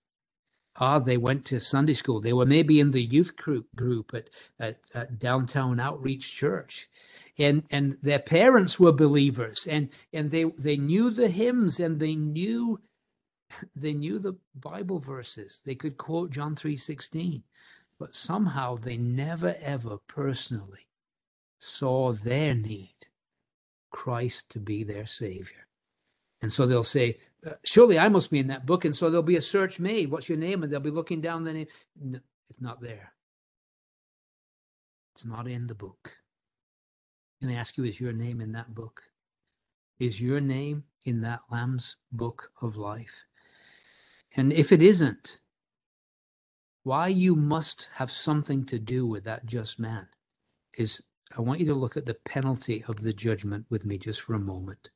ah, 0.79 0.99
they 0.99 1.16
went 1.16 1.45
to 1.47 1.61
Sunday 1.61 1.95
school. 1.95 2.20
They 2.20 2.33
were 2.33 2.47
maybe 2.47 2.81
in 2.81 2.93
the 2.93 3.03
youth 3.03 3.37
group 3.37 3.74
group 3.74 4.14
at, 4.14 4.31
at, 4.59 4.79
at, 4.95 5.18
downtown 5.18 5.81
outreach 5.81 6.35
church. 6.35 6.89
And 7.37 7.64
and 7.70 7.99
their 8.03 8.18
parents 8.18 8.81
were 8.81 8.93
believers 8.93 9.66
and, 9.66 9.91
and 10.12 10.31
they 10.31 10.45
they 10.45 10.76
knew 10.76 11.11
the 11.11 11.29
hymns 11.29 11.79
and 11.79 12.01
they 12.01 12.14
knew 12.14 12.81
they 13.74 13.95
knew 13.95 14.18
the 14.18 14.37
Bible 14.55 14.99
verses. 14.99 15.61
They 15.64 15.74
could 15.74 15.97
quote 15.97 16.31
John 16.31 16.55
3:16. 16.55 17.43
But 17.99 18.14
somehow 18.14 18.76
they 18.76 18.97
never 18.97 19.57
ever 19.61 19.99
personally 20.07 20.87
saw 21.59 22.12
their 22.12 22.55
need 22.55 23.09
Christ 23.91 24.51
to 24.51 24.61
be 24.61 24.85
their 24.85 25.07
savior. 25.07 25.66
And 26.41 26.53
so 26.53 26.66
they'll 26.66 26.85
say, 26.85 27.18
surely 27.64 27.99
I 27.99 28.09
must 28.09 28.30
be 28.30 28.39
in 28.39 28.49
that 28.49 28.66
book. 28.66 28.84
And 28.84 28.97
so 28.97 29.11
there'll 29.11 29.22
be 29.22 29.36
a 29.36 29.43
search 29.43 29.78
made. 29.78 30.11
What's 30.11 30.28
your 30.28 30.39
name? 30.39 30.62
And 30.62 30.72
they'll 30.72 30.80
be 30.80 30.91
looking 30.91 31.20
down 31.20 31.45
the 31.45 31.53
name. 31.53 31.66
No, 32.01 32.18
it's 32.51 32.61
not 32.61 32.80
there. 32.80 33.12
It's 35.14 35.24
not 35.24 35.49
in 35.49 35.66
the 35.66 35.74
book. 35.74 36.12
Can 37.41 37.51
I 37.51 37.55
ask 37.55 37.76
you, 37.76 37.84
is 37.84 38.01
your 38.01 38.12
name 38.12 38.41
in 38.41 38.53
that 38.53 38.74
book? 38.74 39.03
Is 39.99 40.20
your 40.20 40.41
name 40.41 40.84
in 41.05 41.20
that 41.22 41.41
Lamb's 41.51 41.97
book 42.12 42.51
of 42.62 42.76
life? 42.76 43.24
And 44.36 44.53
if 44.53 44.72
it 44.72 44.82
isn't, 44.82 45.41
why 46.84 47.09
you 47.09 47.34
must 47.34 47.89
have 47.95 48.11
something 48.11 48.64
to 48.66 48.78
do 48.78 49.07
with 49.07 49.24
that 49.24 49.47
just 49.47 49.78
man 49.78 50.07
is 50.76 51.03
I 51.36 51.41
want 51.41 51.61
you 51.61 51.66
to 51.66 51.74
look 51.74 51.97
at 51.97 52.07
the 52.07 52.14
penalty 52.14 52.84
of 52.89 53.03
the 53.03 53.12
judgment 53.12 53.66
with 53.68 53.84
me 53.84 53.99
just 53.99 54.22
for 54.22 54.34
a 54.34 54.39
moment. 54.39 54.91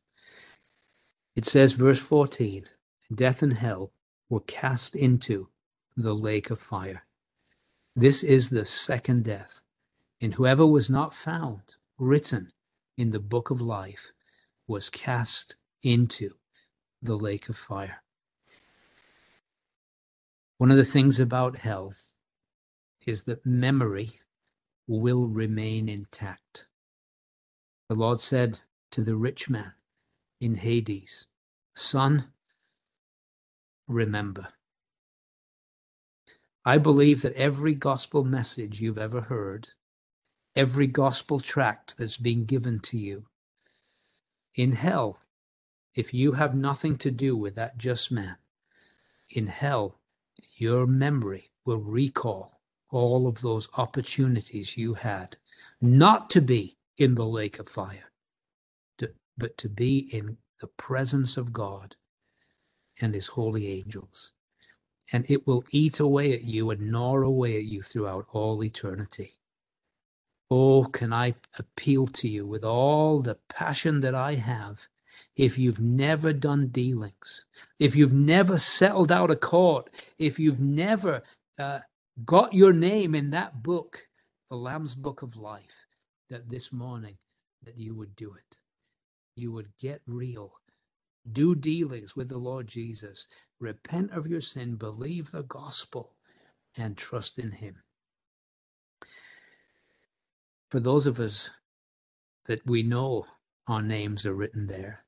It 1.35 1.47
says, 1.47 1.73
verse 1.73 1.99
14, 1.99 2.65
death 3.15 3.43
and 3.43 3.55
hell 3.55 3.93
were 4.29 4.41
cast 4.41 4.95
into 4.95 5.49
the 5.97 6.15
lake 6.15 6.51
of 6.51 6.59
fire. 6.59 7.05
This 7.97 8.23
is 8.23 8.51
the 8.51 8.65
second 8.65 9.25
death. 9.25 9.61
And 10.21 10.35
whoever 10.35 10.67
was 10.67 10.89
not 10.89 11.15
found 11.15 11.63
written 11.99 12.53
in 12.97 13.11
the 13.11 13.19
book 13.19 13.51
of 13.51 13.61
life 13.61 14.13
was 14.67 14.91
cast 14.91 15.57
into 15.83 16.37
the 17.03 17.17
lake 17.17 17.49
of 17.49 17.57
fire. 17.57 18.03
One 20.59 20.71
of 20.71 20.77
the 20.77 20.85
things 20.85 21.19
about 21.19 21.59
hell 21.59 21.95
is 23.07 23.25
that 23.25 23.45
memory 23.45 24.21
will 24.87 25.27
remain 25.27 25.89
intact. 25.89 26.69
The 27.89 27.95
Lord 27.97 28.21
said 28.21 28.61
to 28.93 29.03
the 29.03 29.17
rich 29.17 29.51
man, 29.51 29.73
in 30.43 30.57
Hades. 30.57 31.27
Son, 31.73 32.33
remember. 33.87 34.49
I 36.65 36.79
believe 36.79 37.23
that 37.23 37.35
every 37.35 37.75
gospel 37.75 38.25
message 38.25 38.81
you've 38.81 38.99
ever 38.99 39.21
heard, 39.21 39.71
every 40.57 40.89
gospel 40.89 41.39
tract 41.39 41.97
that's 41.97 42.17
been 42.17 42.45
given 42.45 42.81
to 42.81 42.99
you, 42.99 43.27
in 44.57 44.73
hell, 44.73 45.21
if 45.95 46.13
you 46.13 46.33
have 46.33 46.57
nothing 46.57 46.99
to 46.99 47.13
do 47.13 47.37
with 47.37 47.55
that 47.55 47.79
just 47.79 48.11
man, 48.11 48.37
in 49.31 49.47
hell, 49.47 50.01
your 50.57 50.89
memory 50.89 51.51
will 51.65 51.79
recall 51.79 52.61
all 52.91 53.29
of 53.29 53.43
those 53.43 53.69
opportunities 53.77 54.77
you 54.77 54.95
had 54.95 55.37
not 55.81 56.29
to 56.31 56.41
be 56.41 56.77
in 56.97 57.15
the 57.15 57.27
lake 57.27 57.61
of 57.61 57.69
fire, 57.69 58.12
but 59.37 59.57
to 59.59 59.69
be 59.69 59.99
in 59.99 60.37
the 60.61 60.67
presence 60.67 61.37
of 61.37 61.53
God 61.53 61.97
and 63.01 63.15
his 63.15 63.27
holy 63.27 63.69
angels. 63.69 64.33
And 65.13 65.27
it 65.29 65.47
will 65.47 65.65
eat 65.71 66.01
away 66.01 66.33
at 66.33 66.45
you 66.45 66.71
and 66.71 66.91
gnaw 66.91 67.17
away 67.17 67.57
at 67.57 67.65
you 67.65 67.83
throughout 67.83 68.27
all 68.33 68.63
eternity. 68.63 69.35
Oh, 70.51 70.85
can 70.85 71.13
I 71.13 71.35
appeal 71.59 72.07
to 72.09 72.29
you 72.29 72.47
with 72.47 72.63
all 72.63 73.21
the 73.21 73.37
passion 73.49 74.01
that 74.01 74.15
I 74.15 74.35
have? 74.37 74.87
If 75.35 75.59
you've 75.59 75.81
never 75.81 76.33
done 76.33 76.69
dealings, 76.69 77.45
if 77.79 77.97
you've 77.97 78.13
never 78.13 78.59
settled 78.59 79.11
out 79.11 79.31
a 79.31 79.37
court, 79.37 79.91
if 80.19 80.39
you've 80.39 80.61
never 80.61 81.23
uh, 81.59 81.81
got 82.25 82.53
your 82.53 82.73
name 82.73 83.15
in 83.15 83.31
that 83.31 83.63
book, 83.63 84.07
the 84.51 84.57
Lamb's 84.57 84.95
Book 84.95 85.23
of 85.23 85.37
Life, 85.37 85.87
that 86.29 86.49
this 86.49 86.73
morning 86.73 87.17
that 87.65 87.79
you 87.79 87.95
would 87.95 88.15
do 88.17 88.35
it 88.35 88.59
you 89.35 89.53
would 89.53 89.77
get 89.79 90.03
real 90.07 90.55
do 91.31 91.55
dealings 91.55 92.17
with 92.17 92.29
the 92.29 92.39
Lord 92.39 92.67
Jesus, 92.67 93.27
repent 93.61 94.11
of 94.11 94.27
your 94.27 94.41
sin, 94.41 94.77
believe 94.77 95.31
the 95.31 95.43
gospel, 95.43 96.15
and 96.77 96.97
trust 96.97 97.39
in 97.39 97.53
Him. 97.53 97.83
For 100.71 100.81
those 100.81 101.07
of 101.07 101.21
us 101.21 101.51
that 102.47 102.67
we 102.67 102.83
know 102.83 103.27
our 103.69 103.83
names 103.83 104.27
are 104.27 104.35
written 104.35 104.67
there, 104.67 105.05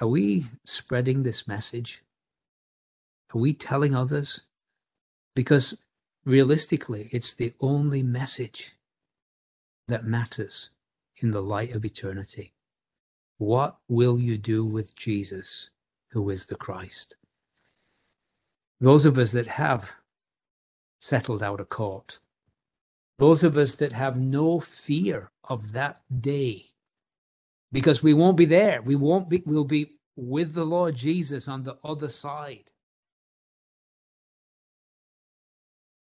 are 0.00 0.08
we 0.08 0.48
spreading 0.64 1.22
this 1.22 1.46
message? 1.46 2.02
Are 3.34 3.38
we 3.38 3.52
telling 3.52 3.94
others? 3.94 4.40
Because 5.34 5.78
realistically, 6.24 7.08
it's 7.12 7.34
the 7.34 7.54
only 7.60 8.02
message 8.02 8.72
that 9.88 10.04
matters 10.04 10.70
in 11.18 11.30
the 11.30 11.42
light 11.42 11.74
of 11.74 11.84
eternity. 11.84 12.52
What 13.40 13.78
will 13.88 14.20
you 14.20 14.36
do 14.36 14.66
with 14.66 14.94
Jesus, 14.94 15.70
who 16.10 16.28
is 16.28 16.44
the 16.44 16.56
Christ? 16.56 17.16
Those 18.82 19.06
of 19.06 19.16
us 19.16 19.32
that 19.32 19.46
have 19.46 19.92
settled 20.98 21.42
out 21.42 21.58
of 21.58 21.70
court, 21.70 22.18
those 23.18 23.42
of 23.42 23.56
us 23.56 23.76
that 23.76 23.94
have 23.94 24.20
no 24.20 24.60
fear 24.60 25.30
of 25.42 25.72
that 25.72 26.02
day, 26.20 26.66
because 27.72 28.02
we 28.02 28.12
won't 28.12 28.36
be 28.36 28.44
there. 28.44 28.82
We 28.82 28.94
won't 28.94 29.30
be, 29.30 29.42
we'll 29.46 29.64
be 29.64 29.92
with 30.16 30.52
the 30.52 30.66
Lord 30.66 30.96
Jesus 30.96 31.48
on 31.48 31.62
the 31.62 31.78
other 31.82 32.10
side. 32.10 32.72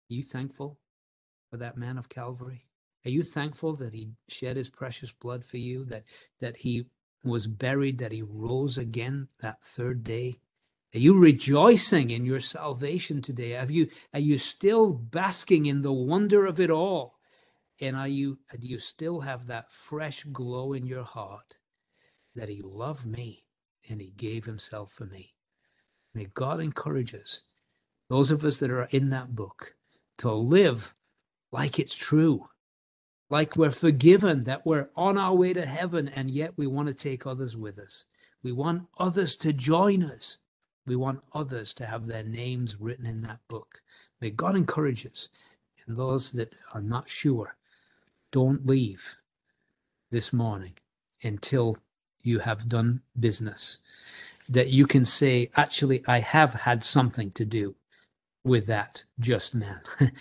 Are 0.09 0.14
you 0.14 0.22
thankful 0.22 0.78
for 1.51 1.57
that 1.57 1.76
man 1.76 1.99
of 1.99 2.09
Calvary? 2.09 2.66
Are 3.05 3.11
you 3.11 3.24
thankful 3.24 3.74
that 3.74 3.93
he 3.93 4.12
shed 4.28 4.57
his 4.57 4.70
precious 4.70 5.11
blood 5.11 5.45
for 5.45 5.57
you, 5.57 5.85
that, 5.87 6.05
that 6.41 6.59
he 6.59 6.87
was 7.25 7.47
buried, 7.47 7.99
that 7.99 8.12
he 8.12 8.22
rose 8.22 8.79
again 8.79 9.29
that 9.41 9.62
third 9.62 10.05
day? 10.05 10.39
Are 10.95 10.99
you 10.99 11.18
rejoicing 11.18 12.11
in 12.11 12.25
your 12.25 12.41
salvation 12.41 13.20
today? 13.20 13.51
Have 13.51 13.70
you 13.70 13.89
are 14.12 14.20
you 14.20 14.39
still 14.39 14.93
basking 14.93 15.66
in 15.66 15.83
the 15.83 15.93
wonder 15.93 16.47
of 16.47 16.61
it 16.61 16.70
all? 16.70 17.18
And 17.81 17.97
are 17.97 18.09
you 18.09 18.39
do 18.59 18.66
you 18.66 18.79
still 18.79 19.20
have 19.20 19.47
that 19.47 19.72
fresh 19.72 20.25
glow 20.25 20.72
in 20.72 20.87
your 20.87 21.03
heart 21.03 21.57
that 22.37 22.49
he 22.49 22.62
loved 22.62 23.07
me 23.07 23.45
and 23.89 24.01
he 24.01 24.12
gave 24.16 24.45
himself 24.45 24.93
for 24.93 25.07
me? 25.07 25.35
May 26.14 26.27
God 26.27 26.61
encourage 26.61 27.12
us, 27.12 27.41
those 28.09 28.31
of 28.31 28.45
us 28.45 28.59
that 28.59 28.70
are 28.70 28.85
in 28.91 29.11
that 29.11 29.35
book, 29.35 29.75
to 30.18 30.33
live 30.33 30.95
like 31.51 31.81
it's 31.81 31.97
true 31.97 32.49
like 33.35 33.57
we're 33.57 33.72
forgiven, 33.72 34.45
that 34.45 34.64
we're 34.64 34.89
on 34.95 35.18
our 35.18 35.35
way 35.35 35.53
to 35.53 35.66
heaven, 35.66 36.07
and 36.07 36.30
yet 36.30 36.53
we 36.57 36.68
want 36.68 36.87
to 36.87 36.95
take 36.95 37.26
others 37.26 37.57
with 37.57 37.80
us. 37.80 38.05
We 38.45 38.53
want 38.53 38.87
others 38.97 39.35
to 39.39 39.53
join 39.53 40.05
us. 40.05 40.37
We 40.87 40.95
want 40.95 41.18
others 41.32 41.74
to 41.74 41.87
have 41.87 42.07
their 42.07 42.22
names 42.22 42.80
written 42.80 43.07
in 43.07 43.22
that 43.22 43.41
book. 43.49 43.82
May 44.20 44.30
God 44.30 44.55
encourage 44.55 45.05
us. 45.05 45.30
And 45.85 45.97
those 45.97 46.30
that 46.30 46.53
are 46.74 46.80
not 46.80 47.09
sure, 47.09 47.57
don't 48.30 48.68
leave 48.68 49.16
this 50.12 50.32
morning 50.32 50.74
until 51.24 51.78
you 52.22 52.39
have 52.39 52.68
done 52.68 53.03
business. 53.18 53.78
That 54.49 54.68
you 54.68 54.87
can 54.87 55.05
say, 55.05 55.51
actually, 55.57 56.05
I 56.07 56.20
have 56.20 56.55
had 56.55 56.85
something 56.85 57.32
to 57.32 57.45
do 57.45 57.74
with 58.45 58.66
that 58.66 59.03
just 59.18 59.57
man. 59.57 59.80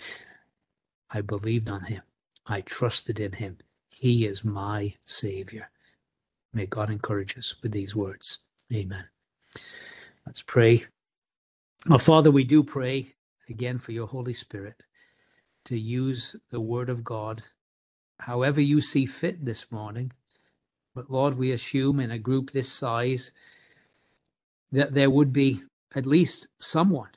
I 1.12 1.20
believed 1.20 1.70
on 1.70 1.84
him. 1.84 2.02
I 2.46 2.60
trusted 2.60 3.20
in 3.20 3.32
him. 3.32 3.58
He 3.88 4.26
is 4.26 4.44
my 4.44 4.94
Savior. 5.06 5.70
May 6.52 6.66
God 6.66 6.90
encourage 6.90 7.38
us 7.38 7.54
with 7.62 7.72
these 7.72 7.96
words. 7.96 8.38
Amen. 8.72 9.04
Let's 10.26 10.42
pray. 10.42 10.84
Our 11.90 11.98
Father, 11.98 12.30
we 12.30 12.44
do 12.44 12.62
pray 12.62 13.14
again 13.48 13.78
for 13.78 13.92
your 13.92 14.06
Holy 14.06 14.34
Spirit 14.34 14.84
to 15.66 15.78
use 15.78 16.36
the 16.50 16.60
Word 16.60 16.90
of 16.90 17.04
God 17.04 17.42
however 18.20 18.60
you 18.60 18.80
see 18.80 19.06
fit 19.06 19.44
this 19.44 19.70
morning. 19.70 20.12
But 20.94 21.10
Lord, 21.10 21.36
we 21.36 21.50
assume 21.50 21.98
in 21.98 22.10
a 22.10 22.18
group 22.18 22.50
this 22.50 22.70
size 22.70 23.32
that 24.70 24.94
there 24.94 25.10
would 25.10 25.32
be 25.32 25.62
at 25.94 26.06
least 26.06 26.48
someone 26.58 27.10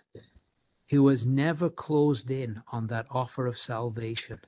who 0.90 1.08
has 1.08 1.26
never 1.26 1.70
closed 1.70 2.32
in 2.32 2.62
on 2.72 2.88
that 2.88 3.08
offer 3.10 3.46
of 3.46 3.58
salvation 3.58 4.40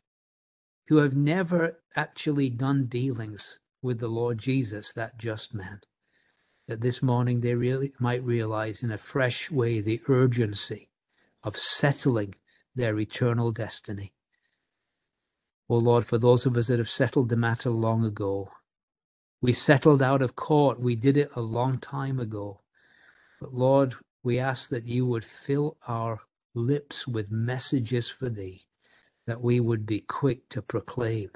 who 0.89 0.97
have 0.97 1.15
never 1.15 1.79
actually 1.95 2.49
done 2.49 2.87
dealings 2.87 3.59
with 3.79 3.99
the 3.99 4.07
Lord 4.07 4.39
Jesus, 4.39 4.91
that 4.93 5.19
just 5.19 5.53
man. 5.53 5.81
That 6.67 6.81
this 6.81 7.03
morning 7.03 7.41
they 7.41 7.53
really 7.53 7.93
might 7.99 8.23
realize 8.23 8.81
in 8.81 8.91
a 8.91 8.97
fresh 8.97 9.51
way 9.51 9.81
the 9.81 10.01
urgency 10.07 10.89
of 11.43 11.57
settling 11.57 12.35
their 12.75 12.99
eternal 12.99 13.51
destiny. 13.51 14.13
O 15.69 15.75
oh 15.75 15.77
Lord, 15.77 16.07
for 16.07 16.17
those 16.17 16.47
of 16.47 16.57
us 16.57 16.67
that 16.67 16.79
have 16.79 16.89
settled 16.89 17.29
the 17.29 17.35
matter 17.35 17.69
long 17.69 18.03
ago, 18.03 18.49
we 19.41 19.53
settled 19.53 20.01
out 20.01 20.23
of 20.23 20.35
court. 20.35 20.79
We 20.79 20.95
did 20.95 21.17
it 21.17 21.29
a 21.35 21.41
long 21.41 21.77
time 21.77 22.19
ago. 22.19 22.61
But 23.39 23.53
Lord, 23.53 23.93
we 24.23 24.39
ask 24.39 24.71
that 24.71 24.85
you 24.85 25.05
would 25.05 25.23
fill 25.23 25.77
our 25.87 26.21
lips 26.55 27.07
with 27.07 27.31
messages 27.31 28.09
for 28.09 28.27
thee 28.27 28.65
that 29.29 29.41
we 29.41 29.59
would 29.59 29.85
be 29.85 29.99
quick 29.99 30.49
to 30.49 30.61
proclaim 30.61 31.29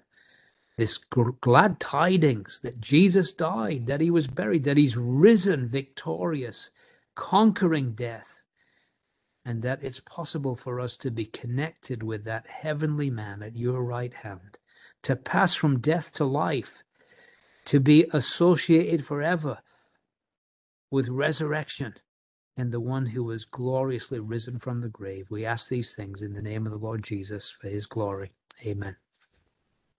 this 0.78 0.98
glad 0.98 1.80
tidings 1.80 2.60
that 2.62 2.82
Jesus 2.82 3.32
died, 3.32 3.86
that 3.86 4.02
he 4.02 4.10
was 4.10 4.28
buried, 4.28 4.64
that 4.64 4.78
he's 4.78 4.98
risen 4.98 5.68
victorious, 5.68 6.72
conquering 7.16 7.94
death, 7.94 8.41
and 9.46 9.62
that 9.62 9.84
it's 9.84 10.00
possible 10.00 10.56
for 10.56 10.80
us 10.80 10.98
to 10.98 11.12
be 11.12 11.26
connected 11.26 12.02
with 12.02 12.24
that 12.26 12.48
heavenly 12.48 13.10
man 13.10 13.44
at 13.44 13.56
your 13.56 13.84
right 13.84 14.14
hand, 14.14 14.58
to 15.04 15.16
pass 15.16 15.54
from 15.54 15.80
death 15.80 16.12
to 16.14 16.26
life, 16.26 16.84
to 17.66 17.80
be 17.80 18.08
associated 18.12 19.06
forever 19.06 19.60
with 20.89 21.08
resurrection 21.08 21.96
and 22.58 22.72
the 22.72 22.80
one 22.80 23.08
who 23.08 23.24
was 23.24 23.45
gloriously 23.45 24.20
risen 24.20 24.60
from 24.60 24.82
the 24.82 24.89
grave. 24.89 25.28
We 25.30 25.45
ask 25.45 25.70
these 25.70 25.95
things 25.95 26.22
in 26.22 26.34
the 26.34 26.41
name 26.41 26.66
of 26.66 26.72
the 26.72 26.78
Lord 26.78 27.04
Jesus 27.04 27.51
for 27.51 27.68
his 27.68 27.86
glory. 27.86 28.32
Amen. 28.66 28.95